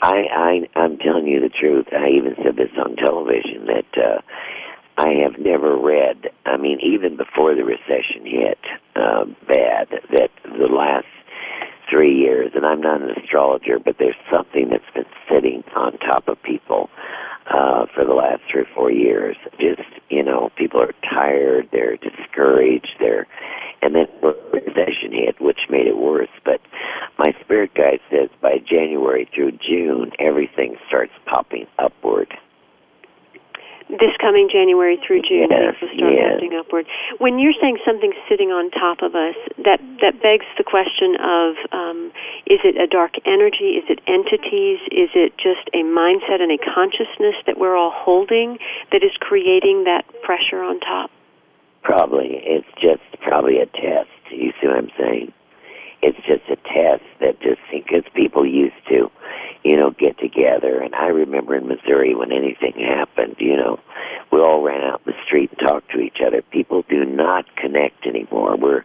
I 0.00 0.22
I 0.30 0.78
I'm 0.78 0.96
telling 0.98 1.26
you 1.26 1.40
the 1.40 1.48
truth. 1.50 1.86
I 1.90 2.08
even 2.10 2.36
said 2.44 2.54
this 2.56 2.70
on 2.78 2.94
television 2.96 3.66
that. 3.66 3.98
uh 3.98 4.20
I 4.98 5.12
have 5.22 5.38
never 5.38 5.76
read, 5.76 6.30
I 6.46 6.56
mean, 6.56 6.78
even 6.80 7.16
before 7.16 7.54
the 7.54 7.64
recession 7.64 8.24
hit 8.24 8.58
uh, 8.94 9.26
bad, 9.46 9.88
that 10.10 10.30
the 10.44 10.72
last 10.72 11.06
three 11.90 12.16
years, 12.16 12.52
and 12.54 12.64
I'm 12.64 12.80
not 12.80 13.02
an 13.02 13.10
astrologer, 13.10 13.78
but 13.78 13.96
there's 13.98 14.16
something 14.32 14.70
that's 14.70 14.90
been 14.94 15.04
sitting 15.30 15.62
on 15.74 15.98
top 15.98 16.28
of 16.28 16.42
people 16.42 16.88
uh, 17.46 17.86
for 17.94 18.04
the 18.04 18.14
last 18.14 18.40
three 18.50 18.62
or 18.62 18.68
four 18.74 18.90
years. 18.90 19.36
Just, 19.60 19.82
you 20.08 20.22
know, 20.22 20.50
people 20.56 20.80
are 20.80 20.94
tired, 21.02 21.68
they're 21.72 21.98
discouraged, 21.98 22.96
they're, 22.98 23.26
and 23.82 23.94
then 23.94 24.06
the 24.22 24.34
recession 24.52 25.12
hit, 25.12 25.40
which 25.40 25.60
made 25.68 25.86
it 25.86 25.98
worse. 25.98 26.32
But 26.42 26.60
my 27.18 27.34
spirit 27.44 27.74
guide 27.74 28.00
says 28.10 28.30
by 28.40 28.58
January 28.66 29.28
through 29.34 29.52
June, 29.52 30.10
everything 30.18 30.76
starts 30.88 31.12
popping 31.26 31.66
upward 31.78 32.32
this 33.88 34.14
coming 34.20 34.48
January 34.50 34.98
through 34.98 35.22
June, 35.22 35.46
yes, 35.50 35.78
things 35.78 35.78
will 35.80 35.94
start 35.94 36.12
yes. 36.12 36.30
moving 36.34 36.58
upward. 36.58 36.86
When 37.18 37.38
you're 37.38 37.54
saying 37.60 37.78
something's 37.86 38.18
sitting 38.28 38.50
on 38.50 38.70
top 38.74 39.02
of 39.02 39.14
us, 39.14 39.38
that 39.62 39.78
that 40.02 40.18
begs 40.18 40.46
the 40.58 40.66
question 40.66 41.14
of: 41.22 41.54
um, 41.70 42.10
Is 42.50 42.60
it 42.66 42.74
a 42.74 42.86
dark 42.86 43.14
energy? 43.24 43.78
Is 43.78 43.86
it 43.86 44.02
entities? 44.10 44.82
Is 44.90 45.14
it 45.14 45.38
just 45.38 45.70
a 45.70 45.86
mindset 45.86 46.42
and 46.42 46.50
a 46.50 46.58
consciousness 46.58 47.38
that 47.46 47.58
we're 47.58 47.76
all 47.76 47.94
holding 47.94 48.58
that 48.90 49.06
is 49.06 49.14
creating 49.20 49.84
that 49.84 50.02
pressure 50.22 50.62
on 50.62 50.80
top? 50.80 51.10
Probably, 51.82 52.42
it's 52.42 52.66
just 52.82 53.06
probably 53.22 53.62
a 53.62 53.66
test. 53.66 54.10
You 54.30 54.50
see 54.60 54.66
what 54.66 54.76
I'm 54.76 54.90
saying? 54.98 55.32
It's 56.06 56.22
just 56.26 56.46
a 56.46 56.56
test 56.70 57.02
that 57.20 57.40
just 57.42 57.60
because 57.72 58.04
people 58.14 58.46
used 58.46 58.78
to 58.88 59.10
you 59.66 59.76
know, 59.76 59.90
get 59.90 60.16
together. 60.20 60.80
And 60.80 60.94
I 60.94 61.06
remember 61.06 61.56
in 61.56 61.66
Missouri 61.66 62.14
when 62.14 62.30
anything 62.30 62.74
happened, 62.78 63.34
you 63.40 63.56
know, 63.56 63.80
we 64.30 64.38
all 64.38 64.62
ran 64.62 64.80
out 64.82 65.02
in 65.04 65.12
the 65.12 65.18
street 65.26 65.50
and 65.50 65.68
talked 65.68 65.90
to 65.90 65.98
each 65.98 66.18
other. 66.24 66.40
People 66.52 66.84
do 66.88 67.04
not 67.04 67.44
connect 67.56 68.06
anymore. 68.06 68.56
We're 68.56 68.84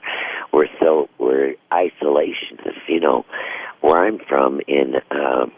we're 0.52 0.68
so 0.80 1.08
we're 1.20 1.54
isolationists. 1.72 2.88
You 2.88 3.00
know, 3.00 3.26
where 3.82 4.06
I'm 4.06 4.18
from 4.28 4.60
in 4.68 4.96
um, 5.12 5.52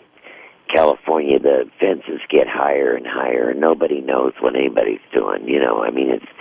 California, 0.73 1.39
the 1.39 1.69
fences 1.79 2.19
get 2.29 2.47
higher 2.47 2.93
and 2.93 3.07
higher, 3.07 3.51
and 3.51 3.61
nobody 3.61 4.01
knows 4.01 4.33
what 4.41 4.57
anybody's 4.57 4.99
doing. 5.13 5.47
You 5.47 5.59
know, 5.59 5.83
I 5.83 5.91
mean, 5.91 6.09
it's 6.09 6.31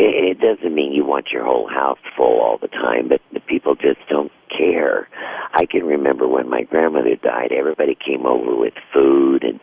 it, 0.00 0.36
it 0.36 0.40
doesn't 0.40 0.74
mean 0.74 0.92
you 0.92 1.04
want 1.04 1.28
your 1.32 1.44
whole 1.44 1.68
house 1.68 1.98
full 2.16 2.40
all 2.40 2.58
the 2.58 2.68
time, 2.68 3.08
but 3.08 3.20
the 3.32 3.40
people 3.40 3.74
just 3.74 4.00
don't 4.08 4.32
care. 4.48 5.08
I 5.54 5.66
can 5.66 5.84
remember 5.84 6.26
when 6.26 6.48
my 6.48 6.62
grandmother 6.62 7.16
died, 7.16 7.52
everybody 7.52 7.96
came 7.96 8.26
over 8.26 8.56
with 8.56 8.74
food 8.92 9.44
and 9.44 9.60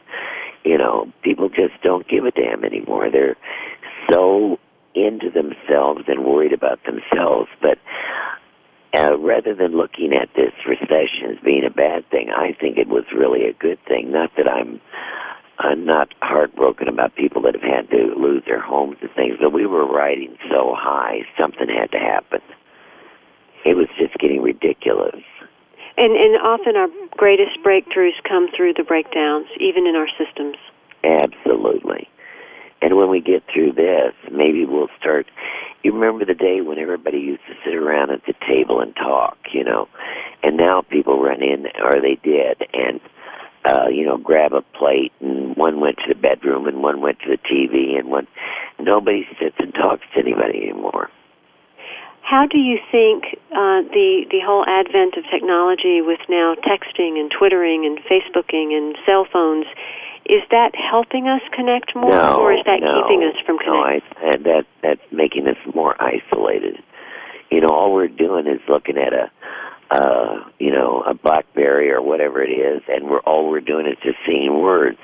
you 0.63 0.77
know, 0.77 1.11
people 1.23 1.47
just 1.47 1.81
don't 1.81 2.07
give 2.09 2.25
a 2.25 2.31
damn 2.31 2.65
anymore. 2.65 3.09
They're 3.09 3.37
so 4.11 4.59
into 4.95 5.29
themselves 5.29 6.01
and 6.07 6.25
worried 6.25 6.51
about 6.51 6.79
themselves, 6.83 7.47
but 7.61 7.77
uh, 8.93 9.17
rather 9.17 9.53
than 9.53 9.77
looking 9.77 10.11
at 10.13 10.29
this 10.35 10.51
recession 10.67 11.31
as 11.31 11.43
being 11.43 11.63
a 11.65 11.69
bad 11.69 12.09
thing, 12.09 12.29
I 12.35 12.53
think 12.59 12.77
it 12.77 12.87
was 12.87 13.05
really 13.15 13.45
a 13.45 13.53
good 13.53 13.79
thing. 13.87 14.11
Not 14.11 14.31
that 14.37 14.47
I'm 14.47 14.81
I'm 15.59 15.85
not 15.85 16.13
heartbroken 16.21 16.87
about 16.87 17.15
people 17.15 17.41
that 17.43 17.55
have 17.55 17.63
had 17.63 17.89
to 17.89 18.13
lose 18.15 18.43
their 18.45 18.61
homes 18.61 18.97
and 19.01 19.09
things, 19.11 19.37
but 19.41 19.51
we 19.51 19.65
were 19.65 19.85
riding 19.85 20.37
so 20.49 20.75
high, 20.77 21.21
something 21.39 21.67
had 21.67 21.91
to 21.91 21.99
happen. 21.99 22.41
it 23.65 23.75
was 23.75 23.87
just 23.97 24.17
getting 24.19 24.41
ridiculous. 24.41 25.23
And 25.97 26.13
and 26.15 26.37
often 26.41 26.75
our 26.75 26.87
greatest 27.17 27.57
breakthroughs 27.65 28.21
come 28.27 28.49
through 28.55 28.73
the 28.73 28.83
breakdowns, 28.83 29.47
even 29.59 29.87
in 29.87 29.95
our 29.95 30.07
systems. 30.17 30.57
Absolutely. 31.03 32.07
And 32.81 32.95
when 32.95 33.09
we 33.09 33.19
get 33.19 33.43
through 33.51 33.73
this, 33.73 34.13
maybe 34.31 34.65
we'll 34.65 34.89
start. 34.99 35.25
You 35.83 35.93
remember 35.93 36.25
the 36.25 36.35
day 36.35 36.61
when 36.61 36.77
everybody 36.77 37.17
used 37.17 37.41
to 37.47 37.55
sit 37.65 37.73
around 37.73 38.11
at 38.11 38.21
the 38.27 38.33
table 38.47 38.79
and 38.81 38.95
talk, 38.95 39.37
you 39.51 39.63
know, 39.63 39.87
and 40.43 40.57
now 40.57 40.83
people 40.83 41.19
run 41.19 41.41
in, 41.41 41.65
or 41.83 41.99
they 41.99 42.19
did, 42.21 42.61
and 42.73 42.99
uh, 43.67 43.87
you 43.89 44.05
know, 44.05 44.17
grab 44.17 44.53
a 44.53 44.61
plate, 44.61 45.11
and 45.19 45.55
one 45.55 45.81
went 45.81 45.97
to 45.97 46.13
the 46.13 46.19
bedroom, 46.19 46.67
and 46.67 46.81
one 46.81 47.01
went 47.01 47.19
to 47.19 47.29
the 47.29 47.37
TV, 47.37 47.99
and 47.99 48.09
one. 48.09 48.27
Nobody 48.79 49.27
sits 49.39 49.55
and 49.59 49.73
talks 49.73 50.03
to 50.13 50.19
anybody 50.19 50.69
anymore. 50.69 51.09
How 52.21 52.45
do 52.45 52.57
you 52.57 52.77
think 52.91 53.39
uh, 53.51 53.81
the 53.91 54.25
the 54.29 54.39
whole 54.45 54.65
advent 54.67 55.15
of 55.17 55.23
technology, 55.31 56.01
with 56.01 56.19
now 56.29 56.55
texting 56.55 57.19
and 57.19 57.31
twittering 57.31 57.85
and 57.85 57.99
Facebooking 57.99 58.75
and 58.75 58.97
cell 59.05 59.25
phones, 59.31 59.65
is 60.25 60.43
that 60.51 60.75
helping 60.75 61.27
us 61.27 61.41
connect 61.53 61.95
more, 61.95 62.11
no, 62.11 62.35
or 62.35 62.53
is 62.53 62.59
that 62.65 62.81
no, 62.81 63.03
keeping 63.03 63.23
us 63.23 63.35
from 63.45 63.57
connecting? 63.57 64.21
No, 64.21 64.29
I, 64.29 64.37
that 64.43 64.65
that's 64.83 65.11
making 65.11 65.47
us 65.47 65.57
more 65.73 65.95
isolated. 66.01 66.83
You 67.49 67.61
know, 67.61 67.69
all 67.69 67.93
we're 67.93 68.09
doing 68.09 68.45
is 68.45 68.59
looking 68.67 68.97
at 68.97 69.13
a, 69.13 69.31
uh, 69.89 70.43
you 70.59 70.71
know, 70.71 71.03
a 71.07 71.13
BlackBerry 71.13 71.91
or 71.91 72.01
whatever 72.01 72.41
it 72.43 72.51
is, 72.51 72.81
and 72.87 73.09
we're 73.09 73.21
all 73.21 73.49
we're 73.49 73.61
doing 73.61 73.85
is 73.85 73.97
just 74.03 74.17
seeing 74.25 74.61
words. 74.61 74.97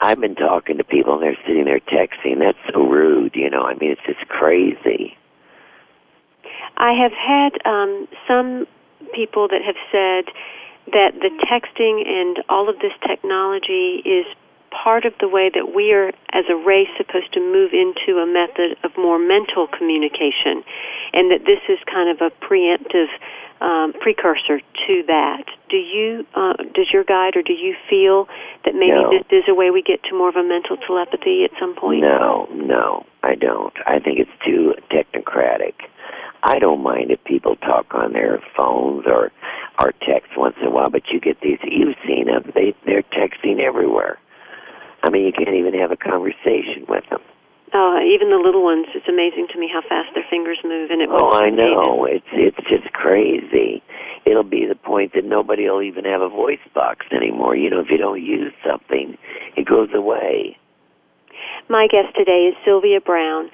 I've 0.00 0.20
been 0.20 0.34
talking 0.34 0.78
to 0.78 0.84
people, 0.84 1.14
and 1.14 1.22
they're 1.22 1.38
sitting 1.46 1.64
there 1.64 1.80
texting. 1.80 2.38
That's 2.38 2.58
so 2.72 2.80
rude. 2.86 3.34
You 3.34 3.50
know, 3.50 3.62
I 3.62 3.74
mean, 3.74 3.90
it's 3.90 4.00
just 4.06 4.28
crazy. 4.28 5.16
I 6.76 6.92
have 6.92 7.12
had 7.12 7.52
um, 7.64 8.06
some 8.28 8.66
people 9.14 9.48
that 9.48 9.62
have 9.64 9.76
said 9.90 10.32
that 10.92 11.12
the 11.20 11.30
texting 11.48 12.06
and 12.06 12.44
all 12.48 12.68
of 12.68 12.78
this 12.78 12.92
technology 13.06 14.02
is 14.04 14.26
part 14.70 15.04
of 15.04 15.14
the 15.20 15.28
way 15.28 15.50
that 15.52 15.74
we 15.74 15.92
are, 15.92 16.08
as 16.32 16.44
a 16.50 16.56
race, 16.56 16.88
supposed 16.96 17.32
to 17.32 17.40
move 17.40 17.72
into 17.72 18.20
a 18.20 18.26
method 18.26 18.76
of 18.84 18.92
more 18.96 19.18
mental 19.18 19.66
communication, 19.66 20.62
and 21.12 21.30
that 21.32 21.46
this 21.46 21.60
is 21.68 21.78
kind 21.88 22.10
of 22.12 22.20
a 22.20 22.30
preemptive 22.44 23.08
um, 23.60 23.92
precursor 24.00 24.60
to 24.60 25.02
that. 25.06 25.44
Do 25.68 25.76
you, 25.76 26.26
uh, 26.34 26.54
does 26.74 26.88
your 26.92 27.04
guide, 27.04 27.36
or 27.36 27.42
do 27.42 27.52
you 27.52 27.74
feel 27.88 28.28
that 28.64 28.74
maybe 28.74 28.92
No. 28.92 29.10
this 29.10 29.24
is 29.30 29.44
a 29.48 29.54
way 29.54 29.70
we 29.70 29.82
get 29.82 30.02
to 30.04 30.14
more 30.14 30.28
of 30.28 30.36
a 30.36 30.42
mental 30.42 30.76
telepathy 30.76 31.44
at 31.44 31.50
some 31.58 31.74
point? 31.74 32.02
No, 32.02 32.48
no, 32.52 33.04
I 33.22 33.34
don't. 33.34 33.72
I 33.86 33.98
think 33.98 34.18
it's 34.18 34.30
too 34.44 34.74
technocratic. 34.90 35.74
I 36.42 36.58
don't 36.58 36.82
mind 36.82 37.10
if 37.10 37.22
people 37.24 37.56
talk 37.56 37.86
on 37.94 38.12
their 38.12 38.40
phones 38.56 39.06
or 39.06 39.32
or 39.80 39.92
text 40.06 40.36
once 40.36 40.54
in 40.60 40.68
a 40.68 40.70
while, 40.70 40.90
but 40.90 41.02
you 41.10 41.18
get 41.20 41.40
these. 41.40 41.58
You've 41.64 41.96
seen 42.06 42.26
them. 42.26 42.52
They 42.54 42.74
they're 42.84 43.02
texting 43.02 43.58
everywhere. 43.60 44.18
I 45.02 45.10
mean, 45.10 45.24
you 45.26 45.32
can't 45.32 45.56
even 45.56 45.74
have 45.74 45.90
a 45.90 45.96
conversation 45.96 46.86
with 46.88 47.04
them. 47.10 47.20
Uh, 47.76 48.00
even 48.00 48.30
the 48.32 48.40
little 48.40 48.64
ones, 48.64 48.86
it's 48.94 49.04
amazing 49.06 49.48
to 49.52 49.60
me 49.60 49.68
how 49.68 49.82
fast 49.84 50.08
their 50.14 50.24
fingers 50.30 50.56
move, 50.64 50.88
and 50.88 51.02
it 51.02 51.10
Oh, 51.12 51.36
I 51.36 51.50
know. 51.50 52.06
It's 52.08 52.24
it's 52.32 52.56
just 52.72 52.90
crazy. 52.94 53.82
It'll 54.24 54.48
be 54.48 54.64
the 54.64 54.74
point 54.74 55.12
that 55.12 55.26
nobody 55.26 55.68
will 55.68 55.82
even 55.82 56.06
have 56.06 56.22
a 56.22 56.28
voice 56.30 56.64
box 56.72 57.04
anymore. 57.12 57.54
You 57.54 57.68
know, 57.68 57.80
if 57.80 57.88
you 57.90 57.98
don't 57.98 58.22
use 58.22 58.54
something, 58.66 59.18
it 59.56 59.68
goes 59.68 59.90
away. 59.92 60.56
My 61.68 61.86
guest 61.86 62.16
today 62.16 62.48
is 62.48 62.54
Sylvia 62.64 63.02
Browne. 63.04 63.50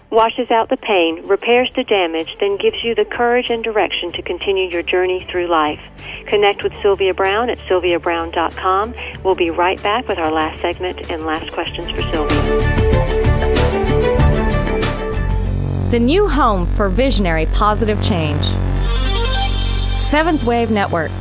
washes 0.09 0.49
out 0.49 0.69
the 0.69 0.77
pain, 0.77 1.21
repairs 1.27 1.71
the 1.75 1.83
damage, 1.83 2.35
then 2.39 2.57
gives 2.57 2.83
you 2.83 2.95
the 2.95 3.05
courage 3.05 3.51
and 3.51 3.63
direction 3.63 4.11
to 4.13 4.23
continue 4.23 4.67
your 4.67 4.81
journey 4.81 5.23
through 5.29 5.45
life. 5.45 5.79
Connect 6.25 6.63
with 6.63 6.73
Sylvia 6.81 7.13
Browne 7.13 7.51
at 7.51 7.59
sylviabrowne.com. 7.59 8.95
We'll 9.23 9.35
be 9.35 9.51
right 9.51 9.81
back 9.83 10.07
with 10.07 10.17
our 10.17 10.31
last 10.31 10.61
segment 10.61 11.11
and 11.11 11.25
last 11.25 11.51
questions 11.51 11.91
for 11.91 12.01
Sylvia. 12.01 12.41
The 15.91 15.99
new 15.99 16.27
home 16.27 16.65
for 16.65 16.89
visionary 16.89 17.45
positive 17.53 18.01
change. 18.01 18.45
Seventh 20.09 20.43
Wave 20.43 20.71
Network. 20.71 21.11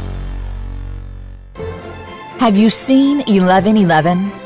Have 2.39 2.57
you 2.57 2.71
seen 2.71 3.19
1111? 3.19 4.46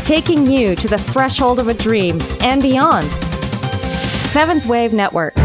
Taking 0.08 0.46
you 0.46 0.74
to 0.74 0.88
the 0.88 0.96
threshold 0.96 1.58
of 1.58 1.68
a 1.68 1.74
dream 1.74 2.18
and 2.40 2.62
beyond. 2.62 3.06
Seventh 4.32 4.64
Wave 4.64 4.94
Network. 4.94 5.36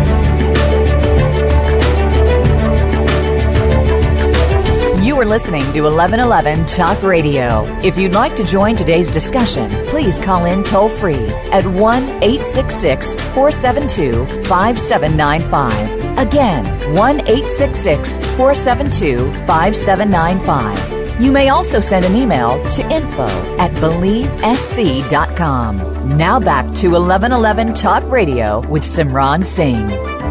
You 5.04 5.20
are 5.20 5.26
listening 5.26 5.64
to 5.74 5.82
1111 5.82 6.66
Talk 6.66 7.04
Radio. 7.04 7.66
If 7.84 7.98
you'd 7.98 8.14
like 8.14 8.38
to 8.38 8.46
join 8.46 8.78
today's 8.78 9.12
discussion, 9.12 9.70
please 9.88 10.18
call 10.18 10.46
in 10.46 10.64
toll 10.64 10.88
free 10.88 11.28
at 11.52 11.66
1 11.68 12.04
866 12.24 13.16
472 13.16 14.26
5795. 14.46 16.18
Again, 16.26 16.96
1 16.96 17.20
866 17.20 18.18
472 18.38 19.30
5795. 19.46 21.03
You 21.20 21.32
may 21.32 21.50
also 21.50 21.80
send 21.80 22.06
an 22.06 22.16
email 22.16 22.62
to 22.72 22.82
info 22.92 23.28
at 23.58 23.72
believesc.com. 23.74 25.78
Now 26.18 26.40
back 26.40 26.66
to 26.76 26.90
1111 26.90 27.76
Talk 27.76 28.04
Radio 28.10 28.68
with 28.68 28.84
Simran 28.84 29.46
Singh. 29.46 30.23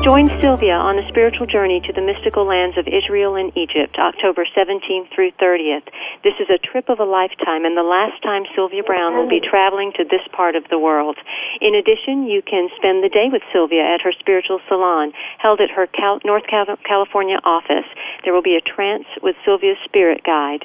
Join 0.00 0.32
Sylvia 0.40 0.80
on 0.80 0.96
a 0.96 1.04
spiritual 1.12 1.44
journey 1.44 1.84
to 1.84 1.92
the 1.92 2.00
mystical 2.00 2.48
lands 2.48 2.78
of 2.80 2.88
Israel 2.88 3.36
and 3.36 3.52
Egypt, 3.52 4.00
October 4.00 4.48
17th 4.48 5.12
through 5.12 5.28
30th. 5.36 5.84
This 6.24 6.32
is 6.40 6.48
a 6.48 6.56
trip 6.56 6.88
of 6.88 7.00
a 7.00 7.04
lifetime 7.04 7.68
and 7.68 7.76
the 7.76 7.84
last 7.84 8.16
time 8.24 8.48
Sylvia 8.56 8.82
Browne 8.82 9.12
will 9.12 9.28
be 9.28 9.44
traveling 9.44 9.92
to 10.00 10.04
this 10.08 10.24
part 10.32 10.56
of 10.56 10.64
the 10.72 10.78
world. 10.78 11.18
In 11.60 11.74
addition, 11.76 12.24
you 12.24 12.40
can 12.40 12.72
spend 12.80 13.04
the 13.04 13.12
day 13.12 13.28
with 13.28 13.44
Sylvia 13.52 13.84
at 13.84 14.00
her 14.00 14.16
spiritual 14.16 14.64
salon, 14.72 15.12
held 15.36 15.60
at 15.60 15.68
her 15.68 15.84
North 16.24 16.48
California 16.48 17.36
office. 17.44 17.84
There 18.24 18.32
will 18.32 18.40
be 18.40 18.56
a 18.56 18.64
trance 18.64 19.04
with 19.20 19.36
Sylvia's 19.44 19.76
spirit 19.84 20.24
guide. 20.24 20.64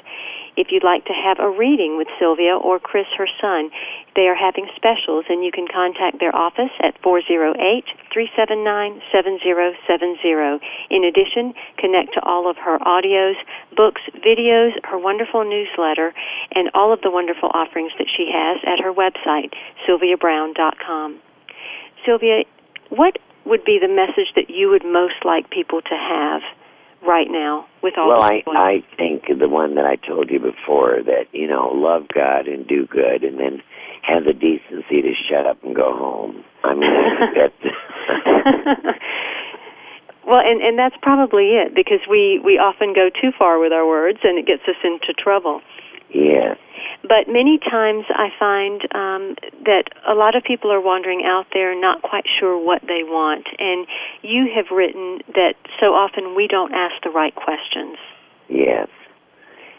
If 0.56 0.68
you'd 0.72 0.84
like 0.84 1.04
to 1.04 1.12
have 1.12 1.38
a 1.38 1.50
reading 1.50 1.98
with 1.98 2.08
Sylvia 2.18 2.56
or 2.56 2.80
Chris, 2.80 3.04
her 3.18 3.28
son, 3.40 3.70
they 4.16 4.24
are 4.24 4.34
having 4.34 4.66
specials, 4.74 5.26
and 5.28 5.44
you 5.44 5.52
can 5.52 5.68
contact 5.68 6.18
their 6.18 6.34
office 6.34 6.72
at 6.80 6.96
408 7.02 7.84
379 8.08 8.64
7070. 9.12 10.64
In 10.88 11.04
addition, 11.04 11.52
connect 11.76 12.14
to 12.14 12.24
all 12.24 12.48
of 12.48 12.56
her 12.56 12.78
audios, 12.80 13.36
books, 13.76 14.00
videos, 14.24 14.72
her 14.84 14.96
wonderful 14.96 15.44
newsletter, 15.44 16.14
and 16.56 16.70
all 16.72 16.90
of 16.90 17.02
the 17.02 17.10
wonderful 17.10 17.50
offerings 17.52 17.92
that 17.98 18.08
she 18.08 18.32
has 18.32 18.56
at 18.64 18.80
her 18.80 18.92
website, 18.92 19.52
sylviabrowne.com. 19.84 21.20
Sylvia, 22.06 22.44
what 22.88 23.18
would 23.44 23.64
be 23.64 23.78
the 23.78 23.92
message 23.92 24.32
that 24.34 24.48
you 24.48 24.70
would 24.70 24.84
most 24.84 25.20
like 25.24 25.50
people 25.50 25.82
to 25.82 25.94
have 25.94 26.40
right 27.06 27.28
now 27.30 27.66
with 27.82 27.94
all 27.98 28.08
well 28.08 28.22
i 28.22 28.42
i 28.48 28.84
think 28.96 29.24
the 29.38 29.48
one 29.48 29.74
that 29.74 29.84
i 29.84 29.96
told 29.96 30.30
you 30.30 30.38
before 30.38 31.02
that 31.04 31.26
you 31.32 31.46
know 31.46 31.70
love 31.74 32.02
god 32.14 32.46
and 32.46 32.66
do 32.66 32.86
good 32.86 33.22
and 33.22 33.38
then 33.38 33.62
have 34.06 34.24
the 34.24 34.32
decency 34.32 35.02
to 35.02 35.12
shut 35.28 35.46
up 35.46 35.62
and 35.64 35.74
go 35.74 35.92
home. 35.92 36.44
I 36.62 36.74
mean 36.74 36.90
that's 37.34 37.62
well 40.26 40.40
and 40.40 40.62
and 40.62 40.78
that's 40.78 40.94
probably 41.02 41.58
it 41.58 41.74
because 41.74 42.00
we 42.08 42.40
we 42.44 42.58
often 42.58 42.94
go 42.94 43.10
too 43.10 43.32
far 43.36 43.58
with 43.58 43.72
our 43.72 43.86
words 43.86 44.18
and 44.22 44.38
it 44.38 44.46
gets 44.46 44.62
us 44.68 44.76
into 44.84 45.12
trouble 45.12 45.60
yes 46.12 46.56
but 47.02 47.28
many 47.28 47.58
times 47.58 48.04
I 48.10 48.28
find 48.38 48.82
um, 48.94 49.36
that 49.64 49.84
a 50.08 50.14
lot 50.14 50.34
of 50.34 50.42
people 50.42 50.72
are 50.72 50.80
wandering 50.80 51.22
out 51.24 51.46
there, 51.52 51.78
not 51.78 52.02
quite 52.02 52.24
sure 52.40 52.58
what 52.58 52.82
they 52.82 53.02
want. 53.04 53.46
And 53.58 53.86
you 54.22 54.50
have 54.54 54.66
written 54.70 55.20
that 55.34 55.54
so 55.78 55.94
often 55.94 56.34
we 56.34 56.48
don't 56.48 56.74
ask 56.74 56.94
the 57.04 57.10
right 57.10 57.34
questions. 57.34 57.96
Yes. 58.48 58.88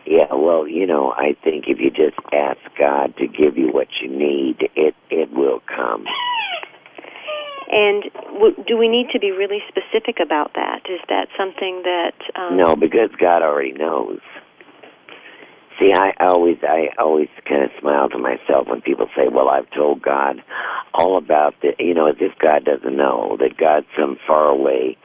Yeah, 0.05 0.33
well, 0.33 0.67
you 0.67 0.87
know, 0.87 1.11
I 1.11 1.35
think 1.43 1.65
if 1.67 1.79
you 1.79 1.89
just 1.89 2.17
ask 2.31 2.59
God 2.79 3.13
to 3.17 3.27
give 3.27 3.57
you 3.57 3.67
what 3.73 3.87
you 4.01 4.07
need, 4.07 4.69
it 4.75 4.95
it 5.09 5.31
will 5.33 5.61
come. 5.67 6.05
And 7.69 8.05
w- 8.31 8.55
do 8.65 8.77
we 8.77 8.87
need 8.87 9.07
to 9.11 9.19
be 9.19 9.31
really 9.31 9.59
specific 9.67 10.23
about 10.23 10.53
that? 10.55 10.83
Is 10.89 11.01
that 11.09 11.27
something 11.37 11.83
that 11.83 12.15
um, 12.39 12.55
No, 12.55 12.77
because 12.77 13.09
God 13.19 13.41
already 13.41 13.73
knows. 13.73 14.21
See, 15.79 15.91
I 15.93 16.13
always, 16.19 16.57
I 16.63 16.89
always 16.97 17.29
kind 17.47 17.63
of 17.63 17.69
smile 17.79 18.09
to 18.09 18.17
myself 18.17 18.67
when 18.67 18.81
people 18.81 19.07
say, 19.15 19.27
"Well, 19.27 19.49
I've 19.49 19.69
told 19.71 20.01
God 20.01 20.41
all 20.93 21.17
about 21.17 21.53
the," 21.61 21.75
you 21.77 21.93
know, 21.93 22.07
as 22.07 22.15
if 22.19 22.37
God 22.39 22.65
doesn't 22.65 22.95
know 22.95 23.37
that 23.39 23.57
God's 23.57 23.85
some 23.95 24.17
faraway 24.25 24.97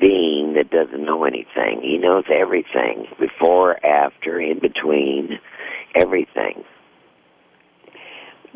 being 0.00 0.54
that 0.54 0.70
doesn't 0.70 1.04
know 1.04 1.24
anything. 1.24 1.80
He 1.80 1.98
knows 1.98 2.24
everything, 2.28 3.06
before, 3.20 3.78
after, 3.86 4.40
in 4.40 4.58
between, 4.58 5.38
everything 5.94 6.64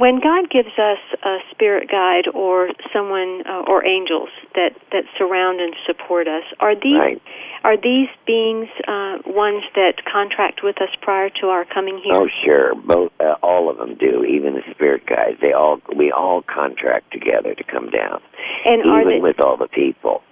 when 0.00 0.18
God 0.18 0.48
gives 0.48 0.72
us 0.78 0.98
a 1.22 1.36
spirit 1.50 1.90
guide 1.90 2.24
or 2.32 2.70
someone 2.90 3.42
uh, 3.46 3.68
or 3.68 3.84
angels 3.84 4.30
that 4.54 4.72
that 4.92 5.04
surround 5.18 5.60
and 5.60 5.74
support 5.86 6.26
us, 6.26 6.42
are 6.58 6.74
these 6.74 6.96
right. 6.96 7.22
are 7.64 7.76
these 7.76 8.08
beings 8.26 8.68
uh, 8.88 9.20
ones 9.26 9.62
that 9.74 10.00
contract 10.10 10.60
with 10.62 10.80
us 10.80 10.88
prior 11.02 11.28
to 11.42 11.48
our 11.48 11.66
coming 11.66 12.00
here? 12.02 12.14
Oh, 12.14 12.28
sure. 12.42 12.74
Both, 12.74 13.12
uh, 13.20 13.36
all 13.42 13.68
of 13.68 13.76
them 13.76 13.94
do. 13.94 14.24
Even 14.24 14.54
the 14.54 14.62
spirit 14.70 15.04
guides, 15.04 15.36
they 15.42 15.52
all 15.52 15.82
we 15.94 16.10
all 16.10 16.40
contract 16.48 17.12
together 17.12 17.54
to 17.54 17.64
come 17.64 17.90
down. 17.90 18.22
And 18.64 18.80
even 18.80 18.90
are 18.90 19.04
they, 19.04 19.20
with 19.20 19.38
all 19.38 19.58
the 19.58 19.68
people. 19.68 20.22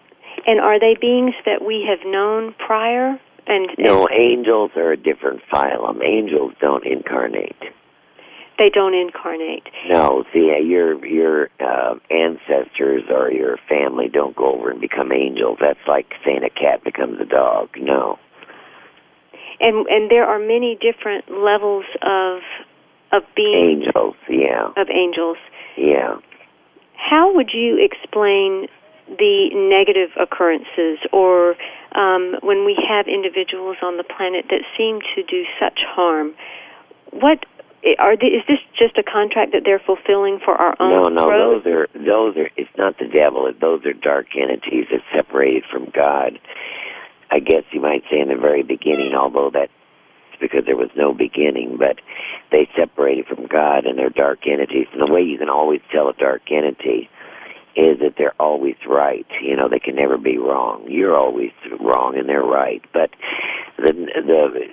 And 0.46 0.60
are 0.60 0.80
they 0.80 0.96
beings 0.98 1.34
that 1.44 1.60
we 1.60 1.84
have 1.86 2.10
known 2.10 2.54
prior? 2.54 3.20
And 3.46 3.68
no, 3.76 4.08
angels 4.08 4.70
are 4.76 4.92
a 4.92 4.96
different 4.96 5.42
phylum. 5.52 6.02
Angels 6.02 6.54
don't 6.58 6.86
incarnate 6.86 7.56
they 8.58 8.70
don't 8.70 8.94
incarnate. 8.94 9.62
No, 9.88 10.24
see, 10.32 10.52
uh, 10.54 10.60
your 10.60 11.04
your 11.06 11.48
uh, 11.60 11.94
ancestors 12.10 13.04
or 13.08 13.30
your 13.30 13.56
family 13.68 14.08
don't 14.12 14.34
go 14.36 14.54
over 14.54 14.70
and 14.70 14.80
become 14.80 15.12
angels. 15.12 15.58
That's 15.60 15.78
like 15.86 16.06
saying 16.24 16.42
a 16.44 16.50
cat 16.50 16.84
becomes 16.84 17.20
a 17.20 17.24
dog. 17.24 17.70
No. 17.78 18.18
And 19.60 19.86
and 19.86 20.10
there 20.10 20.24
are 20.24 20.38
many 20.38 20.76
different 20.80 21.30
levels 21.30 21.84
of 22.02 22.40
of 23.12 23.22
being 23.34 23.82
angels. 23.84 24.16
Yeah. 24.28 24.68
Of 24.76 24.88
angels. 24.90 25.38
Yeah. 25.76 26.16
How 26.94 27.32
would 27.32 27.50
you 27.54 27.78
explain 27.78 28.66
the 29.06 29.48
negative 29.54 30.10
occurrences 30.20 30.98
or 31.12 31.54
um, 31.94 32.36
when 32.42 32.66
we 32.66 32.76
have 32.76 33.06
individuals 33.06 33.76
on 33.82 33.96
the 33.96 34.04
planet 34.04 34.46
that 34.50 34.62
seem 34.76 34.98
to 35.14 35.22
do 35.22 35.44
such 35.58 35.80
harm? 35.86 36.34
What 37.10 37.46
are 37.98 38.16
they, 38.16 38.26
is 38.26 38.42
this 38.48 38.58
just 38.76 38.98
a 38.98 39.02
contract 39.02 39.52
that 39.52 39.62
they're 39.64 39.82
fulfilling 39.84 40.40
for 40.44 40.54
our 40.54 40.74
own 40.80 40.90
no 40.90 41.08
no 41.08 41.26
growth? 41.26 41.64
those 41.64 41.72
are 41.72 41.86
those 41.94 42.36
are 42.36 42.50
it's 42.56 42.70
not 42.76 42.98
the 42.98 43.06
devil 43.06 43.50
those 43.60 43.84
are 43.86 43.92
dark 43.92 44.26
entities 44.36 44.86
that 44.90 45.00
separated 45.14 45.62
from 45.70 45.90
god 45.94 46.38
i 47.30 47.38
guess 47.38 47.62
you 47.70 47.80
might 47.80 48.02
say 48.10 48.18
in 48.18 48.28
the 48.28 48.36
very 48.36 48.62
beginning 48.62 49.14
although 49.14 49.50
that's 49.52 49.72
because 50.40 50.64
there 50.66 50.76
was 50.76 50.90
no 50.96 51.12
beginning 51.12 51.76
but 51.78 52.00
they 52.50 52.68
separated 52.76 53.26
from 53.26 53.46
god 53.46 53.86
and 53.86 53.98
they're 53.98 54.10
dark 54.10 54.40
entities 54.46 54.86
and 54.92 55.00
the 55.00 55.12
way 55.12 55.22
you 55.22 55.38
can 55.38 55.48
always 55.48 55.80
tell 55.92 56.08
a 56.08 56.14
dark 56.14 56.42
entity 56.50 57.08
is 57.76 58.00
that 58.00 58.14
they're 58.18 58.34
always 58.40 58.74
right. 58.88 59.26
You 59.40 59.54
know, 59.54 59.68
they 59.68 59.78
can 59.78 59.94
never 59.94 60.18
be 60.18 60.36
wrong. 60.36 60.84
You're 60.88 61.16
always 61.16 61.52
wrong 61.78 62.18
and 62.18 62.28
they're 62.28 62.42
right. 62.42 62.82
But 62.92 63.10
the 63.76 63.92
the 63.92 64.66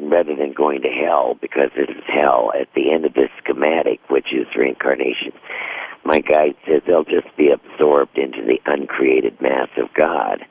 rather 0.00 0.34
than 0.36 0.52
going 0.52 0.82
to 0.82 0.88
hell 0.88 1.36
because 1.40 1.70
it 1.76 1.90
is 1.90 2.04
hell 2.06 2.52
at 2.58 2.68
the 2.74 2.92
end 2.92 3.04
of 3.04 3.14
this 3.14 3.30
schematic, 3.42 4.00
which 4.08 4.32
is 4.32 4.46
reincarnation, 4.56 5.32
my 6.04 6.20
guide 6.20 6.56
says 6.66 6.82
they'll 6.86 7.04
just 7.04 7.28
be 7.36 7.50
absorbed 7.50 8.16
into 8.16 8.42
the 8.42 8.58
uncreated 8.66 9.40
mass 9.40 9.68
of 9.76 9.92
God, 9.94 10.44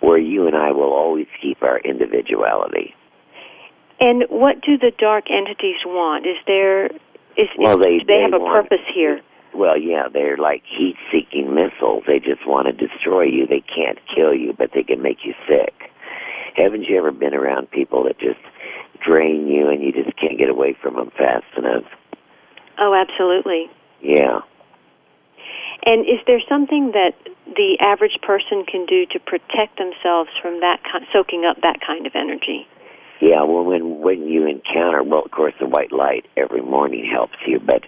where 0.00 0.18
you 0.18 0.46
and 0.46 0.56
I 0.56 0.72
will 0.72 0.92
always 0.92 1.26
keep 1.40 1.62
our 1.62 1.78
individuality. 1.80 2.94
And 4.00 4.24
what 4.28 4.60
do 4.60 4.76
the 4.76 4.92
dark 4.98 5.30
entities 5.30 5.84
want? 5.86 6.26
Is 6.26 6.36
there 6.46 6.86
is, 7.36 7.48
well, 7.58 7.78
they, 7.78 7.98
do 7.98 8.06
they, 8.06 8.14
they 8.14 8.20
have 8.22 8.32
a 8.32 8.42
want, 8.42 8.68
purpose 8.68 8.84
here? 8.94 9.20
Well, 9.54 9.78
yeah, 9.78 10.08
they're 10.12 10.36
like 10.36 10.62
heat-seeking 10.66 11.54
missiles. 11.54 12.04
They 12.06 12.18
just 12.18 12.46
want 12.46 12.66
to 12.66 12.72
destroy 12.72 13.22
you. 13.22 13.46
They 13.46 13.62
can't 13.62 13.98
kill 14.14 14.34
you, 14.34 14.52
but 14.56 14.70
they 14.74 14.82
can 14.82 15.00
make 15.00 15.18
you 15.24 15.34
sick. 15.48 15.90
Haven't 16.56 16.84
you 16.84 16.98
ever 16.98 17.12
been 17.12 17.34
around 17.34 17.70
people 17.70 18.04
that 18.04 18.18
just 18.18 18.40
drain 19.00 19.46
you 19.46 19.68
and 19.68 19.82
you 19.82 19.92
just 19.92 20.16
can't 20.16 20.38
get 20.38 20.48
away 20.48 20.76
from 20.80 20.96
them 20.96 21.10
fast 21.16 21.46
enough? 21.56 21.84
Oh, 22.78 22.94
absolutely. 22.94 23.70
Yeah. 24.02 24.40
And 25.86 26.02
is 26.02 26.20
there 26.26 26.40
something 26.48 26.92
that 26.92 27.12
the 27.46 27.76
average 27.80 28.18
person 28.22 28.64
can 28.64 28.86
do 28.86 29.04
to 29.12 29.18
protect 29.20 29.76
themselves 29.76 30.30
from 30.40 30.60
that 30.60 30.80
soaking 31.12 31.44
up 31.44 31.60
that 31.62 31.80
kind 31.86 32.06
of 32.06 32.12
energy? 32.14 32.66
Yeah, 33.20 33.42
well, 33.44 33.64
when 33.64 34.00
when 34.00 34.26
you 34.26 34.46
encounter, 34.46 35.02
well, 35.02 35.22
of 35.24 35.30
course, 35.30 35.54
the 35.60 35.66
white 35.66 35.92
light 35.92 36.26
every 36.36 36.62
morning 36.62 37.08
helps 37.10 37.38
you, 37.46 37.60
but 37.60 37.84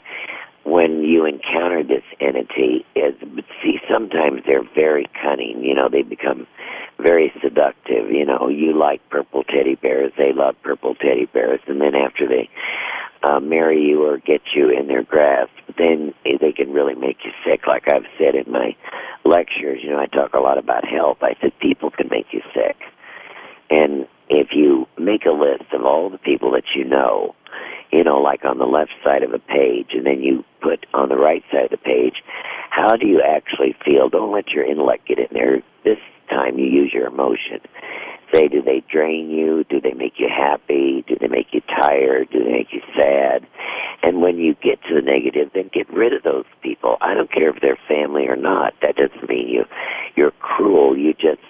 when 0.67 1.05
you 1.05 1.25
encounter 1.25 1.85
this 1.85 2.03
entity 2.21 2.85
is 2.97 3.15
see 3.63 3.79
sometimes 3.89 4.43
they're 4.47 4.69
very 4.75 5.07
cunning 5.23 5.63
you 5.63 5.73
know 5.73 5.89
they 5.89 6.03
become 6.03 6.45
very 6.99 7.33
seductive 7.41 8.11
you 8.11 8.27
know 8.27 8.49
you 8.49 8.77
like 8.77 9.01
purple 9.09 9.45
teddy 9.45 9.77
bears 9.77 10.13
they 10.19 10.33
love 10.33 10.57
purple 10.65 10.97
teddy 10.97 11.27
bears 11.27 11.61
and 11.69 11.81
then 11.81 11.95
after 11.95 12.27
they 12.27 12.51
uh, 13.23 13.39
marry 13.39 13.81
you 13.81 14.05
or 14.05 14.19
get 14.19 14.43
you 14.55 14.69
in 14.69 14.89
their 14.89 15.05
grasp 15.05 15.53
then 15.79 16.13
they 16.25 16.53
can 16.53 16.73
really 16.73 16.95
make 16.95 17.19
you 17.25 17.31
sick. 17.45 17.67
Like 17.69 17.85
i've 17.87 18.07
said 18.19 18.35
in 18.35 18.51
my 18.53 18.75
lectures 19.25 19.79
you 19.83 19.91
know 19.91 20.01
i 20.01 20.07
talk 20.07 20.35
a 20.35 20.41
lot 20.41 20.59
about 20.59 20.85
health. 20.85 21.19
I 21.23 21.37
said 21.41 21.53
people 21.61 21.93
can 21.93 22.09
make 22.11 22.27
you 22.33 22.41
sick. 22.53 22.77
And 23.71 24.09
if 24.29 24.49
you 24.53 24.87
make 24.99 25.27
a 25.27 25.31
list 25.31 25.73
of 25.73 25.85
all 25.85 26.11
the 26.11 26.19
people 26.19 26.51
that 26.53 26.65
you 26.75 26.85
know 26.85 27.35
you 27.97 28.05
know, 28.05 28.19
like 28.19 28.45
on 28.45 28.59
the 28.59 28.67
left 28.67 28.93
side 29.03 29.23
of 29.23 29.33
a 29.33 29.39
page, 29.39 29.89
and 29.93 30.05
then 30.05 30.23
you 30.23 30.45
put 30.61 30.85
on 30.93 31.09
the 31.09 31.17
right 31.17 31.43
side 31.51 31.65
of 31.65 31.71
the 31.71 31.79
page, 31.79 32.23
how 32.69 32.95
do 32.97 33.07
you 33.07 33.23
actually 33.23 33.75
feel? 33.85 34.11
Don't 34.11 34.33
let 34.33 34.51
your 34.51 34.65
intellect 34.65 35.09
get 35.09 35.19
in 35.19 35.29
there. 35.33 35.63
This 35.83 35.99
time 36.29 36.59
you 36.59 36.67
use 36.67 36.93
your 36.93 37.07
emotion. 37.07 37.61
say, 38.35 38.49
do 38.49 38.61
they 38.61 38.83
drain 38.91 39.31
you? 39.31 39.65
Do 39.71 39.81
they 39.81 39.95
make 39.95 40.15
you 40.19 40.29
happy? 40.29 41.05
Do 41.09 41.17
they 41.19 41.29
make 41.29 41.49
you 41.53 41.63
tired? 41.63 42.29
Do 42.31 42.45
they 42.45 42.51
make 42.51 42.73
you 42.73 42.83
sad? 42.95 43.47
And 44.03 44.21
when 44.21 44.37
you 44.37 44.55
get 44.55 44.83
to 44.89 44.95
the 44.95 45.01
negative, 45.01 45.51
then 45.55 45.71
get 45.73 45.89
rid 45.91 46.13
of 46.13 46.23
those 46.23 46.45
people. 46.63 46.97
I 47.01 47.15
don't 47.15 47.33
care 47.33 47.49
if 47.49 47.63
they're 47.63 47.79
family 47.89 48.27
or 48.27 48.37
not. 48.37 48.75
That 48.83 48.97
doesn't 48.97 49.29
mean 49.29 49.49
you 49.49 49.65
you're 50.17 50.33
cruel. 50.33 50.97
You 50.97 51.15
just 51.15 51.41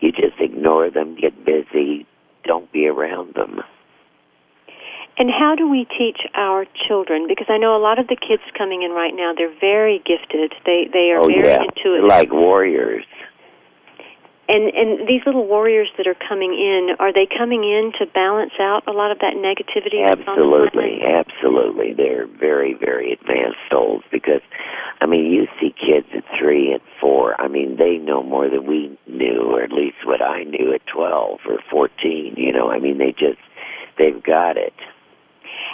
you 0.00 0.10
just 0.10 0.40
ignore 0.40 0.90
them, 0.90 1.16
get 1.20 1.44
busy, 1.44 2.06
don't 2.44 2.70
be 2.72 2.86
around 2.86 3.34
them. 3.34 3.60
And 5.18 5.30
how 5.30 5.56
do 5.56 5.68
we 5.68 5.84
teach 5.98 6.20
our 6.34 6.64
children? 6.86 7.26
Because 7.28 7.48
I 7.50 7.58
know 7.58 7.76
a 7.76 7.82
lot 7.82 7.98
of 7.98 8.06
the 8.06 8.14
kids 8.14 8.42
coming 8.56 8.82
in 8.82 8.92
right 8.92 9.12
now, 9.14 9.32
they're 9.36 9.54
very 9.60 9.98
gifted. 10.06 10.54
They 10.64 10.88
they 10.92 11.10
are 11.10 11.18
oh, 11.18 11.26
very 11.26 11.48
yeah. 11.48 11.64
intuitive. 11.66 12.06
Like 12.06 12.32
warriors. 12.32 13.04
And 14.48 14.72
and 14.72 15.08
these 15.08 15.20
little 15.26 15.44
warriors 15.46 15.88
that 15.98 16.06
are 16.06 16.14
coming 16.14 16.54
in, 16.54 16.94
are 17.00 17.12
they 17.12 17.26
coming 17.26 17.64
in 17.64 17.92
to 17.98 18.06
balance 18.06 18.54
out 18.60 18.86
a 18.86 18.92
lot 18.92 19.10
of 19.10 19.18
that 19.18 19.34
negativity? 19.34 20.06
Absolutely, 20.06 21.02
absolutely. 21.02 21.92
They're 21.92 22.26
very, 22.26 22.72
very 22.72 23.12
advanced 23.12 23.58
souls 23.68 24.04
because, 24.10 24.40
I 25.02 25.06
mean, 25.06 25.26
you 25.26 25.48
see 25.60 25.74
kids 25.74 26.06
at 26.16 26.24
three 26.38 26.72
and 26.72 26.80
four. 27.00 27.38
I 27.38 27.48
mean, 27.48 27.76
they 27.76 27.98
know 27.98 28.22
more 28.22 28.48
than 28.48 28.66
we 28.66 28.96
knew, 29.08 29.50
or 29.50 29.62
at 29.62 29.72
least 29.72 30.06
what 30.06 30.22
I 30.22 30.44
knew 30.44 30.72
at 30.72 30.86
12 30.86 31.40
or 31.46 31.58
14. 31.68 32.34
You 32.38 32.52
know, 32.52 32.70
I 32.70 32.78
mean, 32.78 32.96
they 32.96 33.12
just, 33.12 33.42
they've 33.98 34.22
got 34.22 34.56
it. 34.56 34.72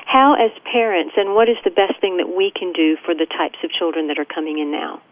How, 0.06 0.34
as 0.34 0.50
parents, 0.70 1.14
and 1.16 1.34
what 1.34 1.48
is 1.48 1.56
the 1.64 1.70
best 1.70 2.00
thing 2.00 2.18
that 2.18 2.36
we 2.36 2.52
can 2.54 2.72
do 2.72 2.96
for 3.04 3.14
the 3.14 3.26
types 3.26 3.58
of 3.64 3.70
children 3.70 4.08
that 4.08 4.18
are 4.18 4.24
coming 4.24 4.58
in 4.58 4.70
now? 4.70 5.02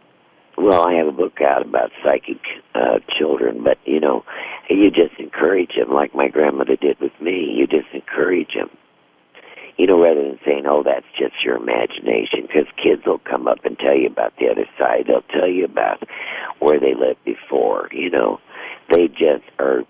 Well, 0.57 0.83
I 0.83 0.95
have 0.95 1.07
a 1.07 1.13
book 1.13 1.41
out 1.41 1.67
about 1.67 1.91
psychic 2.05 2.39
uh, 2.75 2.99
children, 3.19 3.65
but 3.65 3.79
you 3.87 4.01
know, 4.01 4.23
you 4.69 4.91
just 4.91 5.19
encourage 5.19 5.73
them, 5.77 5.93
like 5.93 6.15
my 6.15 6.29
grandmother 6.29 6.77
did 6.77 7.01
with 7.01 7.13
me. 7.21 7.55
You 7.57 7.67
just 7.67 7.89
encourage 7.95 8.53
them, 8.55 8.69
you 9.79 9.87
know, 9.87 10.01
rather 10.01 10.23
than 10.23 10.39
saying, 10.45 10.67
"Oh, 10.67 10.83
that's 10.85 11.07
just 11.19 11.43
your 11.43 11.57
imagination," 11.57 12.43
because 12.43 12.67
kids 12.77 13.03
will 13.07 13.19
come 13.19 13.49
up 13.49 13.65
and 13.65 13.79
tell 13.79 13.97
you 13.97 14.09
about 14.09 14.35
the 14.39 14.49
other 14.51 14.67
side. 14.79 15.07
They'll 15.09 15.23
tell 15.33 15.49
you 15.49 15.65
about 15.65 16.03
where 16.59 16.79
they 16.79 16.95
lived 16.95 17.25
before. 17.25 17.89
You 17.91 18.11
know, 18.11 18.39
they 18.93 19.09
just 19.09 19.45
are. 19.59 19.85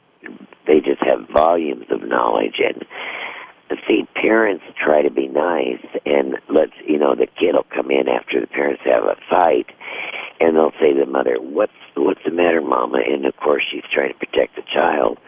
They 0.68 0.78
just 0.78 1.02
have 1.02 1.28
volumes 1.28 1.86
of 1.90 2.02
knowledge 2.06 2.60
and 2.64 2.84
see 3.86 4.06
parents 4.14 4.64
try 4.82 5.02
to 5.02 5.10
be 5.10 5.28
nice 5.28 5.84
and 6.06 6.36
let's 6.48 6.72
you 6.86 6.98
know 6.98 7.14
the 7.14 7.26
kid 7.26 7.54
will 7.54 7.66
come 7.74 7.90
in 7.90 8.08
after 8.08 8.40
the 8.40 8.46
parents 8.46 8.82
have 8.84 9.04
a 9.04 9.16
fight 9.28 9.66
and 10.40 10.56
they'll 10.56 10.72
say 10.80 10.92
to 10.92 11.00
the 11.04 11.10
mother 11.10 11.36
what's 11.40 11.72
what's 11.96 12.20
the 12.24 12.30
matter 12.30 12.60
mama? 12.60 12.98
And 13.06 13.26
of 13.26 13.36
course 13.36 13.62
she's 13.70 13.84
trying 13.92 14.12
to 14.12 14.18
protect 14.18 14.56
the 14.56 14.62
child 14.72 15.18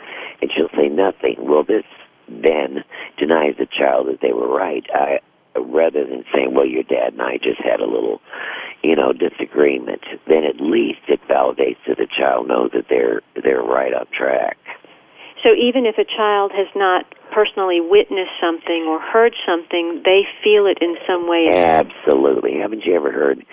and 0.40 0.50
she'll 0.54 0.72
say 0.76 0.88
nothing. 0.88 1.36
Well 1.38 1.64
this 1.64 1.84
then 2.28 2.84
denies 3.18 3.56
the 3.58 3.66
child 3.66 4.08
that 4.08 4.20
they 4.22 4.32
were 4.32 4.48
right. 4.48 4.84
I 4.92 5.20
rather 5.60 6.04
than 6.04 6.24
saying 6.34 6.54
well 6.54 6.66
your 6.66 6.82
dad 6.82 7.12
and 7.12 7.22
i 7.22 7.36
just 7.36 7.60
had 7.62 7.80
a 7.80 7.86
little 7.86 8.20
you 8.82 8.96
know 8.96 9.12
disagreement 9.12 10.02
then 10.26 10.44
at 10.44 10.60
least 10.60 11.00
it 11.08 11.20
validates 11.28 11.78
that 11.86 11.96
the 11.96 12.08
child 12.10 12.48
knows 12.48 12.70
that 12.72 12.86
they're 12.88 13.22
they're 13.42 13.62
right 13.62 13.94
on 13.94 14.06
track 14.12 14.58
So 15.44 15.50
even 15.54 15.84
if 15.84 15.98
a 15.98 16.04
child 16.08 16.52
has 16.56 16.66
not 16.74 17.04
personally 17.30 17.78
witnessed 17.80 18.32
something 18.40 18.84
or 18.88 18.98
heard 18.98 19.34
something, 19.46 20.00
they 20.04 20.22
feel 20.42 20.64
it 20.66 20.78
in 20.80 20.96
some 21.06 21.28
way. 21.28 21.50
Absolutely. 21.52 22.58
Haven't 22.58 22.84
you 22.86 22.94
ever 22.96 23.12
heard 23.12 23.44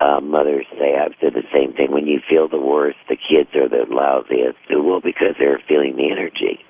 uh, 0.00 0.20
mothers 0.20 0.66
say, 0.78 0.94
I've 0.98 1.14
said 1.20 1.32
the 1.32 1.46
same 1.52 1.72
thing, 1.72 1.90
when 1.90 2.06
you 2.06 2.20
feel 2.28 2.48
the 2.48 2.60
worst, 2.60 2.98
the 3.08 3.16
kids 3.16 3.48
are 3.54 3.68
the 3.68 3.86
lousiest. 3.88 4.56
Well, 4.70 5.00
because 5.00 5.34
they're 5.38 5.62
feeling 5.66 5.96
the 5.96 6.10
energy. 6.10 6.60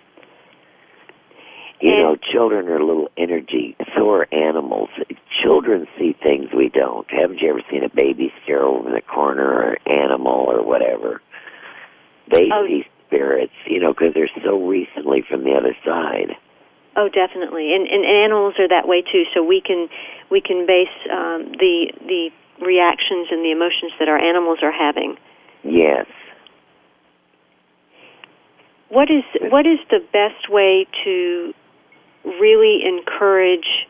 You 1.81 1.91
And- 1.91 2.03
know, 2.03 2.17
children 2.33 2.69
are 2.69 2.79
little 2.79 3.11
energy. 3.17 3.75
So 3.97 4.11
are 4.11 4.29
animals. 4.33 4.91
Children 5.43 5.89
see 5.99 6.15
things 6.23 6.51
we 6.55 6.69
don't. 6.69 7.11
Haven't 7.11 7.41
you 7.41 7.49
ever 7.51 7.63
seen 7.69 7.83
a 7.83 7.89
baby 7.89 8.33
stare 8.45 8.63
over 8.63 8.89
in 8.89 8.95
the 8.95 9.01
corner 9.03 9.43
or 9.49 9.73
an 9.73 9.93
animal 9.93 10.47
or 10.49 10.63
whatever? 10.63 11.21
They 12.29 12.49
Oh. 12.53 12.67
see 12.67 12.85
spirits, 13.13 13.53
you 13.67 13.81
know, 13.81 13.93
because 13.93 14.15
they're 14.15 14.31
so 14.43 14.67
recently 14.67 15.23
from 15.29 15.45
the 15.45 15.53
other 15.53 15.77
side. 15.85 16.37
Oh, 16.97 17.09
definitely. 17.09 17.75
And, 17.75 17.87
and 17.87 18.05
animals 18.05 18.55
are 18.59 18.69
that 18.69 18.89
way 18.89 19.03
too. 19.03 19.25
So 19.35 19.43
we 19.43 19.61
can 19.61 19.89
we 20.31 20.41
can 20.41 20.67
base 20.67 20.93
um, 21.11 21.53
the 21.59 21.93
the 22.01 22.31
reactions 22.65 23.29
and 23.31 23.45
the 23.45 23.51
emotions 23.51 23.93
that 23.99 24.09
our 24.09 24.19
animals 24.19 24.59
are 24.63 24.73
having. 24.73 25.17
Yes. 25.65 26.07
What 28.89 29.09
is 29.11 29.25
what 29.51 29.67
is 29.67 29.79
the 29.91 30.01
best 30.13 30.51
way 30.51 30.87
to 31.05 31.55
really 32.25 32.81
encourage 32.85 33.87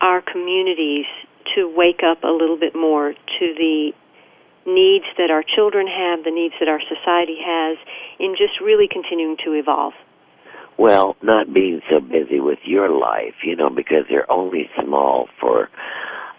our 0.00 0.22
communities 0.22 1.06
to 1.54 1.70
wake 1.76 2.00
up 2.04 2.24
a 2.24 2.32
little 2.32 2.58
bit 2.58 2.74
more 2.74 3.12
to 3.12 3.54
the 3.56 3.92
needs 4.66 5.04
that 5.18 5.30
our 5.30 5.42
children 5.42 5.86
have, 5.86 6.24
the 6.24 6.30
needs 6.30 6.54
that 6.60 6.68
our 6.68 6.80
society 6.80 7.38
has, 7.44 7.78
in 8.18 8.34
just 8.36 8.60
really 8.60 8.88
continuing 8.90 9.36
to 9.44 9.52
evolve? 9.52 9.94
Well, 10.78 11.16
not 11.22 11.52
being 11.52 11.80
so 11.90 12.00
busy 12.00 12.40
with 12.40 12.58
your 12.64 12.88
life, 12.88 13.34
you 13.44 13.54
know, 13.56 13.70
because 13.70 14.04
they're 14.08 14.30
only 14.30 14.70
small 14.82 15.28
for 15.40 15.68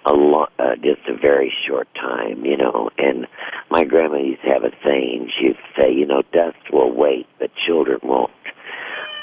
a 0.05 0.11
lo- 0.11 0.47
uh, 0.59 0.76
just 0.76 1.01
a 1.07 1.15
very 1.15 1.53
short 1.67 1.88
time, 1.95 2.43
you 2.43 2.57
know. 2.57 2.89
And 2.97 3.28
my 3.69 3.84
grandma 3.84 4.17
used 4.17 4.41
to 4.43 4.49
have 4.49 4.63
a 4.63 4.71
saying. 4.84 5.32
She 5.39 5.47
would 5.47 5.57
say, 5.78 5.93
you 5.93 6.05
know, 6.05 6.24
dust 6.34 6.57
will 6.71 6.91
wait, 6.91 7.28
but 7.39 7.51
children 7.65 7.99
won't. 8.03 8.32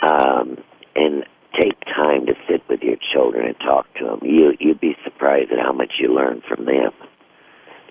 Um, 0.02 0.56
and 0.96 1.24
take 1.58 1.78
time 1.84 2.26
to 2.26 2.34
sit 2.48 2.62
with 2.68 2.80
your 2.80 2.96
children 3.12 3.46
and 3.46 3.58
talk 3.58 3.86
to 3.94 4.04
them. 4.04 4.20
You 4.22 4.52
you'd 4.58 4.80
be 4.80 4.96
surprised 5.04 5.50
at 5.52 5.58
how 5.58 5.72
much 5.72 5.94
you 5.98 6.14
learn 6.14 6.42
from 6.48 6.64
them. 6.64 6.92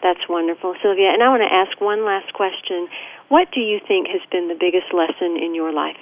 That's 0.02 0.22
wonderful, 0.30 0.76
Sylvia. 0.82 1.12
And 1.12 1.22
I 1.22 1.30
want 1.30 1.44
to 1.44 1.54
ask 1.54 1.80
one 1.82 2.06
last 2.06 2.34
question. 2.34 2.88
What 3.28 3.52
do 3.54 3.60
you 3.60 3.80
think 3.86 4.08
has 4.08 4.22
been 4.32 4.48
the 4.48 4.56
biggest 4.56 4.94
lesson 4.94 5.38
in 5.38 5.54
your 5.54 5.74
life? 5.74 6.00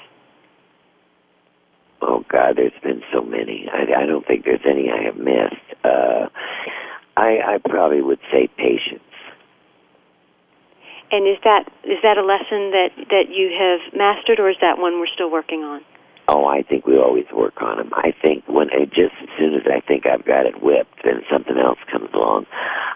Oh 2.02 2.24
God, 2.30 2.58
there's 2.58 2.78
been 2.84 3.02
so 3.12 3.22
many. 3.22 3.68
I, 3.72 4.04
I 4.04 4.06
don't 4.06 4.26
think 4.26 4.46
there's 4.46 4.66
any 4.66 4.90
I 4.92 5.04
have 5.04 5.18
missed. 5.18 5.84
Uh, 5.84 6.30
I, 7.18 7.56
I 7.56 7.58
probably 7.68 8.02
would 8.02 8.20
say 8.32 8.48
patience. 8.56 9.02
And 11.10 11.28
is 11.28 11.38
that 11.44 11.64
is 11.84 11.98
that 12.04 12.18
a 12.18 12.22
lesson 12.22 12.72
that 12.72 12.90
that 13.10 13.32
you 13.32 13.50
have 13.58 13.94
mastered, 13.98 14.40
or 14.40 14.50
is 14.50 14.58
that 14.62 14.78
one 14.78 15.00
we're 15.00 15.08
still 15.08 15.32
working 15.32 15.64
on? 15.64 15.82
Oh, 16.30 16.46
I 16.46 16.62
think 16.62 16.86
we 16.86 16.98
always 16.98 17.26
work 17.34 17.62
on 17.62 17.78
them. 17.78 17.92
I 17.94 18.14
think 18.22 18.44
when 18.48 18.68
it, 18.72 18.90
just 18.90 19.16
as 19.22 19.30
soon 19.40 19.54
as 19.56 19.62
I 19.66 19.80
think 19.80 20.06
I've 20.06 20.26
got 20.26 20.46
it 20.46 20.62
whipped, 20.62 21.04
then 21.04 21.22
something 21.32 21.58
else 21.58 21.80
comes 21.90 22.10
along. 22.14 22.46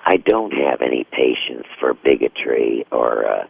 I 0.05 0.17
don't 0.17 0.51
have 0.51 0.81
any 0.81 1.05
patience 1.11 1.67
for 1.79 1.93
bigotry 1.93 2.85
or 2.91 3.25
uh, 3.25 3.47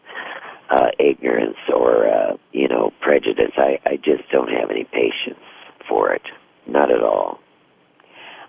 uh, 0.70 0.92
ignorance 1.00 1.58
or 1.74 2.08
uh, 2.08 2.38
you 2.52 2.68
know 2.68 2.92
prejudice. 3.02 3.54
I, 3.58 3.80
I 3.86 3.96
just 3.98 4.30
don't 4.32 4.50
have 4.50 4.70
any 4.70 4.84
patience 4.84 5.42
for 5.90 6.14
it. 6.14 6.24
Not 6.68 6.92
at 6.92 7.02
all. 7.02 7.40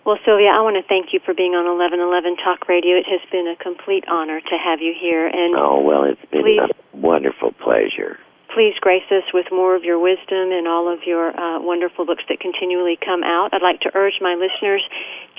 Well, 0.05 0.19
Sylvia, 0.27 0.51
I 0.51 0.61
want 0.61 0.77
to 0.77 0.87
thank 0.87 1.15
you 1.15 1.21
for 1.25 1.33
being 1.33 1.55
on 1.55 1.65
1111 1.65 2.37
Talk 2.43 2.69
Radio. 2.69 2.99
It 2.99 3.07
has 3.07 3.23
been 3.31 3.47
a 3.47 3.57
complete 3.57 4.05
honor 4.11 4.41
to 4.41 4.57
have 4.59 4.81
you 4.81 4.93
here, 4.99 5.27
and 5.27 5.55
Oh 5.57 5.81
well, 5.81 6.05
it's 6.05 6.21
been 6.31 6.43
Please. 6.43 6.61
a 6.61 6.97
wonderful 6.97 7.53
pleasure. 7.63 8.19
Please 8.55 8.75
grace 8.81 9.09
us 9.11 9.25
with 9.33 9.47
more 9.51 9.75
of 9.75 9.83
your 9.83 9.99
wisdom 9.99 10.53
and 10.53 10.69
all 10.69 10.93
of 10.93 11.01
your 11.07 11.33
uh, 11.33 11.59
wonderful 11.61 12.05
books 12.05 12.23
that 12.29 12.39
continually 12.39 12.99
come 13.03 13.25
out. 13.25 13.49
I'd 13.53 13.63
like 13.63 13.81
to 13.81 13.91
urge 13.95 14.21
my 14.21 14.35
listeners 14.35 14.85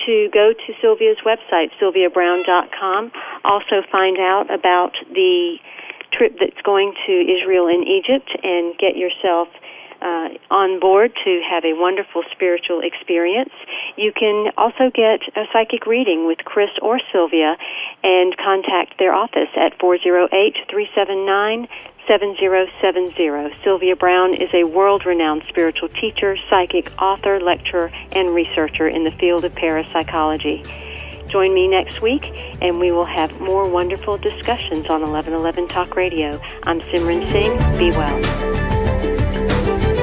to 0.08 0.30
go 0.34 0.54
to 0.54 0.74
Sylvia's 0.82 1.22
website, 1.24 1.70
sylviabrowne.com. 1.80 3.12
Also, 3.46 3.86
find 3.92 4.18
out 4.18 4.50
about 4.50 4.94
the 5.14 5.58
trip 6.12 6.38
that's 6.40 6.62
going 6.64 6.94
to 7.06 7.14
Israel 7.14 7.68
and 7.68 7.86
Egypt 7.88 8.30
and 8.42 8.78
get 8.78 8.98
yourself 8.98 9.48
uh, 10.02 10.30
on 10.52 10.80
board 10.80 11.12
to 11.24 11.42
have 11.48 11.64
a 11.64 11.74
wonderful 11.74 12.24
spiritual 12.32 12.82
experience. 12.84 13.54
You 13.96 14.12
can 14.12 14.52
also 14.58 14.92
get 14.94 15.22
a 15.38 15.46
psychic 15.54 15.86
reading 15.86 16.28
with 16.28 16.40
Chris 16.44 16.70
or 16.82 17.00
Sylvia 17.12 17.56
and 18.04 18.36
contact 18.38 19.00
their 19.00 19.14
office 19.14 19.50
at 19.56 19.80
408 19.80 20.58
379 20.70 21.68
7070. 22.08 23.56
Sylvia 23.64 23.96
Browne 23.96 24.34
is 24.34 24.50
a 24.54 24.64
world 24.66 25.06
renowned 25.06 25.44
spiritual 25.48 25.90
teacher, 25.90 26.38
psychic, 26.50 26.92
author, 27.02 27.40
lecturer, 27.40 27.92
and 28.12 28.34
researcher 28.34 28.88
in 28.88 29.04
the 29.04 29.12
field 29.12 29.46
of 29.46 29.56
parapsychology. 29.56 30.64
Join 31.28 31.54
me 31.54 31.68
next 31.68 32.02
week, 32.02 32.32
and 32.62 32.80
we 32.80 32.92
will 32.92 33.06
have 33.06 33.40
more 33.40 33.70
wonderful 33.70 34.18
discussions 34.18 34.88
on 34.90 35.02
1111 35.02 35.68
Talk 35.68 35.96
Radio. 35.96 36.40
I'm 36.64 36.82
Simran 36.82 37.30
Singh. 37.32 37.78
Be 37.78 37.90
well. 37.92 38.63